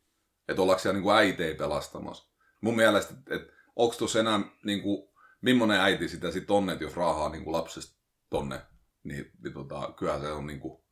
että 0.49 0.62
ollaanko 0.62 0.82
siellä 0.82 0.93
niin 0.93 1.03
kuin 1.03 1.16
äitejä 1.16 1.55
pelastamassa. 1.55 2.30
Mun 2.62 2.76
mielestä, 2.76 3.14
että, 3.20 3.36
että 3.36 3.53
onko 3.76 3.95
tuossa 3.97 4.20
enää, 4.20 4.39
niin 4.66 4.82
kuin, 4.82 5.10
millainen 5.41 5.80
äiti 5.82 6.10
sitä 6.10 6.32
sitten 6.32 6.55
on, 6.55 6.70
että 6.70 6.84
jos 6.84 6.95
raahaa 6.95 7.30
niin 7.30 7.43
kuin 7.43 7.51
lapsesta 7.53 7.99
tonne, 8.30 8.61
niin, 9.03 9.32
niin 9.43 9.53
tota, 9.53 9.93
kyllä 9.99 10.19
se 10.19 10.32
on 10.32 10.47
niin 10.47 10.59
kuin, 10.59 10.84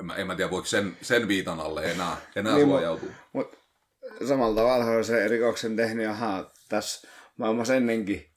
en 0.00 0.06
mä, 0.06 0.14
en 0.14 0.26
mä 0.26 0.36
tiedä, 0.36 0.50
voiko 0.50 0.66
sen, 0.66 0.96
sen 1.02 1.28
viitan 1.28 1.60
alle 1.60 1.90
enää, 1.90 2.16
enää 2.36 2.54
Niin, 2.54 2.66
suojautua. 2.66 3.10
Mutta 3.32 3.56
samalla 4.28 4.60
tavalla 4.60 4.84
on 4.84 5.04
se 5.04 5.28
rikoksen 5.28 5.76
tehnyt, 5.76 6.06
aha, 6.08 6.50
tässä 6.68 7.08
maailmassa 7.36 7.74
ennenkin 7.74 8.30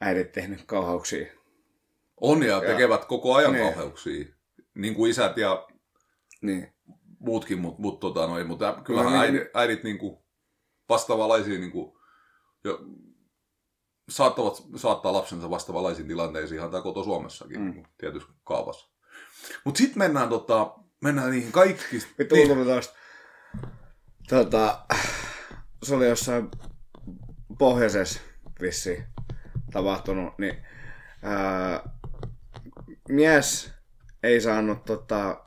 äidit 0.00 0.32
tehnyt 0.32 0.62
kauhauksia. 0.66 1.26
On 2.20 2.42
ja 2.42 2.60
tekevät 2.60 3.04
koko 3.04 3.34
ajan 3.34 3.52
Niin. 3.52 3.64
kauheuksia, 3.64 4.24
niin 4.74 4.94
kuin 4.94 5.10
isät 5.10 5.36
ja 5.36 5.66
Niin. 6.42 6.74
muutkin, 7.18 7.58
mutta 7.58 7.82
mut, 7.82 8.00
tota, 8.00 8.26
noin, 8.26 8.46
mutta 8.46 8.80
kyllähän 8.84 9.12
No 9.12 9.20
niin, 9.22 9.34
äidit, 9.36 9.48
äidit 9.54 9.82
niin 9.84 9.98
kuin, 9.98 10.24
vastaavanlaisia 10.88 11.58
niin 11.58 11.72
kuin, 11.72 11.96
jo, 12.64 12.78
saattavat, 14.08 14.62
saattaa 14.76 15.12
lapsensa 15.12 15.50
vastaavanlaisiin 15.50 16.08
tilanteisiin 16.08 16.58
ihan 16.58 16.70
tää 16.70 16.82
koto 16.82 17.04
Suomessakin 17.04 17.60
Mm. 17.60 17.84
tietysti 17.98 18.32
kaavassa. 18.44 18.88
Mutta 19.64 19.78
sitten 19.78 19.98
mennään, 19.98 20.28
tota, 20.28 20.74
mennään 21.02 21.30
niihin 21.30 21.52
kaikki. 21.52 22.02
Vittu 22.18 22.34
niin, 22.34 22.66
taas. 22.66 22.94
Tota, 24.28 24.86
se 25.82 25.94
oli 25.94 26.08
jossain 26.08 26.50
pohjoisessa 27.58 28.20
vissi 28.60 29.04
tapahtunut, 29.72 30.38
niin 30.38 30.66
ää, 31.22 31.88
mies 33.08 33.72
ei 34.22 34.40
saanut 34.40 34.84
tota, 34.84 35.44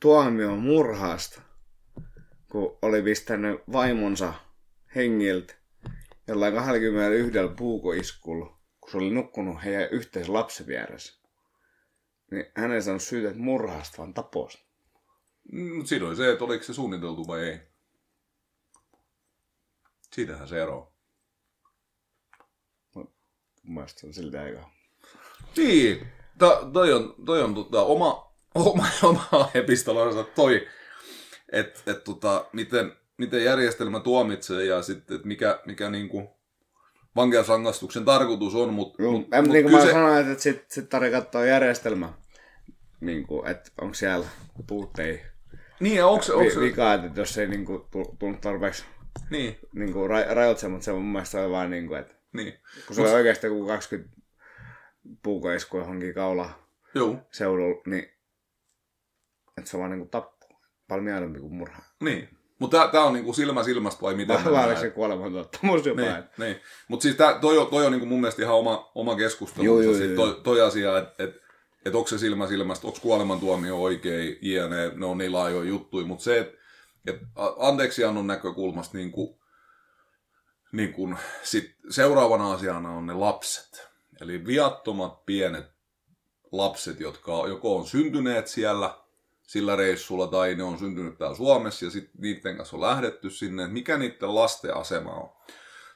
tuomioon 0.00 0.58
murhaasta, 0.58 1.42
kun 2.52 2.78
oli 2.82 3.02
pistänyt 3.02 3.60
vaimonsa 3.72 4.34
hengiltä 4.94 5.59
jollain 6.30 6.54
21 6.54 7.38
puukoiskulla, 7.56 8.58
kun 8.80 8.90
se 8.90 8.96
oli 8.96 9.10
nukkunut 9.10 9.64
heidän 9.64 9.88
yhteisen 9.90 10.32
lapsen 10.32 10.66
vieressä. 10.66 11.20
Niin 12.30 12.46
hän 12.56 12.72
ei 12.72 12.82
saanut 12.82 13.02
syytä 13.02 13.38
murhaasta, 13.38 13.98
vaan 13.98 14.14
taposta. 14.14 14.64
mm, 15.52 15.84
siinä 15.84 16.06
oli 16.06 16.16
se, 16.16 16.32
että 16.32 16.44
oliko 16.44 16.64
se 16.64 16.74
suunniteltu 16.74 17.26
vai 17.26 17.40
ei. 17.40 17.60
Siitähän 20.12 20.48
se 20.48 20.62
ero. 20.62 20.92
Mun 22.94 23.74
mielestä 23.74 24.00
se 24.00 24.06
on 24.06 24.14
silti 24.14 24.36
aika... 24.36 24.70
Niin, 25.56 26.06
to, 26.38 26.70
toi 26.72 26.92
on, 26.92 27.14
toi 27.26 27.42
on 27.42 27.54
tota, 27.54 27.82
oma, 27.82 28.32
oma, 28.54 28.86
oma 29.02 29.50
epistolonsa 29.54 30.24
toi, 30.24 30.68
että 31.52 31.90
et, 31.90 32.04
tota, 32.04 32.48
miten, 32.52 32.99
miten 33.20 33.44
järjestelmä 33.44 34.00
tuomitsee 34.00 34.64
ja 34.64 34.82
sitten, 34.82 35.16
että 35.16 35.28
mikä, 35.28 35.60
mikä 35.66 35.90
niinku 35.90 36.36
vankeusrangaistuksen 37.16 38.04
tarkoitus 38.04 38.54
on, 38.54 38.74
mutta 38.74 39.02
mut, 39.02 39.34
en, 39.34 39.44
mut 39.44 39.52
niin 39.52 39.64
kuin 39.64 39.74
kyllä 39.74 39.86
mä 39.86 39.92
sanoin, 39.92 40.30
että 40.30 40.42
sit, 40.42 40.64
sit 40.68 40.88
tarvii 40.88 41.10
katsoa 41.10 41.44
järjestelmä. 41.44 42.12
Niin 43.00 43.26
kuin, 43.26 43.46
että 43.46 43.70
onko 43.80 43.94
siellä 43.94 44.26
puutteita, 44.66 45.24
niin, 45.80 45.96
ja 45.96 46.06
onko 46.06 46.22
se, 46.22 46.32
onko 46.32 46.44
vi, 46.44 46.50
se, 46.50 46.60
vikaa, 46.60 46.94
että 46.94 47.20
jos 47.20 47.38
ei 47.38 47.48
niin 47.48 47.64
kuin, 47.64 47.82
tullut 48.18 48.40
tarpeeksi 48.40 48.84
niin, 49.30 49.58
niin 49.74 49.92
kuin, 49.92 50.10
ra, 50.10 50.34
rajoitse, 50.34 50.68
mutta 50.68 50.84
se 50.84 50.92
mun 50.92 51.12
mielestä 51.12 51.40
oli 51.40 51.50
vaan 51.50 51.70
niin 51.70 51.86
kuin, 51.88 52.00
että 52.00 52.14
niin, 52.32 52.54
kun 52.86 52.96
se 52.96 53.02
oli 53.02 53.10
oikeasti 53.10 53.46
joku 53.46 53.66
20 53.66 54.16
puukoisku 55.22 55.78
johonkin 55.78 56.14
kaula 56.14 56.50
joo, 56.94 57.16
seudulla, 57.32 57.82
niin 57.86 58.10
että 59.58 59.70
se 59.70 59.76
on 59.76 59.80
vaan 59.80 59.90
niin 59.90 60.00
kuin 60.00 60.10
tappo. 60.10 60.46
Paljon 60.88 61.04
mieluummin 61.04 61.40
kuin 61.40 61.54
murha. 61.54 61.82
niin. 62.00 62.39
Mutta 62.60 62.88
tää 62.88 63.04
on 63.04 63.12
niinku 63.12 63.32
silmä 63.32 63.62
silmästä 63.62 64.02
vai 64.02 64.14
miten 64.14 64.36
oliko 64.48 64.80
se 64.80 64.90
kuolemantottamus 64.90 65.86
jopa? 65.86 66.00
Niin, 66.00 66.24
niin. 66.38 66.60
Mutta 66.88 67.02
siis 67.02 67.16
tää, 67.16 67.38
toi, 67.38 67.58
on, 67.58 67.66
toi 67.66 67.86
on 67.86 67.92
niinku 67.92 68.06
mun 68.06 68.20
mielestä 68.20 68.42
ihan 68.42 68.56
oma, 68.56 68.90
oma 68.94 69.16
keskustelu. 69.16 69.66
Joo, 69.66 69.80
joo, 69.80 69.94
joo, 69.94 70.16
toi, 70.16 70.40
toi 70.42 70.60
asia, 70.60 70.98
että 70.98 71.24
et, 71.24 71.36
et 71.84 71.94
onko 71.94 72.08
se 72.08 72.18
silmä 72.18 72.46
silmästä, 72.46 72.86
onko 72.86 72.98
kuolemantuomio 73.02 73.82
oikein, 73.82 74.38
jne, 74.42 74.92
ne 74.94 75.06
on 75.06 75.18
niin 75.18 75.32
laajoja 75.32 75.68
juttuja. 75.68 76.06
Mutta 76.06 76.24
se, 76.24 76.38
että 76.38 76.58
et 77.06 77.20
anteeksiannon 77.58 78.26
näkökulmasta 78.26 78.96
niinku, 78.96 79.40
niin 80.72 80.92
kun, 80.92 81.16
sit 81.42 81.76
seuraavana 81.90 82.52
asiana 82.52 82.90
on 82.90 83.06
ne 83.06 83.14
lapset. 83.14 83.88
Eli 84.20 84.46
viattomat 84.46 85.26
pienet 85.26 85.66
lapset, 86.52 87.00
jotka 87.00 87.32
joko 87.48 87.76
on 87.76 87.86
syntyneet 87.86 88.46
siellä 88.46 88.99
sillä 89.50 89.76
reissulla 89.76 90.26
tai 90.26 90.54
ne 90.54 90.62
on 90.62 90.78
syntynyt 90.78 91.18
täällä 91.18 91.36
Suomessa 91.36 91.84
ja 91.84 91.90
sitten 91.90 92.20
niiden 92.20 92.56
kanssa 92.56 92.76
on 92.76 92.82
lähdetty 92.82 93.30
sinne, 93.30 93.62
että 93.62 93.72
mikä 93.72 93.98
niiden 93.98 94.34
lasten 94.34 94.76
asema 94.76 95.10
on. 95.10 95.30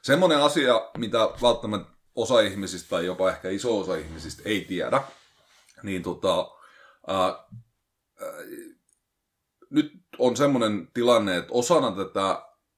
Semmoinen 0.02 0.38
asia, 0.38 0.90
mitä 0.98 1.18
välttämättä 1.42 1.92
osa 2.14 2.40
ihmisistä 2.40 2.88
tai 2.88 3.06
jopa 3.06 3.30
ehkä 3.30 3.48
iso 3.50 3.78
osa 3.78 3.96
ihmisistä 3.96 4.42
ei 4.44 4.60
tiedä, 4.60 5.02
niin 5.82 6.02
tota, 6.02 6.50
ää, 7.06 7.16
ää, 7.18 7.46
nyt 9.70 9.92
on 10.18 10.36
semmoinen 10.36 10.88
tilanne, 10.94 11.36
että 11.36 11.52
osana 11.52 11.90
tätä 11.90 12.30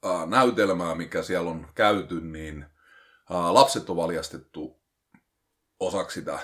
äh, 0.07 0.27
näytelmää, 0.27 0.95
mikä 0.95 1.23
siellä 1.23 1.51
on 1.51 1.69
käyty, 1.75 2.21
niin 2.21 2.63
äh, 3.33 3.53
lapset 3.53 3.91
on 3.91 3.97
valjastettu 3.97 4.83
osaksi 5.81 6.21
sitä, 6.21 6.39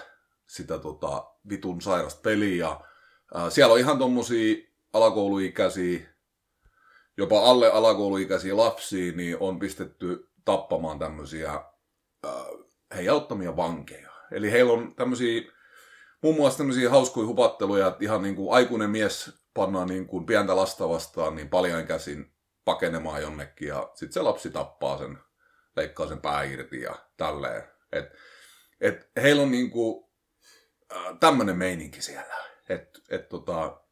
sitä 0.46 0.78
tota, 0.78 1.24
vitun 1.48 1.80
sairasta 1.80 2.20
peliä. 2.20 2.76
Siellä 3.48 3.72
on 3.72 3.78
ihan 3.78 3.98
tommosia 3.98 4.56
alakouluikäisiä, 4.92 6.00
jopa 7.16 7.50
alle 7.50 7.70
alakouluikäisiä 7.70 8.56
lapsia, 8.56 9.12
niin 9.12 9.36
on 9.40 9.58
pistetty 9.58 10.30
tappamaan 10.44 10.98
tämmöisiä 10.98 11.52
äh, 11.54 12.32
heidän 12.94 13.16
ottamia 13.16 13.56
vankeja. 13.56 14.10
Eli 14.32 14.50
heillä 14.50 14.72
on 14.72 14.94
tämmöisiä, 14.94 15.42
muun 16.22 16.36
muassa 16.36 16.58
tämmöisiä 16.58 16.90
hauskoja 16.90 17.26
hupatteluja, 17.26 17.86
että 17.86 18.04
ihan 18.04 18.22
niin 18.22 18.36
kuin 18.36 18.54
aikuinen 18.54 18.90
mies 18.90 19.32
pannaan 19.54 19.88
niin 19.88 20.06
kuin 20.06 20.26
pientä 20.26 20.56
lasta 20.56 20.88
vastaan 20.88 21.36
niin 21.36 21.48
paljon 21.48 21.86
käsin 21.86 22.32
pakenemaan 22.64 23.22
jonnekin 23.22 23.68
ja 23.68 23.90
sitten 23.94 24.12
se 24.12 24.22
lapsi 24.22 24.50
tappaa 24.50 24.98
sen, 24.98 25.18
leikkaa 25.76 26.08
sen 26.08 26.20
pää 26.20 26.42
irti 26.42 26.80
ja 26.80 26.94
tälleen. 27.16 27.62
Et, 27.92 28.12
et 28.80 29.10
heillä 29.22 29.42
on 29.42 29.50
niin 29.50 29.70
kuin, 29.70 30.04
äh, 30.96 31.18
tämmöinen 31.20 31.56
meininki 31.56 32.02
siellä. 32.02 32.51
Et, 32.72 33.00
et 33.10 33.28
tota, 33.28 33.82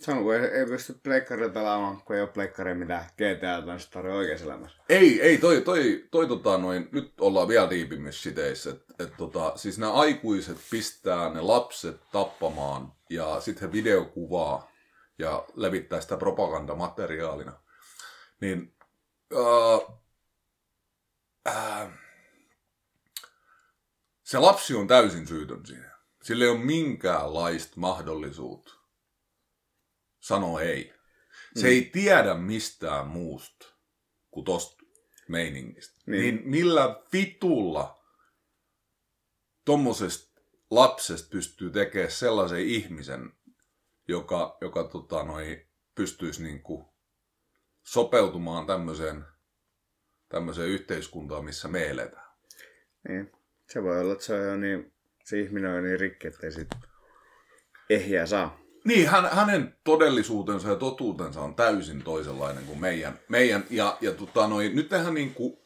Se 0.00 0.12
on, 0.12 0.22
kun 0.22 0.34
ei, 0.34 0.40
ei 0.40 0.66
pysty 0.66 1.00
pleikkarilla 1.02 1.52
pelaamaan, 1.52 2.02
kun 2.02 2.16
ei 2.16 2.22
ole 2.22 2.30
pleikkaria 2.30 2.74
mitä 2.74 3.04
GTA 3.16 3.36
tai 3.40 3.62
tarvitse 3.62 3.98
oikeassa 3.98 4.44
elämässä. 4.44 4.82
Ei, 4.88 5.22
ei, 5.22 5.38
toi, 5.38 5.60
toi, 5.60 6.04
toi 6.10 6.28
tota 6.28 6.58
noin, 6.58 6.88
nyt 6.92 7.20
ollaan 7.20 7.48
vielä 7.48 7.70
diipimmissä 7.70 8.22
siteissä, 8.22 8.70
että 8.70 8.94
et, 8.98 9.16
tota, 9.16 9.52
siis 9.56 9.78
nämä 9.78 9.92
aikuiset 9.92 10.56
pistää 10.70 11.34
ne 11.34 11.40
lapset 11.40 12.00
tappamaan 12.12 12.92
ja 13.10 13.40
sitten 13.40 13.68
he 13.68 13.72
videokuvaa 13.72 14.70
ja 15.18 15.44
levittää 15.54 16.00
sitä 16.00 16.16
propagandamateriaalina. 16.16 17.52
Niin, 18.40 18.74
äh, 19.34 19.96
äh, 21.48 21.88
se 24.22 24.38
lapsi 24.38 24.74
on 24.74 24.86
täysin 24.86 25.26
syytön 25.26 25.66
siihen. 25.66 25.89
Sillä 26.22 26.44
ei 26.44 26.50
ole 26.50 26.58
minkäänlaista 26.58 27.72
mahdollisuutta 27.76 28.80
sanoa 30.20 30.60
ei. 30.60 30.94
Se 31.56 31.68
ei 31.68 31.82
tiedä 31.82 32.34
mistään 32.34 33.06
muusta 33.06 33.66
kuin 34.30 34.44
tosta 34.44 34.84
meiningistä. 35.28 36.00
Niin. 36.06 36.20
Niin. 36.20 36.34
niin 36.34 36.50
millä 36.50 37.02
vitulla 37.12 38.04
tommosesta 39.64 40.40
lapsesta 40.70 41.28
pystyy 41.30 41.70
tekemään 41.70 42.10
sellaisen 42.10 42.60
ihmisen, 42.60 43.32
joka, 44.08 44.58
joka 44.60 44.84
tota, 44.84 45.24
noi, 45.24 45.66
pystyisi 45.94 46.42
niinku 46.42 46.94
sopeutumaan 47.82 48.66
tämmöiseen, 48.66 49.24
tämmöiseen 50.28 50.68
yhteiskuntaan, 50.68 51.44
missä 51.44 51.68
me 51.68 51.90
eletään. 51.90 52.30
Niin. 53.08 53.32
Se 53.68 53.82
voi 53.82 54.00
olla, 54.00 54.12
että 54.12 54.24
se 54.24 54.34
on 54.34 54.46
jo 54.46 54.56
niin, 54.56 54.92
se 55.24 55.40
ihminen 55.40 55.70
on 55.70 55.84
niin 55.84 56.00
rikki, 56.00 56.28
ettei 56.28 56.52
sit 56.52 56.68
ehjää 57.90 58.26
saa. 58.26 58.60
Niin, 58.84 59.08
hän, 59.08 59.28
hänen 59.32 59.76
todellisuutensa 59.84 60.68
ja 60.68 60.76
totuutensa 60.76 61.40
on 61.40 61.54
täysin 61.54 62.02
toisenlainen 62.02 62.64
kuin 62.64 62.80
meidän. 62.80 63.18
meidän 63.28 63.64
ja, 63.70 63.98
ja 64.00 64.12
tota, 64.12 64.46
noi, 64.46 64.68
nyt 64.68 64.90
niin 65.14 65.34
kuin, 65.34 65.58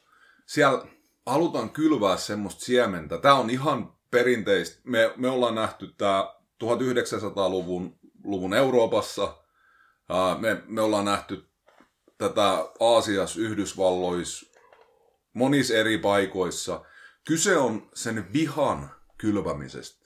siellä 0.46 0.86
halutaan 1.26 1.70
kylvää 1.70 2.16
semmoista 2.16 2.64
siementä. 2.64 3.18
Tämä 3.18 3.34
on 3.34 3.50
ihan 3.50 3.94
perinteistä. 4.10 4.80
Me, 4.84 5.12
me 5.16 5.28
ollaan 5.28 5.54
nähty 5.54 5.94
tämä 5.98 6.34
1900-luvun 6.64 7.98
luvun 8.24 8.54
Euroopassa. 8.54 9.36
Me, 10.38 10.62
me 10.66 10.80
ollaan 10.80 11.04
nähty 11.04 11.48
tätä 12.18 12.68
Aasiassa, 12.80 13.40
Yhdysvalloissa, 13.40 14.46
monissa 15.32 15.74
eri 15.74 15.98
paikoissa. 15.98 16.84
Kyse 17.26 17.56
on 17.56 17.90
sen 17.94 18.32
vihan 18.32 18.90
kylvämisestä. 19.18 20.04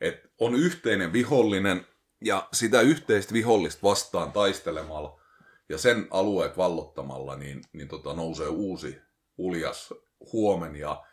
Et 0.00 0.32
on 0.38 0.54
yhteinen 0.54 1.12
vihollinen 1.12 1.86
ja 2.20 2.48
sitä 2.52 2.80
yhteistä 2.80 3.32
vihollista 3.32 3.82
vastaan 3.82 4.32
taistelemalla 4.32 5.20
ja 5.68 5.78
sen 5.78 6.08
alueet 6.10 6.56
vallottamalla, 6.56 7.36
niin, 7.36 7.62
niin 7.72 7.88
tota, 7.88 8.14
nousee 8.14 8.48
uusi 8.48 9.00
uljas 9.38 9.94
huomen. 10.32 10.76
Ja, 10.76 11.04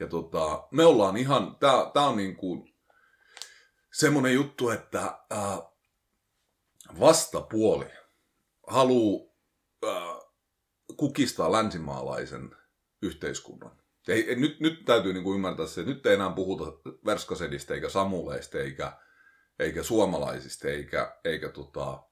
ja 0.00 0.06
tota, 0.06 0.68
me 0.70 0.84
ollaan 0.84 1.16
ihan, 1.16 1.56
tää 1.92 2.06
on 2.06 2.16
niin 2.16 2.36
kuin 2.36 2.74
semmoinen 3.92 4.34
juttu, 4.34 4.70
että 4.70 5.18
ää, 5.30 5.58
vastapuoli 7.00 7.90
haluu 8.66 9.36
ää, 9.86 10.20
kukistaa 10.96 11.52
länsimaalaisen 11.52 12.56
yhteiskunnan. 13.02 13.85
Ei, 14.08 14.36
nyt, 14.36 14.60
nyt 14.60 14.84
täytyy 14.84 15.12
niin 15.12 15.24
kuin 15.24 15.34
ymmärtää 15.34 15.66
se, 15.66 15.80
että 15.80 15.92
nyt 15.92 16.06
ei 16.06 16.14
enää 16.14 16.30
puhuta 16.30 16.64
verskasedistä 17.06 17.74
eikä 17.74 17.88
samuleista 17.88 18.58
eikä, 18.58 18.92
eikä 19.58 19.82
suomalaisista 19.82 20.68
eikä, 20.68 21.20
eikä 21.24 21.48
tota, 21.48 22.02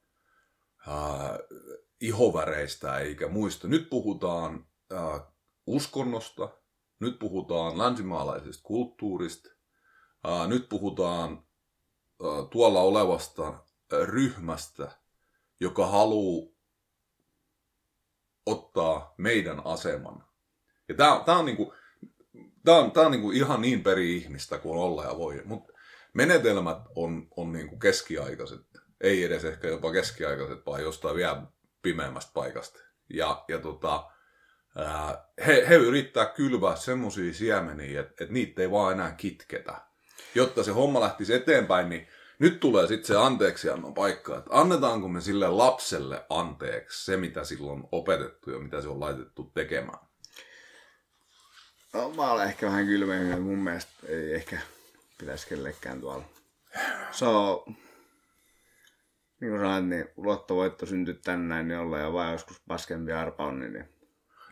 ää, 0.87 1.39
ihoväreistä 2.01 2.99
eikä 2.99 3.29
muista. 3.29 3.69
Nyt 3.69 3.91
puhutaan 3.91 4.67
ää, 4.91 5.33
uskonnosta, 5.67 6.49
nyt 7.01 7.19
puhutaan 7.19 7.79
länsimaalaisesta 7.79 8.63
kulttuurista, 8.63 9.51
ää, 10.25 10.47
nyt 10.47 10.69
puhutaan 10.69 11.33
ää, 11.33 12.47
tuolla 12.51 12.81
olevasta 12.81 13.65
ryhmästä, 14.05 14.91
joka 15.61 15.87
haluaa 15.87 16.55
ottaa 18.47 19.15
meidän 19.19 19.67
aseman. 19.67 20.25
Ja 20.89 20.95
tämä 20.95 21.15
on, 21.15 21.39
on, 21.39 21.45
niinku, 21.45 21.75
tää 22.65 22.77
on, 22.77 22.93
tää 22.93 23.07
on 23.07 23.13
niinku 23.13 23.31
ihan 23.31 23.63
niin 23.63 23.83
peri-ihmistä 23.83 24.59
kuin 24.59 24.79
olla 24.79 25.05
ja 25.05 25.19
voi. 25.19 25.43
Mutta 25.45 25.73
menetelmät 26.15 26.79
on, 26.95 27.29
on 27.37 27.53
niinku 27.53 27.77
keskiaikaiset. 27.77 28.61
Ei 29.01 29.25
edes 29.25 29.45
ehkä 29.45 29.69
jopa 29.69 29.93
keskiaikaiset, 29.93 30.67
vaan 30.67 30.83
jostain 30.83 31.17
vielä 31.17 31.43
pimeämmästä 31.83 32.31
paikasta. 32.35 32.79
Ja, 33.11 33.45
ja 33.49 33.59
tota, 33.59 34.11
ää, 34.77 35.29
he, 35.47 35.65
he 35.69 35.75
yrittää 35.75 36.27
kylvää 36.27 36.77
semmoisia 36.77 37.35
siemeniä, 37.35 38.01
että 38.01 38.25
et 38.25 38.31
niitä 38.31 38.63
ei 38.63 38.71
vaan 38.71 38.93
enää 38.93 39.13
kitketä. 39.13 39.81
Jotta 40.35 40.63
se 40.63 40.71
homma 40.71 41.01
lähtisi 41.01 41.35
eteenpäin, 41.35 41.89
niin 41.89 42.09
nyt 42.39 42.61
tulee 42.61 42.87
sitten 42.87 43.07
se 43.07 43.17
anteeksiannon 43.17 43.95
paikka, 43.95 44.39
että 44.39 44.51
annetaanko 44.53 45.09
me 45.09 45.21
sille 45.21 45.49
lapselle 45.49 46.27
anteeksi 46.31 47.05
se, 47.05 47.17
mitä 47.17 47.45
silloin 47.45 47.81
on 47.81 47.89
opetettu 47.93 48.51
ja 48.51 48.59
mitä 48.59 48.81
se 48.81 48.89
on 48.89 49.01
laitettu 49.01 49.51
tekemään. 49.55 49.99
No, 51.95 52.11
mä 52.11 52.33
olen 52.33 52.49
ehkä 52.49 52.67
vähän 52.67 52.87
kylmemmin, 52.87 53.43
mun 53.43 53.59
mielestä 53.59 53.93
ei 54.09 54.35
ehkä 54.35 54.59
pitäisi 55.19 55.49
kellekään 55.49 56.01
tuolla. 56.01 56.25
Se 57.11 57.25
on, 57.25 57.63
niin 59.41 59.51
kuin 59.51 59.61
sanoit, 59.61 59.87
niin 59.87 60.09
lottovoitto 60.17 60.87
syntyy 60.87 61.15
tänään, 61.15 61.69
niin 61.69 61.79
ollaan 61.81 62.03
jo 62.03 62.13
vaan 62.13 62.33
joskus 62.33 62.61
paskempi 62.69 63.13
arpaonni, 63.13 63.69
niin 63.69 63.89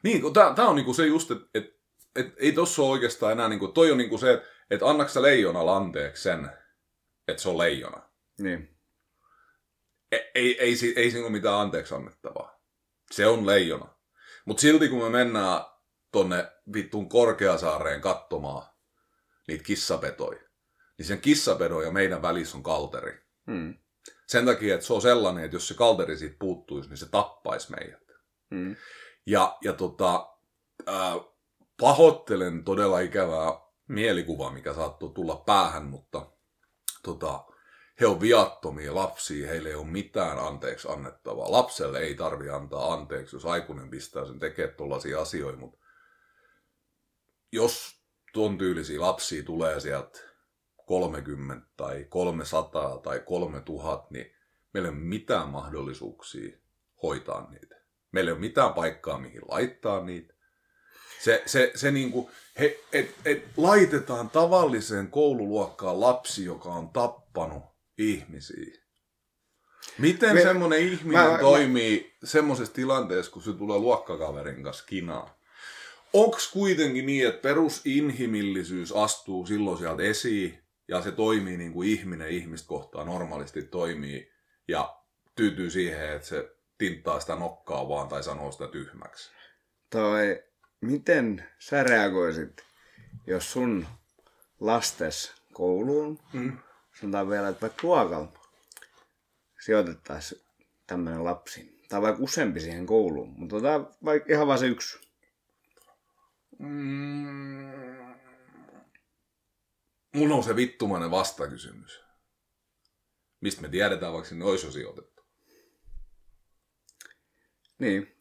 Niin, 0.02 0.22
tää 0.56 0.66
on 0.66 0.76
niinku 0.76 0.94
se 0.94 1.06
just, 1.06 1.30
että 1.30 1.46
et, 1.54 1.80
et, 2.16 2.34
ei 2.36 2.52
tossa 2.52 2.82
ole 2.82 2.90
oikeastaan 2.90 3.32
enää, 3.32 3.48
niinku, 3.48 3.68
toi 3.68 3.90
on 3.92 3.98
niinku 3.98 4.18
se, 4.18 4.32
että 4.32 4.46
et 4.70 4.82
annaks 4.82 5.14
sä 5.14 5.22
leijonalle 5.22 5.72
anteeksi 5.72 6.22
sen, 6.22 6.50
että 7.28 7.42
se 7.42 7.48
on 7.48 7.58
leijona. 7.58 8.02
niin. 8.38 8.68
Ei, 10.12 10.30
ei, 10.34 10.60
ei, 10.60 10.76
si- 10.76 10.92
ei 10.96 11.10
siinä 11.10 11.24
ole 11.26 11.32
mitään 11.32 11.54
anteeksi 11.54 11.94
annettavaa. 11.94 12.60
Se 13.10 13.26
on 13.26 13.46
leijona. 13.46 13.88
Mutta 14.44 14.60
silti 14.60 14.88
kun 14.88 15.02
me 15.02 15.08
mennään 15.10 15.60
tonne 16.12 16.52
vittuun 16.72 17.08
Korkeasaareen 17.08 18.00
katsomaan 18.00 18.66
niitä 19.48 19.64
kissapetoja, 19.64 20.40
niin 20.98 21.06
sen 21.06 21.20
kissapedon 21.20 21.84
ja 21.84 21.90
meidän 21.90 22.22
välissä 22.22 22.56
on 22.56 22.62
kalteri. 22.62 23.22
Mm. 23.46 23.74
Sen 24.26 24.46
takia, 24.46 24.74
että 24.74 24.86
se 24.86 24.92
on 24.92 25.02
sellainen, 25.02 25.44
että 25.44 25.56
jos 25.56 25.68
se 25.68 25.74
kalteri 25.74 26.16
siitä 26.16 26.36
puuttuisi, 26.38 26.88
niin 26.88 26.98
se 26.98 27.08
tappaisi 27.10 27.70
meidät. 27.70 28.02
Mm. 28.50 28.76
Ja, 29.26 29.58
ja 29.64 29.72
tota, 29.72 30.28
ää, 30.86 31.14
pahoittelen 31.80 32.64
todella 32.64 33.00
ikävää 33.00 33.52
mielikuvaa, 33.88 34.50
mikä 34.50 34.74
saattoi 34.74 35.10
tulla 35.14 35.36
päähän, 35.36 35.84
mutta 35.84 36.30
tota, 37.02 37.44
he 38.00 38.06
on 38.06 38.20
viattomia 38.20 38.94
lapsia, 38.94 39.48
heille 39.48 39.68
ei 39.68 39.74
ole 39.74 39.86
mitään 39.86 40.38
anteeksi 40.38 40.88
annettavaa. 40.88 41.52
Lapselle 41.52 41.98
ei 41.98 42.14
tarvi 42.14 42.50
antaa 42.50 42.92
anteeksi, 42.92 43.36
jos 43.36 43.46
aikuinen 43.46 43.90
pistää 43.90 44.26
sen 44.26 44.38
tekemään 44.38 44.76
tuollaisia 44.76 45.20
asioita, 45.20 45.58
mutta 45.58 45.78
jos 47.52 47.96
tuon 48.32 48.58
tyylisiä 48.58 49.00
lapsia 49.00 49.42
tulee 49.42 49.80
sieltä 49.80 50.18
30 50.86 51.66
tai 51.76 52.06
300 52.08 52.98
tai 52.98 53.20
3000, 53.26 54.06
niin 54.10 54.34
meillä 54.74 54.88
ei 54.88 54.94
ole 54.94 55.00
mitään 55.04 55.48
mahdollisuuksia 55.48 56.58
hoitaa 57.02 57.50
niitä. 57.50 57.76
Meillä 58.12 58.28
ei 58.28 58.32
ole 58.32 58.40
mitään 58.40 58.72
paikkaa, 58.74 59.18
mihin 59.18 59.42
laittaa 59.48 60.04
niitä. 60.04 60.34
Se, 61.20 61.42
se, 61.46 61.72
se 61.74 61.90
niinku, 61.90 62.30
he, 62.58 62.80
et, 62.92 63.14
et 63.24 63.44
laitetaan 63.56 64.30
tavalliseen 64.30 65.08
koululuokkaan 65.10 66.00
lapsi, 66.00 66.44
joka 66.44 66.68
on 66.68 66.88
tappanut 66.88 67.62
ihmisiä. 67.98 68.82
Miten 69.98 70.34
Me- 70.34 70.42
semmoinen 70.42 70.78
ihminen 70.80 71.24
mä- 71.24 71.32
mä- 71.32 71.38
toimii 71.38 72.16
semmoisessa 72.24 72.74
tilanteessa, 72.74 73.32
kun 73.32 73.42
se 73.42 73.52
tulee 73.52 73.78
luokkakaverin 73.78 74.62
kanssa 74.62 74.84
kinaan? 74.86 75.30
Onks 76.12 76.52
kuitenkin 76.52 77.06
niin, 77.06 77.28
että 77.28 77.42
perusinhimillisyys 77.42 78.92
astuu 78.92 79.46
silloin 79.46 79.78
sieltä 79.78 80.02
esiin 80.02 80.58
ja 80.88 81.02
se 81.02 81.12
toimii 81.12 81.56
niin 81.56 81.72
kuin 81.72 81.88
ihminen 81.88 82.28
ihmistä 82.28 82.68
kohtaan 82.68 83.06
normaalisti 83.06 83.62
toimii 83.62 84.32
ja 84.68 84.96
tyytyy 85.36 85.70
siihen, 85.70 86.12
että 86.12 86.28
se 86.28 86.56
tinttaa 86.78 87.20
sitä 87.20 87.36
nokkaa 87.36 87.88
vaan 87.88 88.08
tai 88.08 88.22
sanoo 88.22 88.52
sitä 88.52 88.68
tyhmäksi? 88.68 89.30
Toi, 89.90 90.42
miten 90.80 91.44
sä 91.58 91.82
reagoisit, 91.82 92.64
jos 93.26 93.52
sun 93.52 93.86
lastes 94.60 95.32
kouluun, 95.52 96.18
Mm. 96.32 96.58
sanotaan 97.00 97.30
vielä, 97.30 97.48
että 97.48 97.60
vaikka 97.60 97.86
luokalla 97.86 98.32
sijoitettaisiin 99.64 100.40
tämmöinen 100.86 101.24
lapsi, 101.24 101.80
tai 101.88 102.02
vaikka 102.02 102.22
useampi 102.22 102.60
siihen 102.60 102.86
kouluun, 102.86 103.34
mutta 103.36 103.56
otetaan 103.56 103.88
vaikka 104.04 104.32
ihan 104.32 104.46
vaan 104.46 104.58
se 104.58 104.66
yksi. 104.66 104.98
Mm. 106.58 107.72
Mulla 110.14 110.34
on 110.34 110.44
se 110.44 110.56
vittumainen 110.56 111.10
vastakysymys. 111.10 112.00
Mistä 113.40 113.62
me 113.62 113.68
tiedetään, 113.68 114.12
vaikka 114.12 114.28
sinne 114.28 114.44
olisi 114.44 114.66
jo 114.66 114.72
sijoitettu? 114.72 115.22
Niin. 117.78 118.16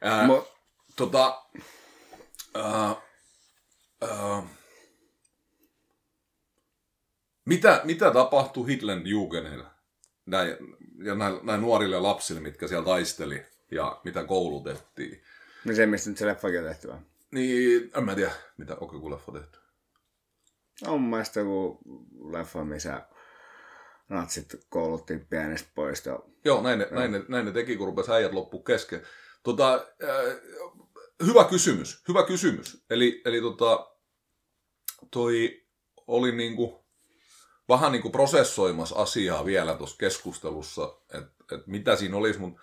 Ää, 0.00 0.26
Mo- 0.26 0.48
tota, 0.96 1.42
ää, 2.54 2.96
ää, 4.00 4.42
mitä, 7.44 7.80
mitä 7.84 8.10
tapahtui 8.10 8.66
Hitler 8.68 8.98
Jugendilla 9.04 9.74
näin, 10.26 10.56
ja 11.04 11.14
näin, 11.14 11.40
näin 11.42 11.60
nuorille 11.60 12.00
lapsille, 12.00 12.40
mitkä 12.40 12.68
siellä 12.68 12.84
taisteli 12.84 13.46
ja 13.70 14.00
mitä 14.04 14.24
koulutettiin? 14.24 15.22
Se, 15.74 15.86
mistä 15.86 16.10
nyt 16.10 16.18
se 16.18 16.26
leffakin 16.26 16.58
on 16.58 16.66
tehty 16.66 16.88
vai? 16.88 16.98
Niin, 17.30 17.90
en 17.96 18.04
mä 18.04 18.14
tiedä, 18.14 18.32
mitä 18.56 18.76
onko 18.80 18.94
joku 18.94 19.10
leffa 19.10 19.32
tehty. 19.32 19.58
On 20.86 21.00
mun 21.00 21.10
mielestä 21.10 21.40
joku 21.40 21.80
leffa, 22.32 22.64
missä 22.64 23.06
natsit 24.08 24.54
kouluttiin 24.68 25.26
pienestä 25.26 25.68
pois. 25.74 26.06
Ja... 26.06 26.18
Joo, 26.44 26.62
näin 26.62 26.78
ne, 26.78 26.88
näin, 26.90 27.12
ne, 27.12 27.22
näin 27.28 27.46
ne 27.46 27.52
teki, 27.52 27.76
kun 27.76 27.86
rupesi 27.86 28.12
äijät 28.12 28.32
loppu 28.32 28.62
kesken. 28.62 29.02
Tota, 29.42 29.86
äh, 30.04 30.36
hyvä 31.26 31.44
kysymys, 31.44 32.02
hyvä 32.08 32.22
kysymys. 32.22 32.84
Eli, 32.90 33.22
eli 33.24 33.40
tota, 33.40 33.92
toi 35.10 35.66
oli 36.06 36.32
niinku, 36.32 36.86
vähän 37.68 37.92
niinku 37.92 38.10
prosessoimassa 38.10 38.96
asiaa 38.96 39.44
vielä 39.44 39.74
tuossa 39.74 39.96
keskustelussa, 39.98 41.00
että 41.14 41.36
et 41.54 41.66
mitä 41.66 41.96
siinä 41.96 42.16
olisi, 42.16 42.38
mutta 42.38 42.60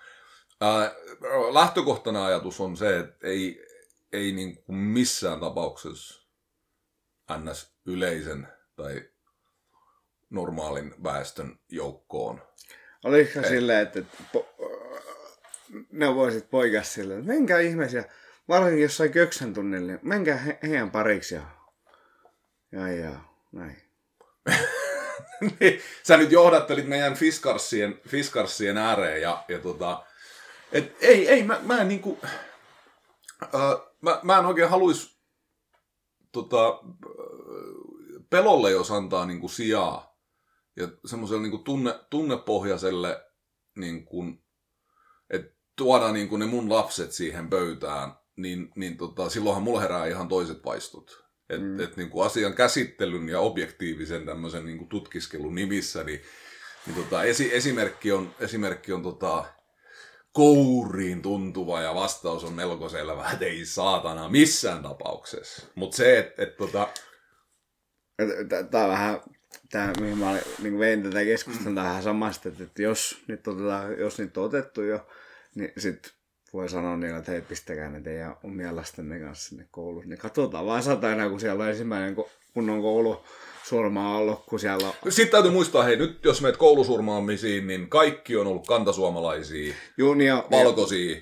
lähtökohtana 1.54 2.26
ajatus 2.26 2.60
on 2.60 2.78
se, 2.78 3.00
että 3.00 3.28
ei, 3.28 3.66
ei 4.12 4.32
niinku 4.32 4.72
missään 4.72 5.40
tapauksessa 5.40 6.28
ns. 7.38 7.76
yleisen 7.86 8.48
tai 8.76 9.10
normaalin 10.30 10.96
väestön 11.04 11.60
joukkoon 11.70 12.42
Oliko 13.04 13.40
Ei. 13.40 13.50
silleen, 13.50 13.82
että, 13.82 14.02
po, 14.32 14.56
ne 15.92 16.16
voisit 16.16 16.50
poikaa 16.50 16.84
silleen, 16.84 17.20
että 17.20 17.32
menkää 17.32 17.60
ihmeisiä, 17.60 18.04
varsinkin 18.48 18.84
jossain 18.84 19.12
köksän 19.12 19.54
tunnilla, 19.54 19.88
niin 19.88 20.00
menkää 20.02 20.38
he, 20.38 20.60
heidän 20.64 20.92
pariksi 20.92 21.36
ja, 21.36 21.42
ja, 22.72 22.88
ja 22.88 23.12
näin. 23.52 23.78
Niin, 25.60 25.82
Sä 26.04 26.18
nyt 26.18 26.32
johdattelit 26.32 26.88
meidän 26.88 27.16
Fiskarssien, 27.16 28.00
Fiskarssien 28.08 28.78
ääreen 28.78 29.22
ja, 29.22 29.44
ja 29.48 29.60
tota, 29.60 30.06
et 30.74 30.96
ei, 31.02 31.28
ei, 31.28 31.44
mä, 31.44 31.60
mä 31.64 31.82
en 31.82 31.88
niinku, 31.88 32.20
äh, 33.44 33.52
mä, 34.02 34.20
mä 34.24 34.40
en 34.40 34.46
oikein 34.46 34.70
haluis 34.70 35.20
tota, 36.32 36.68
äh, 36.68 38.26
pelolle 38.30 38.72
jos 38.72 38.92
antaa 38.92 39.26
niinku 39.26 39.48
sijaa 39.48 40.20
ja 40.76 40.88
semmoiselle 41.06 41.42
niinku 41.42 41.58
tunne, 41.58 42.00
tunnepohjaiselle 42.10 43.26
niinku, 43.76 44.26
että 45.30 45.58
tuodaan 45.76 46.14
niinku 46.14 46.38
ne 46.38 46.46
mun 46.46 46.70
lapset 46.70 47.12
siihen 47.12 47.50
pöytään, 47.50 48.14
niin, 48.36 48.72
niin 48.76 48.98
tota, 48.98 49.30
silloinhan 49.30 49.64
mulla 49.64 49.80
herää 49.80 50.06
ihan 50.06 50.28
toiset 50.28 50.66
vaistot. 50.66 51.24
Että 51.50 51.66
mm. 51.66 51.80
et, 51.80 51.98
niinku 51.98 52.22
asian 52.22 52.54
käsittelyn 52.54 53.30
ja 53.30 53.40
objektiivisen 53.40 54.26
tämmöisen 54.26 54.66
niinku 54.66 54.86
tutkiskelun 54.86 55.56
nimissä, 55.56 56.04
niin, 56.04 56.22
niin 56.86 56.96
tota, 56.96 57.24
esi, 57.24 57.56
esimerkki 57.56 58.12
on, 58.12 58.36
esimerkki 58.40 58.94
on 58.94 59.04
tota, 59.04 59.46
kouriin 60.34 61.22
tuntuva 61.22 61.82
ja 61.82 61.96
vastaus 61.96 62.44
on 62.44 62.54
melko 62.54 62.90
selvä, 62.90 63.30
että 63.34 63.46
ei 63.46 63.66
saatana 63.66 64.30
missään 64.30 64.84
tapauksessa. 64.84 65.68
Mutta 65.76 65.98
se, 65.98 66.20
että 66.20 66.44
et, 66.44 66.58
tota, 66.58 66.88
Tämä 68.72 68.88
vähän, 68.88 69.22
tämä, 69.72 69.94
mihin 70.00 70.18
mä 70.18 70.38
niin 70.60 70.80
vein 70.80 71.04
tätä 71.04 71.26
keskustelua 71.26 71.84
vähän 71.84 72.04
samasta, 72.04 72.50
että, 72.50 72.64
että 72.64 72.82
jos, 72.82 73.24
nyt 73.28 73.48
otetaan, 73.48 74.00
jos 74.00 74.20
nyt 74.20 74.38
on 74.38 74.46
otettu 74.46 74.82
jo, 74.82 75.08
niin 75.56 75.74
sitten 75.78 76.12
voi 76.54 76.70
sanoa 76.70 76.98
niille, 76.98 77.20
että 77.20 77.32
hei, 77.32 77.42
pistäkää 77.42 77.90
ne 77.90 78.02
teidän 78.02 78.36
omia 78.44 78.76
lastenne 78.76 79.20
kanssa 79.20 79.50
sinne 79.50 79.68
kouluun. 79.72 80.10
Niin 80.10 80.20
katsotaan 80.20 80.66
vaan 80.66 80.84
satana, 80.84 81.30
kun 81.30 81.40
siellä 81.40 81.64
on 81.64 81.70
ensimmäinen 81.70 82.16
kunnon 82.54 82.82
koulu 82.82 83.26
surmaa 83.64 84.18
ollut, 84.18 84.46
kun 84.46 84.60
siellä 84.60 84.88
on... 84.88 85.12
Sitten 85.12 85.32
täytyy 85.32 85.52
muistaa, 85.52 85.84
hei 85.84 85.96
nyt 85.96 86.26
jos 86.26 86.42
meet 86.42 86.58
koulusurmaamisiin, 86.58 87.68
niin 87.68 87.90
kaikki 87.90 88.38
on 88.38 88.48
ollut 88.48 88.68
kantasuomalaisia, 88.68 89.74
Junio, 89.98 90.48
valkoisia. 90.52 91.18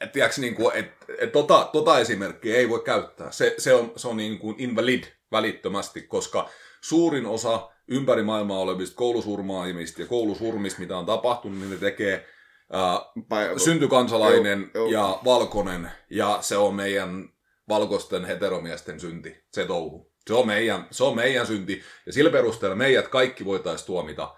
Et, 0.00 0.12
tiiäks, 0.12 0.38
niin 0.38 0.54
kuin, 0.54 0.76
et, 0.76 0.86
et, 1.18 1.32
tota, 1.32 1.68
tota 1.72 1.98
esimerkkiä 1.98 2.56
ei 2.56 2.68
voi 2.68 2.80
käyttää. 2.80 3.30
Se, 3.30 3.54
se 3.58 3.74
on, 3.74 3.92
se 3.96 4.08
on 4.08 4.16
niin 4.16 4.38
kuin 4.38 4.54
invalid 4.58 5.04
välittömästi, 5.32 6.02
koska 6.02 6.48
suurin 6.80 7.26
osa 7.26 7.70
ympäri 7.88 8.22
maailmaa 8.22 8.58
olevista 8.58 8.96
koulusurmaamista 8.96 10.02
ja 10.02 10.06
koulusurmista, 10.06 10.80
mitä 10.80 10.98
on 10.98 11.06
tapahtunut, 11.06 11.58
niin 11.58 11.70
ne 11.70 11.76
tekee 11.76 12.26
ää, 12.72 12.98
pa- 13.18 13.58
syntykansalainen 13.58 14.70
Joo, 14.74 14.88
joo. 14.88 14.92
ja 14.92 15.20
valkoinen, 15.24 15.90
ja 16.10 16.38
se 16.40 16.56
on 16.56 16.74
meidän 16.74 17.28
valkoisten 17.68 18.24
heteromiesten 18.24 19.00
synti, 19.00 19.44
se 19.52 19.64
touhu. 19.64 20.15
Se 20.26 20.34
on 20.34 20.46
meidän, 20.46 20.86
se 20.90 21.04
on 21.04 21.16
meidän 21.16 21.46
synti, 21.46 21.82
ja 22.06 22.12
sillä 22.12 22.30
perusteella 22.30 22.76
meidät 22.76 23.08
kaikki 23.08 23.44
voitaisiin 23.44 23.86
tuomita 23.86 24.36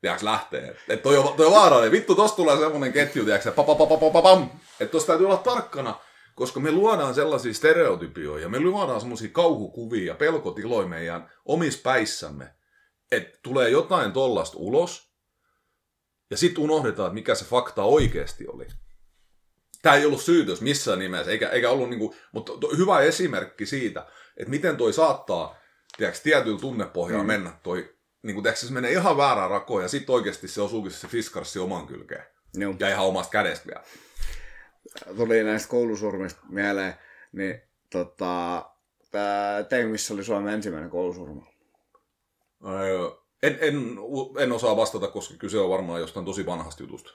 tiedätkö, 0.00 0.24
lähtee. 0.24 0.76
Että 0.88 1.02
toi 1.02 1.16
on, 1.16 1.36
toi 1.36 1.46
on 1.46 1.52
vaarallinen. 1.52 1.92
Vittu, 1.92 2.14
tosta 2.14 2.36
tulee 2.36 2.58
semmonen 2.58 2.92
ketju, 2.92 3.24
pa, 3.56 4.22
pam. 4.22 4.50
Että 4.80 4.92
tosta 4.92 5.06
täytyy 5.06 5.26
olla 5.26 5.36
tarkkana, 5.36 6.00
koska 6.34 6.60
me 6.60 6.72
luodaan 6.72 7.14
sellaisia 7.14 7.54
stereotypioja, 7.54 8.48
me 8.48 8.60
luodaan 8.60 9.00
semmoisia 9.00 9.28
kauhukuvia 9.32 10.06
ja 10.06 10.14
pelkotiloja 10.14 10.88
meidän 10.88 11.30
omissa 11.44 11.80
päissämme, 11.82 12.54
että 13.12 13.38
tulee 13.42 13.70
jotain 13.70 14.12
tollasta 14.12 14.58
ulos, 14.58 15.10
ja 16.30 16.36
sitten 16.36 16.64
unohdetaan, 16.64 17.06
että 17.06 17.14
mikä 17.14 17.34
se 17.34 17.44
fakta 17.44 17.82
oikeasti 17.82 18.48
oli. 18.48 18.66
Tämä 19.82 19.96
ei 19.96 20.06
ollut 20.06 20.22
syytös 20.22 20.60
missään 20.60 20.98
nimessä, 20.98 21.30
eikä, 21.30 21.48
eikä 21.48 21.70
ollut 21.70 21.90
niinku, 21.90 22.14
mutta 22.32 22.52
hyvä 22.76 23.00
esimerkki 23.00 23.66
siitä, 23.66 24.06
että 24.40 24.50
miten 24.50 24.76
toi 24.76 24.92
saattaa 24.92 25.56
tiedätkö, 25.96 26.20
tietyllä 26.22 26.60
tunnepohjalla 26.60 27.22
Mm. 27.22 27.26
mm. 27.26 27.32
mennä 27.32 27.52
toi, 27.62 27.94
niin 28.22 28.34
kuin, 28.34 28.42
tiedätkö, 28.42 28.66
se 28.66 28.72
menee 28.72 28.92
ihan 28.92 29.16
väärään 29.16 29.50
rakoon 29.50 29.82
ja 29.82 29.88
sitten 29.88 30.14
oikeasti 30.14 30.48
se 30.48 30.62
osuukin 30.62 30.92
se 30.92 31.08
fiskarssi 31.08 31.58
oman 31.58 31.86
kylkeen. 31.86 32.24
Joo. 32.54 32.74
Ja 32.78 32.88
ihan 32.88 33.06
omasta 33.06 33.30
kädestä 33.30 33.66
vielä. 33.66 33.84
tuli 35.16 35.44
näistä 35.44 35.68
koulusurmista 35.68 36.40
mieleen, 36.48 36.94
niin 37.32 37.62
tota, 37.90 38.64
tein, 39.68 39.88
missä 39.88 40.14
oli 40.14 40.24
Suomen 40.24 40.54
ensimmäinen 40.54 40.90
koulusurma. 40.90 41.46
Öö, 42.66 43.10
En, 43.42 43.58
en, 43.60 43.74
en 44.38 44.52
osaa 44.52 44.76
vastata, 44.76 45.08
koska 45.08 45.34
kyse 45.38 45.58
on 45.58 45.70
varmaan 45.70 46.00
jostain 46.00 46.26
tosi 46.26 46.46
vanhasta 46.46 46.82
jutusta. 46.82 47.10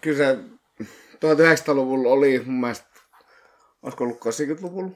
Kyllä 0.00 0.16
se 0.16 0.38
1900-luvulla 1.14 2.08
oli 2.08 2.42
mun 2.44 2.60
mielestä, 2.60 2.86
olisiko 3.84 4.04
ollut 4.04 4.18
80-luvulla, 4.18 4.90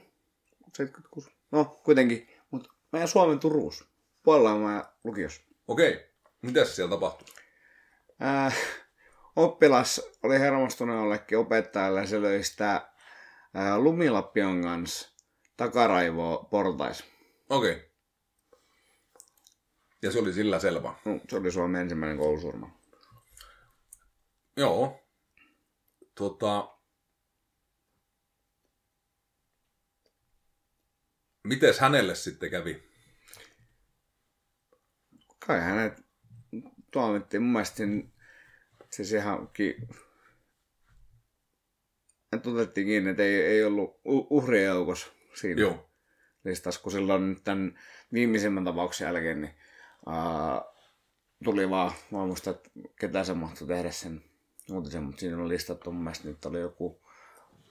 76, 0.73 1.31
no 1.51 1.65
kuitenkin, 1.65 2.29
mutta 2.51 2.73
meidän 2.91 3.07
Suomen 3.07 3.39
Turuus, 3.39 3.85
puolella 4.23 4.93
lukiossa. 5.03 5.41
Okei, 5.67 6.09
mitä 6.41 6.65
se 6.65 6.73
siellä 6.73 6.89
tapahtui? 6.89 7.27
Ää, 8.19 8.51
oppilas 9.35 10.01
oli 10.23 10.39
hermostunut 10.39 10.95
jollekin 10.95 11.37
opettajalle 11.37 11.99
ja 11.99 12.07
se 12.07 12.21
löi 12.21 12.43
sitä 12.43 12.89
ää, 13.53 13.79
lumilappion 13.79 14.61
kanssa 14.61 15.09
takaraivoa 15.57 16.37
portais. 16.37 17.03
Okei. 17.49 17.89
Ja 20.01 20.11
se 20.11 20.19
oli 20.19 20.33
sillä 20.33 20.59
selvä. 20.59 20.93
No, 21.05 21.19
se 21.29 21.37
oli 21.37 21.51
Suomen 21.51 21.81
ensimmäinen 21.81 22.17
koulusurma. 22.17 22.79
Joo. 24.57 24.99
Tota... 26.15 26.78
Mites 31.49 31.79
hänelle 31.79 32.15
sitten 32.15 32.51
kävi? 32.51 32.89
kai 35.47 35.59
hänet 35.59 36.05
tuomittiin. 36.91 37.43
Mun 37.43 37.51
mielestä 37.51 37.77
siinä, 37.77 38.03
siis 38.89 39.13
ihan 39.13 39.49
ki... 39.53 39.77
Otettiin 42.35 42.87
kiinni, 42.87 43.09
että 43.09 43.23
ei, 43.23 43.41
ei 43.41 43.63
ollut 43.63 44.01
uhrien 44.05 44.65
joukossa 44.65 45.07
siinä 45.33 45.61
Joo. 45.61 45.89
listassa, 46.45 46.81
kun 46.81 46.91
silloin 46.91 47.29
nyt 47.29 47.43
tämän 47.43 47.79
viimeisimmän 48.13 48.65
tapauksen 48.65 49.05
jälkeen 49.05 49.41
niin, 49.41 49.53
ää, 50.05 50.61
tuli 51.43 51.69
vaan, 51.69 51.91
mä 52.11 52.25
muista, 52.25 52.49
että 52.49 52.69
ketä 52.99 53.23
se 53.23 53.33
mahtoi 53.33 53.67
tehdä 53.67 53.91
sen 53.91 54.23
uutisen, 54.71 55.03
mutta 55.03 55.19
siinä 55.19 55.37
on 55.37 55.49
listattu 55.49 55.91
mun 55.91 56.03
mielestä 56.03 56.27
nyt 56.27 56.45
oli 56.45 56.59
joku 56.59 57.01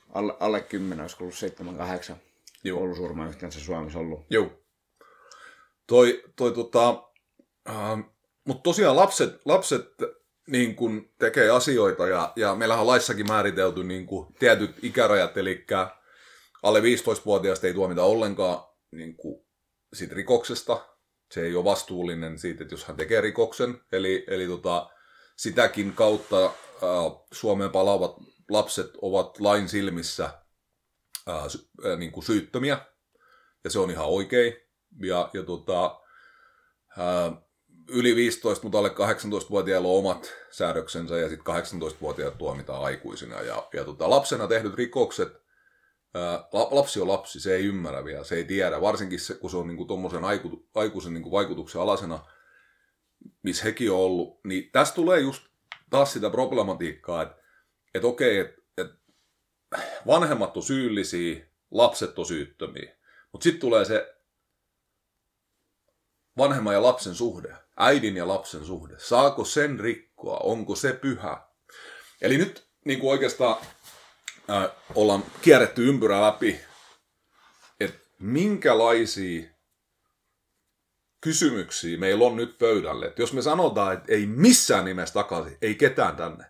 alle, 0.09 0.37
alle 0.41 0.61
10, 0.61 1.01
olisiko 1.01 1.25
ollut 1.25 1.39
7 1.39 1.77
8 2.59 2.69
Joo. 2.69 2.79
koulusurma 2.79 3.29
yhteensä 3.29 3.61
Suomessa 3.61 3.99
ollut. 3.99 4.27
Joo. 4.31 4.51
Toi, 5.87 6.25
toi 6.37 6.53
tota, 6.53 7.03
äh, 7.69 7.99
mutta 8.45 8.63
tosiaan 8.63 8.97
lapset, 8.97 9.41
lapset 9.45 9.87
niin 10.49 10.77
kun 10.77 11.11
tekee 11.19 11.51
asioita 11.51 12.09
ja, 12.09 12.33
ja 12.37 12.55
meillähän 12.55 12.81
on 12.81 12.87
laissakin 12.87 13.27
määritelty 13.29 13.85
niin 13.85 14.07
kun 14.07 14.35
tietyt 14.39 14.71
ikärajat, 14.83 15.37
eli 15.37 15.67
alle 16.63 16.81
15-vuotiaasta 16.81 17.67
ei 17.67 17.75
tuomita 17.75 18.05
ollenkaan 18.05 18.65
niin 18.93 19.17
kun 19.17 19.47
siitä 19.95 20.15
rikoksesta. 20.15 20.87
Se 21.31 21.43
ei 21.43 21.55
ole 21.55 21.65
vastuullinen 21.65 22.39
siitä, 22.39 22.63
että 22.63 22.75
jos 22.75 22.85
hän 22.85 22.97
tekee 22.97 23.21
rikoksen. 23.21 23.81
Eli, 23.93 24.25
eli 24.29 24.47
tota, 24.47 24.91
sitäkin 25.37 25.93
kautta 25.93 26.45
äh, 26.45 26.53
Suomeen 27.33 27.71
palaavat 27.71 28.17
lapset 28.51 28.91
ovat 29.03 29.41
lain 29.41 29.69
silmissä 29.69 30.31
äh, 31.29 31.49
sy, 31.49 31.69
äh, 31.87 31.99
niin 31.99 32.13
kuin 32.13 32.25
syyttömiä. 32.25 32.79
Ja 33.65 33.71
se 33.71 33.79
on 33.79 33.91
ihan 33.91 34.07
oikein. 34.07 34.55
Ja, 35.03 35.31
ja 35.33 35.43
tota, 35.43 36.01
ää, 36.99 37.33
yli 37.91 38.17
15, 38.17 38.63
mutta 38.63 38.79
alle 38.79 38.89
18-vuotiailla 38.89 39.89
on 39.89 39.99
omat 39.99 40.35
säädöksensä 40.51 41.19
ja 41.19 41.29
sitten 41.29 41.55
18-vuotiaat 41.55 42.39
tuomitaan 42.39 42.85
aikuisina. 42.85 43.41
Ja, 43.41 43.69
ja 43.73 43.85
tota, 43.85 44.11
lapsena 44.11 44.47
tehdyt 44.47 44.75
rikokset, 44.75 45.33
la, 46.53 46.69
lapsi 46.71 47.01
on 47.01 47.09
lapsi, 47.09 47.41
se 47.41 47.55
ei 47.55 47.65
ymmärrä 47.65 48.05
vielä, 48.05 48.25
se 48.25 48.35
ei 48.35 48.45
tiedä, 48.45 48.81
varsinkin 48.81 49.21
se, 49.21 49.35
kun 49.35 49.51
se 49.51 49.57
on 49.57 49.67
niinku 49.67 49.85
tuommoisen 49.85 50.25
aiku, 50.25 50.69
aikuisen 50.75 51.15
niinku 51.15 51.31
vaikutuksen 51.31 51.81
alasena, 51.81 52.25
missä 53.43 53.65
hekin 53.65 53.91
on 53.91 53.99
ollut, 53.99 54.41
niin 54.45 54.71
tästä 54.73 54.95
tulee 54.95 55.21
just 55.21 55.43
taas 55.91 56.13
sitä 56.13 56.31
problematiikkaa, 56.31 57.23
että 57.23 57.37
et 57.95 58.05
okei, 58.05 58.39
että 58.39 58.58
et 58.58 58.58
vanhemmat 60.07 60.57
on 60.57 60.63
syyllisiä, 60.63 61.47
lapset 61.71 62.19
on 62.19 62.27
syyttömiä, 62.27 62.97
mutta 63.33 63.45
sitten 63.45 63.61
tulee 63.61 63.85
se 63.85 64.15
vanhemman 66.39 66.75
ja 66.75 66.83
lapsen 66.83 67.15
suhde, 67.15 67.57
äidin 67.77 68.17
ja 68.17 68.29
lapsen 68.29 68.65
suhde. 68.65 68.95
Saako 68.99 69.45
sen 69.45 69.81
rikkoa? 69.81 70.37
Onko 70.37 70.77
se 70.77 70.93
pyhä? 70.93 71.49
Eli 72.21 72.39
nyt 72.39 72.69
niin 72.85 73.01
kuin 73.01 73.11
oikeastaan 73.11 73.57
äh, 74.51 74.71
ollaan 74.95 75.25
kierretty 75.43 75.89
ympyrä 75.89 76.23
läpi, 76.23 76.61
että 77.81 77.99
minkälaisia 78.19 79.49
kysymyksiä 81.21 81.99
meillä 81.99 82.25
on 82.25 82.37
nyt 82.37 82.59
pöydälle. 82.59 83.07
Et 83.07 83.19
jos 83.19 83.33
me 83.33 83.43
sanotaan, 83.43 83.95
että 83.95 84.13
ei 84.13 84.27
missään 84.27 84.85
nimessä 84.85 85.15
takaisin, 85.15 85.59
ei 85.63 85.75
ketään 85.75 86.17
tänne, 86.17 86.45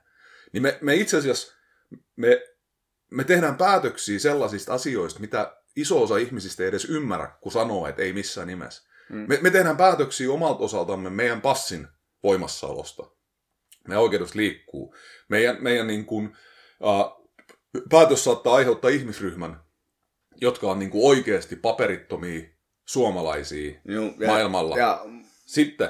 niin 0.52 0.62
me, 0.62 0.78
me 0.80 0.94
itse 0.94 1.16
asiassa 1.16 1.54
me, 2.16 2.42
me 3.10 3.24
tehdään 3.24 3.56
päätöksiä 3.56 4.18
sellaisista 4.18 4.74
asioista, 4.74 5.20
mitä 5.20 5.56
iso 5.76 6.02
osa 6.02 6.16
ihmisistä 6.16 6.62
ei 6.62 6.68
edes 6.68 6.84
ymmärrä, 6.84 7.30
kun 7.40 7.52
sanoo, 7.52 7.86
että 7.86 8.02
ei 8.02 8.12
missään 8.12 8.46
nimessä. 8.46 8.88
Mm. 9.08 9.24
Me, 9.28 9.38
me 9.40 9.50
tehdään 9.50 9.76
päätöksiä 9.76 10.30
omalta 10.30 10.64
osaltamme 10.64 11.10
meidän 11.10 11.40
passin 11.40 11.88
voimassaolosta. 12.22 13.10
Meidän 13.88 14.02
oikeudesta 14.02 14.38
liikkuu. 14.38 14.94
Meidän, 15.28 15.56
meidän 15.60 15.86
niin 15.86 16.04
kuin, 16.06 16.36
uh, 16.80 17.28
päätös 17.90 18.24
saattaa 18.24 18.54
aiheuttaa 18.54 18.90
ihmisryhmän, 18.90 19.60
jotka 20.40 20.70
on 20.70 20.78
niin 20.78 20.90
kuin 20.90 21.06
oikeasti 21.06 21.56
paperittomia 21.56 22.48
suomalaisia 22.84 23.80
Joo, 23.84 24.12
maailmalla. 24.26 24.78
Ja, 24.78 25.04
Sitten 25.46 25.88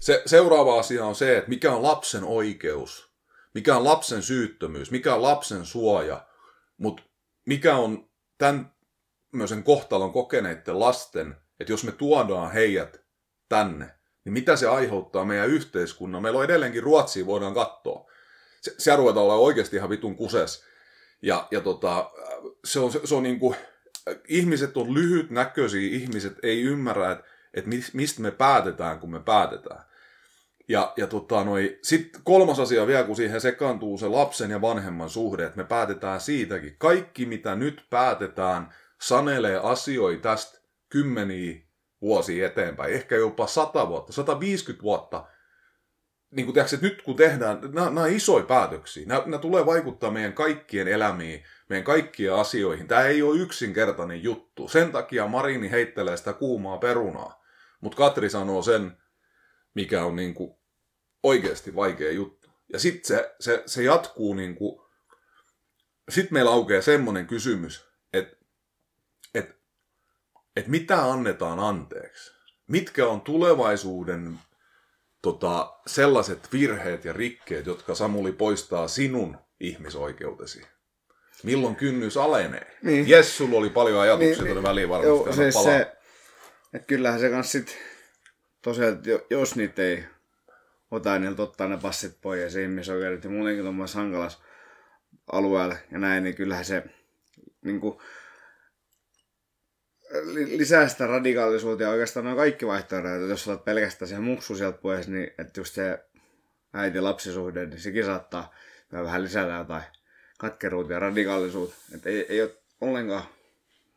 se, 0.00 0.22
seuraava 0.26 0.78
asia 0.78 1.04
on 1.04 1.14
se, 1.14 1.36
että 1.38 1.48
mikä 1.48 1.72
on 1.72 1.82
lapsen 1.82 2.24
oikeus, 2.24 3.10
mikä 3.54 3.76
on 3.76 3.84
lapsen 3.84 4.22
syyttömyys, 4.22 4.90
mikä 4.90 5.14
on 5.14 5.22
lapsen 5.22 5.64
suoja, 5.64 6.26
mutta 6.80 7.02
mikä 7.46 7.76
on 7.76 8.10
tämän 8.38 8.72
tämmöisen 9.30 9.62
kohtalon 9.62 10.12
kokeneiden 10.12 10.80
lasten, 10.80 11.36
että 11.60 11.72
jos 11.72 11.84
me 11.84 11.92
tuodaan 11.92 12.52
heidät 12.52 13.00
tänne, 13.48 13.90
niin 14.24 14.32
mitä 14.32 14.56
se 14.56 14.68
aiheuttaa 14.68 15.24
meidän 15.24 15.48
yhteiskunnan. 15.48 16.22
Meillä 16.22 16.38
on 16.38 16.44
edelleenkin 16.44 16.82
Ruotsia, 16.82 17.26
voidaan 17.26 17.54
katsoa. 17.54 18.10
Se, 18.60 18.74
se 18.78 18.96
ruvetaan 18.96 19.24
olla 19.24 19.34
oikeasti 19.34 19.76
ihan 19.76 19.90
vitun 19.90 20.16
kuses. 20.16 20.64
Ja, 21.22 21.48
ja 21.50 21.60
tota, 21.60 22.10
se 22.64 22.80
on, 22.80 22.92
se, 22.92 23.00
se 23.04 23.14
on 23.14 23.22
niin 23.22 23.40
kuin, 23.40 23.56
ihmiset 24.28 24.76
on 24.76 24.94
lyhytnäköisiä, 24.94 25.96
ihmiset 25.96 26.38
ei 26.42 26.62
ymmärrä, 26.62 27.12
että, 27.12 27.24
että 27.54 27.70
mistä 27.92 28.22
me 28.22 28.30
päätetään, 28.30 29.00
kun 29.00 29.10
me 29.10 29.20
päätetään. 29.20 29.89
Ja, 30.70 30.92
ja 30.96 31.06
tota, 31.06 31.44
sitten 31.82 32.20
kolmas 32.24 32.60
asia 32.60 32.86
vielä, 32.86 33.04
kun 33.04 33.16
siihen 33.16 33.40
sekaantuu 33.40 33.98
se 33.98 34.08
lapsen 34.08 34.50
ja 34.50 34.60
vanhemman 34.60 35.10
suhde, 35.10 35.44
että 35.44 35.56
me 35.56 35.64
päätetään 35.64 36.20
siitäkin. 36.20 36.76
Kaikki, 36.78 37.26
mitä 37.26 37.54
nyt 37.54 37.86
päätetään, 37.90 38.74
sanelee 39.00 39.60
asioita 39.62 40.22
tästä 40.22 40.58
kymmeniä 40.88 41.62
vuosia 42.00 42.46
eteenpäin, 42.46 42.94
ehkä 42.94 43.16
jopa 43.16 43.46
100 43.46 43.88
vuotta, 43.88 44.12
150 44.12 44.82
vuotta. 44.82 45.26
Niin 46.30 46.46
kuin 46.46 46.58
että 46.58 46.76
nyt 46.82 47.02
kun 47.02 47.16
tehdään, 47.16 47.60
nämä, 47.60 47.86
nämä 47.86 48.02
on 48.02 48.12
isoja 48.12 48.44
päätöksiä, 48.44 49.06
nämä, 49.06 49.22
nämä 49.26 49.38
tulee 49.38 49.66
vaikuttaa 49.66 50.10
meidän 50.10 50.32
kaikkien 50.32 50.88
elämiin, 50.88 51.44
meidän 51.68 51.84
kaikkien 51.84 52.34
asioihin. 52.34 52.88
Tämä 52.88 53.02
ei 53.02 53.22
ole 53.22 53.38
yksinkertainen 53.38 54.22
juttu. 54.22 54.68
Sen 54.68 54.92
takia 54.92 55.26
Marini 55.26 55.70
heittelee 55.70 56.16
sitä 56.16 56.32
kuumaa 56.32 56.78
perunaa. 56.78 57.44
Mutta 57.80 57.96
Katri 57.96 58.30
sanoo 58.30 58.62
sen, 58.62 58.96
mikä 59.74 60.04
on 60.04 60.16
niin 60.16 60.34
kuin 60.34 60.59
oikeasti 61.22 61.74
vaikea 61.74 62.12
juttu. 62.12 62.50
Ja 62.72 62.78
sitten 62.78 63.08
se, 63.08 63.34
se, 63.40 63.62
se 63.66 63.82
jatkuu 63.82 64.34
niin 64.34 64.56
kuin, 64.56 64.80
sitten 66.08 66.34
meillä 66.34 66.50
aukeaa 66.50 66.82
semmoinen 66.82 67.26
kysymys, 67.26 67.84
että 68.12 68.36
et, 69.34 69.56
et 70.56 70.66
mitä 70.66 71.04
annetaan 71.12 71.58
anteeksi? 71.60 72.32
Mitkä 72.66 73.06
on 73.06 73.20
tulevaisuuden 73.20 74.38
tota, 75.22 75.76
sellaiset 75.86 76.52
virheet 76.52 77.04
ja 77.04 77.12
rikkeet, 77.12 77.66
jotka 77.66 77.94
Samuli 77.94 78.32
poistaa 78.32 78.88
sinun 78.88 79.38
ihmisoikeutesi? 79.60 80.62
Milloin 81.42 81.76
kynnys 81.76 82.16
alenee? 82.16 82.76
Niin. 82.82 83.08
Jes, 83.08 83.36
sulla 83.36 83.58
oli 83.58 83.70
paljon 83.70 84.00
ajatuksia 84.00 84.28
Niin, 84.28 84.36
tuonne 84.36 84.54
niin. 84.54 84.62
väliin 84.62 84.88
varmasti. 84.88 85.08
Joo, 85.08 85.32
siis 85.32 85.54
palaa. 85.54 85.70
se, 85.70 85.80
että 86.74 86.86
kyllähän 86.86 87.20
se 87.20 87.30
kans 87.30 87.52
sit, 87.52 87.78
tosiaan, 88.62 89.02
jos 89.30 89.56
niitä 89.56 89.82
ei 89.82 90.04
ota, 90.90 91.18
niin 91.18 91.40
ottaa 91.40 91.68
ne 91.68 91.78
passit 91.82 92.20
pois 92.20 92.40
ja 92.40 92.50
se 92.50 92.62
ihmisoikeudet 92.62 93.24
ja 93.24 93.30
muutenkin 93.30 93.64
tuommoisessa 93.64 93.98
hankalas 93.98 94.42
alueella 95.32 95.76
ja 95.92 95.98
näin, 95.98 96.24
niin 96.24 96.34
kyllähän 96.34 96.64
se 96.64 96.84
niin 97.64 97.80
kuin, 97.80 97.98
li- 100.22 100.58
lisää 100.58 100.88
sitä 100.88 101.06
radikaalisuutta 101.06 101.82
ja 101.82 101.90
oikeastaan 101.90 102.26
on 102.26 102.36
kaikki 102.36 102.66
vaihtoehdot, 102.66 103.12
että 103.12 103.26
jos 103.26 103.48
otat 103.48 103.64
pelkästään 103.64 104.08
sen 104.08 104.22
muksu 104.22 104.56
sieltä 104.56 104.78
pois, 104.78 105.08
niin 105.08 105.30
että 105.38 105.60
just 105.60 105.74
se 105.74 106.04
äiti-lapsisuhde, 106.72 107.66
niin 107.66 107.80
sekin 107.80 108.04
saattaa 108.04 108.54
vähän 108.92 109.24
lisätä 109.24 109.52
jotain 109.52 109.82
katkeruutta 110.38 110.92
ja 110.92 110.98
radikaalisuutta. 110.98 111.76
Että 111.94 112.08
ei, 112.08 112.26
ei 112.28 112.42
ole 112.42 112.54
ollenkaan 112.80 113.24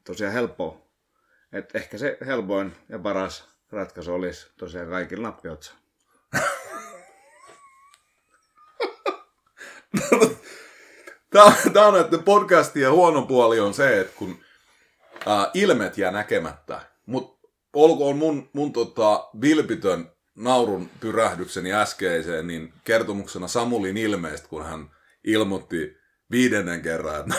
tosiaan 0.04 0.34
helppoa. 0.34 0.84
Et 1.54 1.76
ehkä 1.76 1.98
se 1.98 2.18
helpoin 2.26 2.76
ja 2.90 3.00
paras 3.00 3.50
ratkaisu 3.72 4.14
olisi 4.14 4.52
tosiaan 4.58 4.90
kaikilla 4.90 5.28
nappiotsa. 5.28 5.74
Tämä, 11.74 11.88
on 11.88 11.94
näiden 11.94 12.24
podcastien 12.24 12.92
huono 12.92 13.22
puoli 13.22 13.60
on 13.60 13.74
se, 13.74 14.00
että 14.00 14.14
kun 14.16 14.40
ää, 15.26 15.52
ilmet 15.54 15.98
jää 15.98 16.12
näkemättä, 16.12 16.82
mutta 17.06 17.48
olkoon 17.74 18.18
mun, 18.18 18.50
mun 18.54 18.74
tota, 18.74 19.30
vilpitön 19.42 20.12
naurun 20.36 20.90
pyrähdykseni 21.00 21.74
äskeiseen, 21.74 22.48
niin 22.48 22.74
kertomuksena 22.84 23.48
Samulin 23.48 23.98
ilmeistä, 23.98 24.48
kun 24.48 24.66
hän 24.66 24.90
ilmoitti 25.24 25.98
viidennen 26.32 26.82
kerran, 26.82 27.20
että 27.20 27.36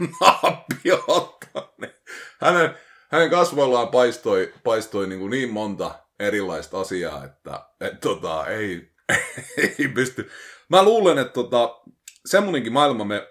nappi 0.20 0.92
ottaa, 1.06 1.74
niin 1.80 1.92
hänen, 2.40 2.74
hänen 3.10 3.30
kasvoillaan 3.30 3.88
paistoi, 3.88 4.54
paistoi 4.64 5.06
niin, 5.06 5.20
kuin 5.20 5.30
niin 5.30 5.52
monta 5.52 5.94
erilaista 6.18 6.80
asiaa, 6.80 7.24
että 7.24 7.66
et, 7.80 8.00
tota, 8.00 8.46
ei, 8.46 8.92
ei 9.78 9.88
pysty. 9.94 10.30
Mä 10.72 10.82
luulen, 10.82 11.18
että 11.18 11.32
tota, 11.32 11.80
semmoinenkin 12.26 12.72
maailma 12.72 13.04
me 13.04 13.28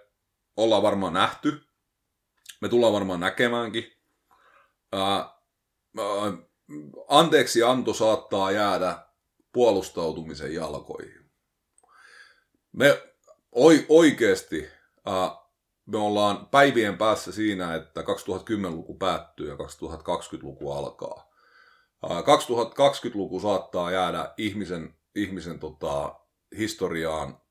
ollaan 0.57 0.83
varmaan 0.83 1.13
nähty. 1.13 1.67
Me 2.61 2.69
tullaan 2.69 2.93
varmaan 2.93 3.19
näkemäänkin. 3.19 3.93
Ää, 4.91 5.15
ää, 5.97 6.33
anteeksi 7.07 7.63
anto 7.63 7.93
saattaa 7.93 8.51
jäädä 8.51 9.05
puolustautumisen 9.51 10.53
jalkoihin. 10.53 11.31
Me 12.71 13.01
oi, 13.51 13.85
oikeasti 13.89 14.67
äh, 15.07 15.31
me 15.85 15.97
ollaan 15.97 16.45
päivien 16.45 16.97
päässä 16.97 17.31
siinä, 17.31 17.75
että 17.75 18.01
2010-luku 18.01 18.95
päättyy 18.95 19.49
ja 19.49 19.55
2020-luku 19.55 20.71
alkaa. 20.71 21.31
2020-luku 22.05 23.39
saattaa 23.39 23.91
jäädä 23.91 24.33
ihmisen, 24.37 24.95
ihmisen 25.15 25.59
tota, 25.59 26.20
historiaan 26.57 27.41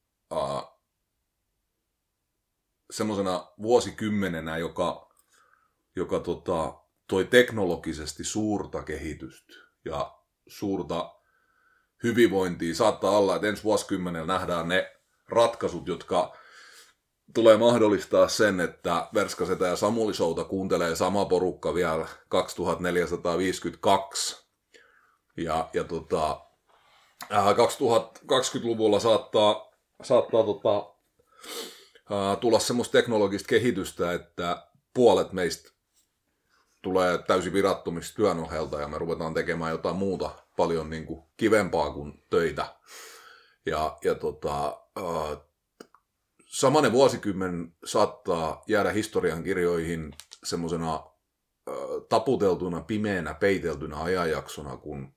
semmoisena 2.91 3.47
vuosikymmenenä, 3.63 4.59
joka, 4.59 5.11
joka 5.97 6.21
tota, 6.21 6.75
toi 7.09 7.25
teknologisesti 7.25 8.25
suurta 8.25 8.83
kehitystä 8.83 9.55
ja 9.85 10.19
suurta 10.49 11.15
hyvinvointia. 12.03 12.75
Saattaa 12.75 13.19
olla, 13.19 13.37
että 13.37 13.49
ensi 13.49 13.65
vuosikymmenellä 13.65 14.27
nähdään 14.27 14.69
ne 14.69 14.97
ratkaisut, 15.29 15.89
jotka 15.89 16.37
tulee 17.35 17.57
mahdollistaa 17.57 18.29
sen, 18.29 18.61
että 18.61 19.09
Verskasetä 19.15 19.67
ja 19.67 19.77
Samuli 19.77 20.15
Souta 20.15 20.45
kuuntelee 20.45 20.97
sama 20.97 21.25
porukka 21.25 21.75
vielä 21.75 22.09
2452. 22.29 24.47
Ja, 25.37 25.69
ja 25.73 25.85
tota, 25.85 26.50
2020-luvulla 27.25 28.97
äh, 28.97 29.03
saattaa, 29.03 29.73
saattaa 30.03 30.45
tota, 30.45 30.93
äh, 32.13 32.39
tulla 32.41 32.59
semmoista 32.59 32.93
teknologista 32.93 33.49
kehitystä, 33.49 34.13
että 34.13 34.67
puolet 34.95 35.33
meistä 35.33 35.71
tulee 36.83 37.19
täysin 37.19 37.53
virattomista 37.53 38.17
työn 38.17 38.39
ohjelta 38.39 38.81
ja 38.81 38.89
me 38.89 38.99
ruvetaan 38.99 39.35
tekemään 39.35 39.71
jotain 39.71 39.97
muuta 39.97 40.31
paljon 40.57 40.91
niin 40.91 41.07
kuin 41.07 41.23
kivempaa 41.37 41.93
kuin 41.93 42.25
töitä. 42.31 42.75
Ja, 43.67 43.99
ja 44.05 44.15
tota, 44.15 44.67
äh, 44.99 45.39
samanen 46.47 46.93
vuosikymmen 46.93 47.75
saattaa 47.85 48.63
jäädä 48.67 48.91
historian 48.91 49.43
kirjoihin 49.43 50.15
semmoisena 50.45 51.11
taputeltuna, 52.09 52.81
pimeänä, 52.81 53.35
peiteltynä 53.35 54.03
ajanjaksona, 54.03 54.77
kun 54.77 55.15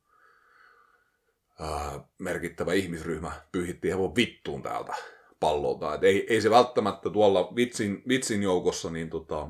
ää, 1.59 2.07
merkittävä 2.19 2.73
ihmisryhmä 2.73 3.31
pyyhitti 3.51 3.89
hevon 3.89 4.15
vittuun 4.15 4.63
täältä 4.63 4.93
pallolta. 5.39 5.93
Et 5.93 6.03
ei, 6.03 6.33
ei 6.33 6.41
se 6.41 6.49
välttämättä 6.49 7.09
tuolla 7.09 7.55
vitsin, 7.55 8.03
vitsin 8.07 8.43
joukossa, 8.43 8.89
niin 8.89 9.09
tota, 9.09 9.47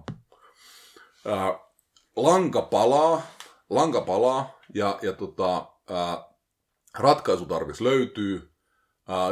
ää, 1.27 1.59
lanka 2.15 2.61
palaa, 2.61 3.21
lanka 3.69 4.01
palaa 4.01 4.59
ja, 4.73 4.99
ja 5.01 5.13
tota, 5.13 5.67
ää, 5.89 6.33
ratkaisu 6.99 7.47
löytyy, 7.79 8.53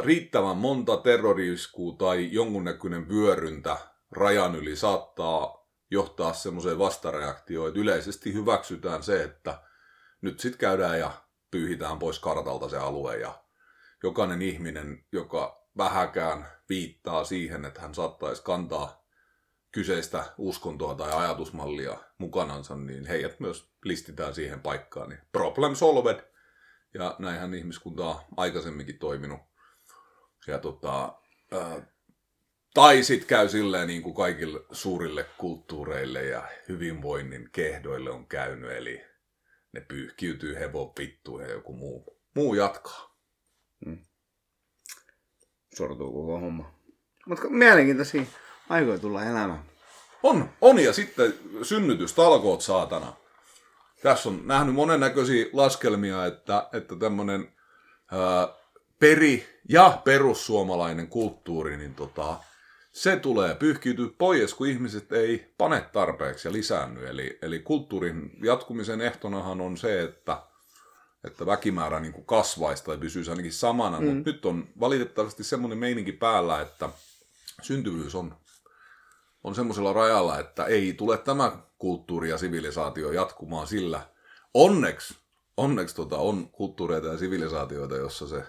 riittävän 0.04 0.56
monta 0.56 0.96
terroriiskua 0.96 1.96
tai 1.98 2.28
jonkunnäköinen 2.32 3.08
vyöryntä 3.08 3.76
rajan 4.10 4.54
yli 4.56 4.76
saattaa 4.76 5.68
johtaa 5.90 6.32
semmoiseen 6.32 6.78
vastareaktioon, 6.78 7.68
että 7.68 7.80
yleisesti 7.80 8.32
hyväksytään 8.32 9.02
se, 9.02 9.22
että 9.22 9.62
nyt 10.20 10.40
sitten 10.40 10.58
käydään 10.58 10.98
ja 10.98 11.21
pyyhitään 11.52 11.98
pois 11.98 12.18
kartalta 12.18 12.68
se 12.68 12.76
alue 12.76 13.16
ja 13.16 13.42
jokainen 14.02 14.42
ihminen, 14.42 15.04
joka 15.12 15.68
vähäkään 15.76 16.46
viittaa 16.68 17.24
siihen, 17.24 17.64
että 17.64 17.80
hän 17.80 17.94
saattaisi 17.94 18.42
kantaa 18.42 19.02
kyseistä 19.72 20.24
uskontoa 20.38 20.94
tai 20.94 21.12
ajatusmallia 21.12 21.96
mukanansa, 22.18 22.76
niin 22.76 23.06
heidät 23.06 23.40
myös 23.40 23.72
listitään 23.84 24.34
siihen 24.34 24.60
paikkaan. 24.60 25.08
Niin 25.08 25.20
problem 25.32 25.74
solved. 25.74 26.20
Ja 26.94 27.16
näinhän 27.18 27.54
ihmiskunta 27.54 28.04
on 28.04 28.16
aikaisemminkin 28.36 28.98
toiminut 28.98 29.40
ja 30.46 30.58
tota, 30.58 31.18
ää, 31.52 31.86
tai 32.74 33.02
sitten 33.02 33.28
käy 33.28 33.48
silleen 33.48 33.88
niin 33.88 34.02
kuin 34.02 34.14
kaikille 34.14 34.60
suurille 34.72 35.24
kulttuureille 35.38 36.24
ja 36.24 36.48
hyvinvoinnin 36.68 37.48
kehdoille 37.52 38.10
on 38.10 38.26
käynyt, 38.26 38.70
eli 38.70 39.11
ne 39.72 39.80
pyyhkiytyy 39.80 40.54
hevon 40.58 40.92
vittuun 40.98 41.42
ja 41.42 41.50
joku 41.50 41.72
muu, 41.72 42.20
muu 42.34 42.54
jatkaa. 42.54 43.16
Hmm. 43.84 43.98
Sortuu 45.76 46.12
koko 46.12 46.38
homma. 46.40 46.74
Mutta 47.26 47.48
mielenkiintoisia 47.48 48.22
aikoja 48.68 48.98
tulla 48.98 49.24
elämään. 49.24 49.64
On, 50.22 50.50
on 50.60 50.78
ja 50.78 50.92
sitten 50.92 51.34
synnytystalkoot 51.62 52.60
saatana. 52.60 53.12
Tässä 54.02 54.28
on 54.28 54.46
nähnyt 54.46 54.74
monennäköisiä 54.74 55.46
laskelmia, 55.52 56.26
että, 56.26 56.68
että 56.72 56.96
tämmöinen 56.96 57.52
peri- 58.98 59.60
ja 59.68 60.00
perussuomalainen 60.04 61.08
kulttuuri, 61.08 61.76
niin 61.76 61.94
tota, 61.94 62.38
se 62.92 63.16
tulee 63.16 63.54
pyyhkiytyä 63.54 64.08
pois, 64.18 64.54
kun 64.54 64.66
ihmiset 64.66 65.12
ei 65.12 65.54
pane 65.58 65.80
tarpeeksi 65.92 66.48
ja 66.48 66.52
lisäänny. 66.52 67.06
Eli, 67.06 67.38
eli 67.42 67.58
kulttuurin 67.58 68.30
jatkumisen 68.42 69.00
ehtonahan 69.00 69.60
on 69.60 69.76
se, 69.76 70.02
että, 70.02 70.42
että 71.24 71.46
väkimäärä 71.46 72.00
niin 72.00 72.12
kuin 72.12 72.26
kasvaisi 72.26 72.84
tai 72.84 72.98
pysyisi 72.98 73.30
ainakin 73.30 73.52
samana. 73.52 74.00
Mm. 74.00 74.06
Mutta 74.06 74.30
nyt 74.30 74.46
on 74.46 74.68
valitettavasti 74.80 75.44
semmoinen 75.44 75.78
meininki 75.78 76.12
päällä, 76.12 76.60
että 76.60 76.88
syntyvyys 77.62 78.14
on, 78.14 78.36
on 79.44 79.54
semmoisella 79.54 79.92
rajalla, 79.92 80.38
että 80.38 80.64
ei 80.64 80.92
tule 80.92 81.18
tämä 81.18 81.52
kulttuuri 81.78 82.30
ja 82.30 82.38
sivilisaatio 82.38 83.12
jatkumaan 83.12 83.66
sillä. 83.66 84.00
Onneksi, 84.54 85.14
onneksi 85.56 85.94
tota, 85.94 86.16
on 86.16 86.48
kulttuureita 86.48 87.08
ja 87.08 87.18
sivilisaatioita, 87.18 87.96
jossa 87.96 88.28
se 88.28 88.42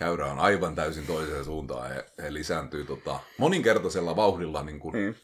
käyrä 0.00 0.26
on 0.26 0.38
aivan 0.38 0.74
täysin 0.74 1.06
toiseen 1.06 1.44
suuntaan. 1.44 1.90
He, 1.90 2.04
he 2.22 2.34
lisääntyy 2.34 2.84
tota, 2.84 3.20
moninkertaisella 3.38 4.16
vauhdilla. 4.16 4.62
Niin 4.62 4.80
kuin... 4.80 4.92
Niin. 4.92 5.16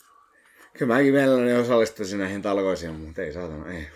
Kyllä 0.79 0.95
mäkin 0.95 1.15
mielelläni 1.15 1.55
osallistaisin 1.55 2.19
näihin 2.19 2.43
talkoisiin, 2.43 2.95
mutta 2.95 3.23
ei 3.23 3.33
saatana, 3.33 3.73
ei. 3.73 3.87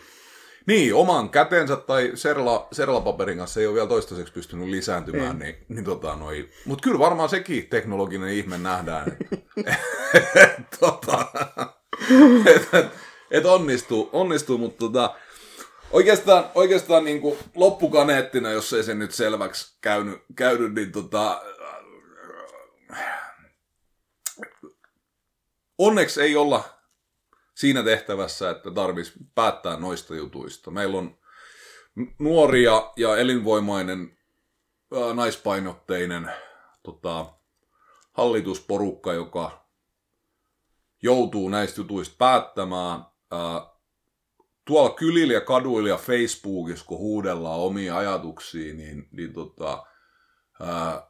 Niin, 0.66 0.94
oman 0.94 1.30
kätensä 1.30 1.76
tai 1.76 2.12
serla, 2.14 2.68
serlapaperin 2.72 3.38
kanssa 3.38 3.60
ei 3.60 3.66
ole 3.66 3.74
vielä 3.74 3.88
toistaiseksi 3.88 4.32
pystynyt 4.32 4.68
lisääntymään, 4.68 5.38
niin, 5.38 5.56
niin 5.68 5.84
tota, 5.84 6.16
noi... 6.16 6.48
mutta 6.64 6.82
kyllä 6.82 6.98
varmaan 6.98 7.28
sekin 7.28 7.66
teknologinen 7.66 8.28
ihme 8.28 8.58
nähdään, 8.58 9.12
että 9.12 9.36
et, 10.42 10.78
tota, 10.80 11.26
et, 12.46 12.74
et, 12.74 12.86
et 13.30 13.44
onnistuu, 13.44 14.10
onnistuu, 14.12 14.58
mutta 14.58 14.78
tota, 14.78 15.14
Oikeastaan, 15.92 16.50
oikeastaan 16.54 17.04
niin 17.04 17.20
kuin 17.20 17.38
loppukaneettina, 17.54 18.50
jos 18.50 18.72
ei 18.72 18.82
se 18.82 18.94
nyt 18.94 19.12
selväksi 19.12 19.76
käynyt, 19.80 20.22
käynyt 20.36 20.74
niin 20.74 20.92
tota, 20.92 21.42
onneksi 25.78 26.22
ei 26.22 26.36
olla 26.36 26.64
siinä 27.54 27.82
tehtävässä, 27.82 28.50
että 28.50 28.70
tarvitsisi 28.70 29.18
päättää 29.34 29.76
noista 29.76 30.14
jutuista. 30.14 30.70
Meillä 30.70 30.98
on 30.98 31.18
nuoria 32.18 32.92
ja 32.96 33.16
elinvoimainen 33.16 34.18
ää, 34.94 35.14
naispainotteinen 35.14 36.30
tota, 36.82 37.26
hallitusporukka, 38.12 39.12
joka 39.12 39.66
joutuu 41.02 41.48
näistä 41.48 41.80
jutuista 41.80 42.14
päättämään. 42.18 43.06
Ää, 43.30 43.79
tuolla 44.70 44.90
kylillä 44.90 45.32
ja 45.32 45.40
kaduilla 45.40 45.88
ja 45.88 45.96
Facebookissa, 45.96 46.84
kun 46.86 46.98
huudellaan 46.98 47.60
omia 47.60 47.96
ajatuksia, 47.96 48.74
niin, 48.74 49.08
niin 49.12 49.32
tota, 49.32 49.86
ää, 50.60 51.06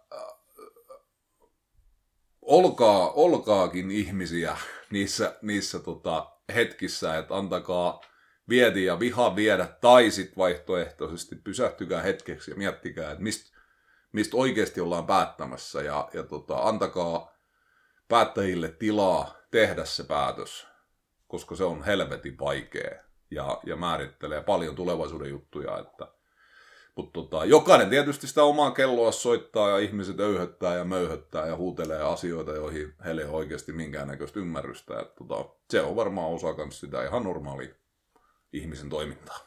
olkaa, 2.43 3.11
olkaakin 3.11 3.91
ihmisiä 3.91 4.57
niissä, 4.93 5.39
niissä 5.43 5.79
tota, 5.79 6.33
hetkissä, 6.55 7.19
että 7.19 7.37
antakaa 7.37 8.01
vieti 8.49 8.85
ja 8.85 9.01
viha 9.01 9.37
viedä, 9.37 9.67
tai 9.81 10.11
sitten 10.11 10.37
vaihtoehtoisesti 10.37 11.37
pysähtykää 11.37 12.03
hetkeksi 12.03 12.51
ja 12.51 12.57
miettikää, 12.57 13.11
että 13.11 13.23
mistä 13.23 13.59
mist 14.13 14.35
oikeasti 14.35 14.81
ollaan 14.81 15.07
päättämässä, 15.07 15.83
ja, 15.83 16.09
ja 16.15 16.23
tota, 16.23 16.59
antakaa 16.59 17.37
päättäjille 18.09 18.69
tilaa 18.69 19.35
tehdä 19.51 19.85
se 19.85 20.05
päätös, 20.05 20.67
koska 21.29 21.57
se 21.57 21.65
on 21.65 21.85
helvetin 21.85 22.39
vaikea 22.39 23.10
ja, 23.31 23.61
ja 23.67 23.77
määrittelee 23.77 24.43
paljon 24.43 24.77
tulevaisuuden 24.77 25.31
juttuja. 25.31 25.79
Että, 25.79 26.07
mutta 26.97 27.13
tota, 27.13 27.45
jokainen 27.45 27.91
tietysti 27.91 28.27
sitä 28.27 28.43
omaa 28.43 28.71
kelloa 28.71 29.13
soittaa 29.13 29.71
ja 29.71 29.79
ihmiset 29.79 30.21
öyhöttää 30.21 30.75
ja 30.75 30.85
möyhöttää 30.85 31.47
ja 31.47 31.57
huutelee 31.57 32.03
asioita, 32.03 32.53
joihin 32.53 32.95
heille 33.05 33.21
ei 33.21 33.29
ole 33.29 33.37
oikeasti 33.37 33.73
minkäännäköistä 33.73 34.41
ymmärrystä. 34.41 35.01
Että, 35.01 35.15
tota, 35.29 35.51
se 35.71 35.83
on 35.83 35.97
varmaan 35.97 36.31
osa 36.31 36.55
myös 36.55 36.81
sitä 36.81 37.05
ihan 37.05 37.25
normaali 37.25 37.75
ihmisen 38.53 38.89
toimintaa. 38.89 39.39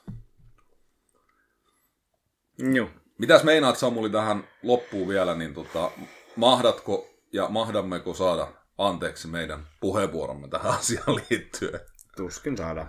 Joo. 2.57 2.89
Mitäs 3.17 3.43
meinaat 3.43 3.77
Samuli 3.77 4.09
tähän 4.09 4.47
loppuun 4.63 5.07
vielä, 5.07 5.35
niin 5.35 5.53
tota, 5.53 5.91
mahdatko 6.35 7.07
ja 7.33 7.47
mahdammeko 7.49 8.13
saada 8.13 8.47
anteeksi 8.77 9.27
meidän 9.27 9.67
puheenvuoromme 9.79 10.47
tähän 10.47 10.71
asiaan 10.79 11.15
liittyen? 11.15 11.79
Tuskin 12.17 12.57
saadaan. 12.57 12.87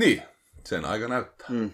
Niin, 0.00 0.22
sen 0.66 0.84
aika 0.84 1.08
näyttää. 1.08 1.46
Mm. 1.48 1.70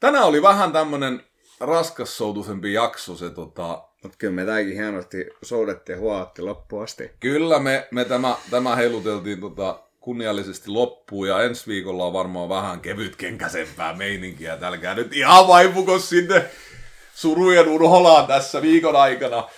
tänään 0.00 0.24
oli 0.24 0.42
vähän 0.42 0.72
tämmönen 0.72 1.24
raskassoutuisempi 1.60 2.72
jakso. 2.72 3.16
Se, 3.16 3.30
tota... 3.30 3.82
Mutta 4.02 4.18
kyllä 4.18 4.32
me 4.32 4.44
tämäkin 4.44 4.72
hienosti 4.72 5.26
soudettiin 5.42 5.96
ja 5.96 6.00
huoatti 6.00 6.42
loppuun 6.42 6.82
asti. 6.82 7.10
Kyllä 7.20 7.58
me, 7.58 7.88
me 7.90 8.04
tämä, 8.04 8.36
tämä 8.50 8.76
heiluteltiin 8.76 9.40
tota, 9.40 9.80
kunniallisesti 10.00 10.70
loppuun 10.70 11.28
ja 11.28 11.42
ensi 11.42 11.66
viikolla 11.66 12.06
on 12.06 12.12
varmaan 12.12 12.48
vähän 12.48 12.80
kevytkenkäisempää 12.80 13.96
meininkiä. 13.96 14.56
Tälkää 14.56 14.94
nyt 14.94 15.12
ihan 15.12 15.48
vaipuko 15.48 15.98
sinne 15.98 16.44
surujen 17.14 17.68
urholaan 17.68 18.26
tässä 18.26 18.62
viikon 18.62 18.96
aikana. 18.96 19.48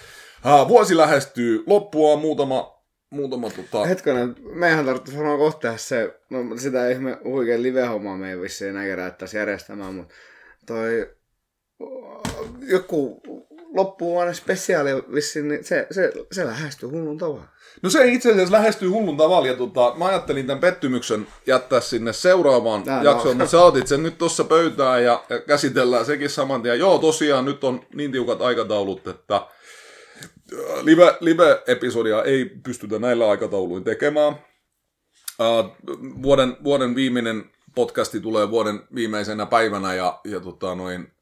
Vuosi 0.69 0.97
lähestyy 0.97 1.65
loppua 1.67 2.17
muutama, 2.17 2.76
muutama 3.11 3.51
tota... 3.51 3.85
Hetkinen, 3.85 4.37
meidän 4.53 4.87
tarvitsisi 4.87 5.19
varmaan 5.19 5.39
kohtaa 5.39 5.77
se, 5.77 6.21
no 6.31 6.59
sitä 6.59 6.89
ihme 6.89 7.19
huikein 7.25 7.63
live-hommaa 7.63 8.17
me 8.17 8.31
ei 8.31 8.41
vissiin 8.41 8.71
enää 8.71 8.85
kerättäisi 8.85 9.37
järjestämään, 9.37 9.95
mutta 9.95 10.15
toi 10.67 11.11
joku 12.61 13.23
loppuvuoden 13.75 14.35
spesiaali 14.35 14.91
vissiin, 15.15 15.49
niin 15.49 15.65
se, 15.65 15.87
se, 15.91 16.13
se 16.33 16.47
lähestyy 16.47 16.89
hullun 16.89 17.19
tavalla. 17.19 17.49
No 17.83 17.91
se 17.91 18.07
itse 18.07 18.33
asiassa 18.33 18.57
lähestyy 18.57 18.89
hullun 18.89 19.17
tavalla, 19.17 19.47
ja 19.47 19.55
tota, 19.55 19.95
mä 19.97 20.07
ajattelin 20.07 20.47
tämän 20.47 20.61
pettymyksen 20.61 21.27
jättää 21.47 21.81
sinne 21.81 22.13
seuraavaan 22.13 22.83
Tää 22.83 23.03
jaksoon, 23.03 23.39
no. 23.39 23.45
mutta 23.45 23.51
sä 23.51 23.61
otit 23.61 23.87
sen 23.87 24.03
nyt 24.03 24.19
tuossa 24.19 24.45
pöytään 24.45 25.05
ja, 25.05 25.25
ja 25.29 25.39
käsitellään 25.39 26.07
sekin 26.07 26.31
saman 26.31 26.63
tien. 26.63 26.79
Joo, 26.79 26.99
tosiaan 26.99 27.45
nyt 27.45 27.65
on 27.65 27.81
niin 27.95 28.13
tiukat 28.13 28.43
aikataulut, 28.43 29.09
että 29.09 29.41
live, 30.83 31.17
live-episodia 31.21 32.23
ei 32.23 32.45
pystytä 32.45 32.99
näillä 32.99 33.31
aikatauluin 33.31 33.85
tekemään. 33.85 34.33
Uh, 35.39 35.77
vuoden, 36.23 36.57
vuoden 36.65 36.95
viimeinen 36.95 37.51
podcasti 37.75 38.21
tulee 38.21 38.51
vuoden 38.51 38.81
viimeisenä 38.95 39.47
päivänä 39.47 39.95
ja, 39.95 40.21
ja 40.25 40.41
tota, 40.41 40.75
noin 40.75 41.13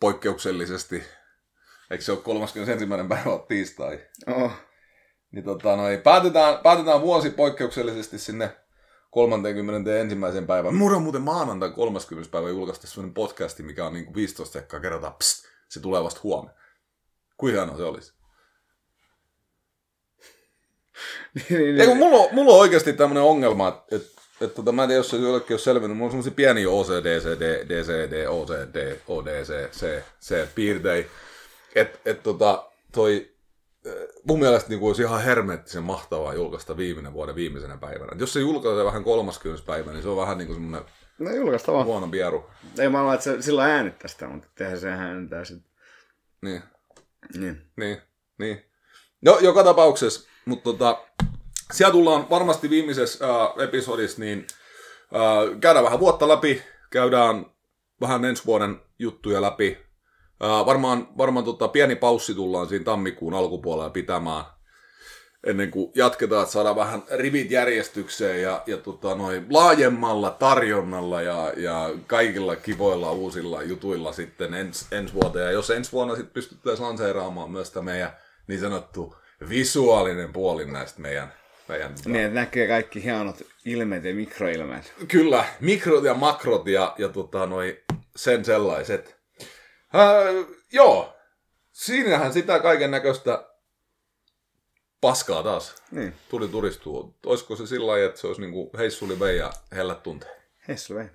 poikkeuksellisesti, 0.00 1.02
eikö 1.90 2.04
se 2.04 2.12
ole 2.12 2.20
31. 2.20 2.86
päivä 3.08 3.30
tiistai? 3.48 4.00
Oh. 4.26 4.52
Niin 5.30 5.44
tota, 5.44 5.76
no 5.76 5.88
ei, 5.88 5.98
päätetään, 5.98 6.58
päätetään 6.58 7.00
vuosi 7.00 7.30
poikkeuksellisesti 7.30 8.18
sinne 8.18 8.56
31. 9.10 10.16
päivään. 10.46 10.74
Mulla 10.74 10.96
on 10.96 11.02
muuten 11.02 11.22
maanantai 11.22 11.70
30. 11.70 12.30
päivä 12.30 12.48
julkaista 12.48 12.86
sellainen 12.86 13.14
podcasti, 13.14 13.62
mikä 13.62 13.86
on 13.86 13.92
niin 13.92 14.04
kuin 14.04 14.14
15 14.14 14.52
sekkaa 14.52 14.80
kerrotaan, 14.80 15.14
pst, 15.14 15.44
se 15.68 15.80
tulee 15.80 16.04
vasta 16.04 16.20
huomenna. 16.22 16.58
Kuinka 17.38 17.60
hienoa 17.60 17.76
se 17.76 17.82
olisi? 17.82 18.12
niin, 21.34 21.60
niin, 21.60 21.80
Eiku, 21.80 21.94
mulla, 21.94 22.16
on, 22.16 22.28
mulla 22.32 22.52
on 22.52 22.60
oikeasti 22.60 22.92
tämmöinen 22.92 23.22
ongelma, 23.22 23.68
että 23.68 23.96
et, 23.96 24.02
et, 24.40 24.54
tota, 24.54 24.72
mä 24.72 24.82
en 24.82 24.88
tiedä, 24.88 24.98
jos 24.98 25.10
se 25.10 25.16
jollekin 25.16 25.54
on 25.54 25.60
selvinnyt, 25.60 25.96
mulla 25.96 26.06
on 26.06 26.10
semmoisia 26.10 26.32
pieniä 26.32 26.70
OCD, 26.70 27.20
CD, 27.20 27.68
DCD, 27.68 28.26
OCD, 28.26 28.96
ODC, 29.08 29.70
C, 29.70 30.02
C 30.20 30.54
piirteitä, 30.54 31.10
että 31.74 31.98
et, 32.04 32.22
tota, 32.22 32.70
toi 32.92 33.38
mun 34.24 34.38
mielestä 34.38 34.68
niin 34.68 34.80
kuin 34.80 34.88
olisi 34.88 35.02
ihan 35.02 35.22
hermeettisen 35.22 35.82
mahtavaa 35.82 36.34
julkaista 36.34 36.76
viimeinen 36.76 37.12
vuoden 37.12 37.34
viimeisenä 37.34 37.76
päivänä. 37.76 38.12
Et 38.12 38.20
jos 38.20 38.32
se 38.32 38.40
julkaisee 38.40 38.84
vähän 38.84 39.04
30. 39.04 39.66
päivä, 39.66 39.92
niin 39.92 40.02
se 40.02 40.08
on 40.08 40.16
vähän 40.16 40.38
niin 40.38 40.46
kuin 40.46 40.56
semmoinen 40.56 40.90
no, 41.18 41.30
julkaista 41.30 41.72
vaan. 41.72 41.86
huono 41.86 42.08
pieru. 42.08 42.50
Ei 42.78 42.88
mä 42.88 43.14
että 43.14 43.24
se 43.24 43.42
silloin 43.42 43.70
äänittää 43.70 44.08
sitä, 44.08 44.28
mutta 44.28 44.48
tehdä 44.54 44.76
se 44.76 44.90
äänittää 44.90 45.44
sitten. 45.44 45.70
Niin. 46.42 46.62
Niin. 47.36 47.62
Niin, 47.76 48.02
niin. 48.38 48.64
No, 49.20 49.38
joka 49.38 49.64
tapauksessa, 49.64 50.28
mutta 50.44 50.64
tota, 50.64 51.04
siellä 51.72 51.92
tullaan 51.92 52.30
varmasti 52.30 52.70
viimeisessä 52.70 53.24
äh, 53.24 53.64
episodissa, 53.64 54.20
niin 54.20 54.46
äh, 55.14 55.60
käydään 55.60 55.84
vähän 55.84 56.00
vuotta 56.00 56.28
läpi, 56.28 56.62
käydään 56.90 57.46
vähän 58.00 58.24
ensi 58.24 58.46
vuoden 58.46 58.80
juttuja 58.98 59.42
läpi, 59.42 59.88
Uh, 60.44 60.66
varmaan 60.66 61.08
varmaan 61.18 61.44
tota, 61.44 61.68
pieni 61.68 61.96
paussi 61.96 62.34
tullaan 62.34 62.68
siinä 62.68 62.84
tammikuun 62.84 63.34
alkupuolella 63.34 63.90
pitämään 63.90 64.44
ennen 65.48 65.70
kuin 65.70 65.92
jatketaan, 65.94 66.42
että 66.42 66.52
saadaan 66.52 66.76
vähän 66.76 67.02
rivit 67.10 67.50
järjestykseen 67.50 68.42
ja, 68.42 68.62
ja 68.66 68.76
tota, 68.76 69.14
noin 69.14 69.46
laajemmalla 69.50 70.30
tarjonnalla 70.30 71.22
ja, 71.22 71.52
ja 71.56 71.90
kaikilla 72.06 72.56
kivoilla 72.56 73.12
uusilla 73.12 73.62
jutuilla 73.62 74.12
sitten 74.12 74.54
ens, 74.54 74.86
ensi 74.92 75.14
vuoteen. 75.14 75.44
Ja 75.44 75.52
jos 75.52 75.70
ensi 75.70 75.92
vuonna 75.92 76.16
sitten 76.16 76.34
pystyttäisiin 76.34 76.86
lanseeraamaan 76.86 77.50
myös 77.50 77.70
tämä 77.70 77.84
meidän 77.84 78.10
niin 78.46 78.60
sanottu 78.60 79.14
visuaalinen 79.48 80.32
puoli 80.32 80.64
näistä 80.64 81.00
meidän 81.00 81.32
meidän, 81.68 81.94
tota... 81.94 82.08
Niin, 82.08 82.34
näkee 82.34 82.68
kaikki 82.68 83.04
hienot 83.04 83.42
ilmeet 83.64 84.04
ja 84.04 84.14
mikroilmeet. 84.14 84.92
Kyllä, 85.08 85.44
mikrot 85.60 86.04
ja 86.04 86.14
makrot 86.14 86.66
ja, 86.66 86.94
ja 86.98 87.08
tota, 87.08 87.46
noi, 87.46 87.82
sen 88.16 88.44
sellaiset. 88.44 89.16
Äh, 89.94 90.46
joo, 90.72 91.16
siinähän 91.72 92.32
sitä 92.32 92.58
kaiken 92.58 92.90
näköistä 92.90 93.47
paskaa 95.00 95.42
taas 95.42 95.82
niin. 95.90 96.14
tuli 96.28 96.48
turistua. 96.48 97.08
Olisiko 97.26 97.56
se 97.56 97.66
sillä 97.66 97.86
lailla, 97.86 98.06
että 98.06 98.20
se 98.20 98.26
olisi 98.26 98.40
niin 98.40 98.52
kuin 98.52 98.70
heissuli 98.78 99.20
vei 99.20 99.38
ja 99.38 99.52
hellät 99.72 100.02
tuntee? 100.02 100.42
Heissuli 100.68 100.98
vei. 100.98 101.08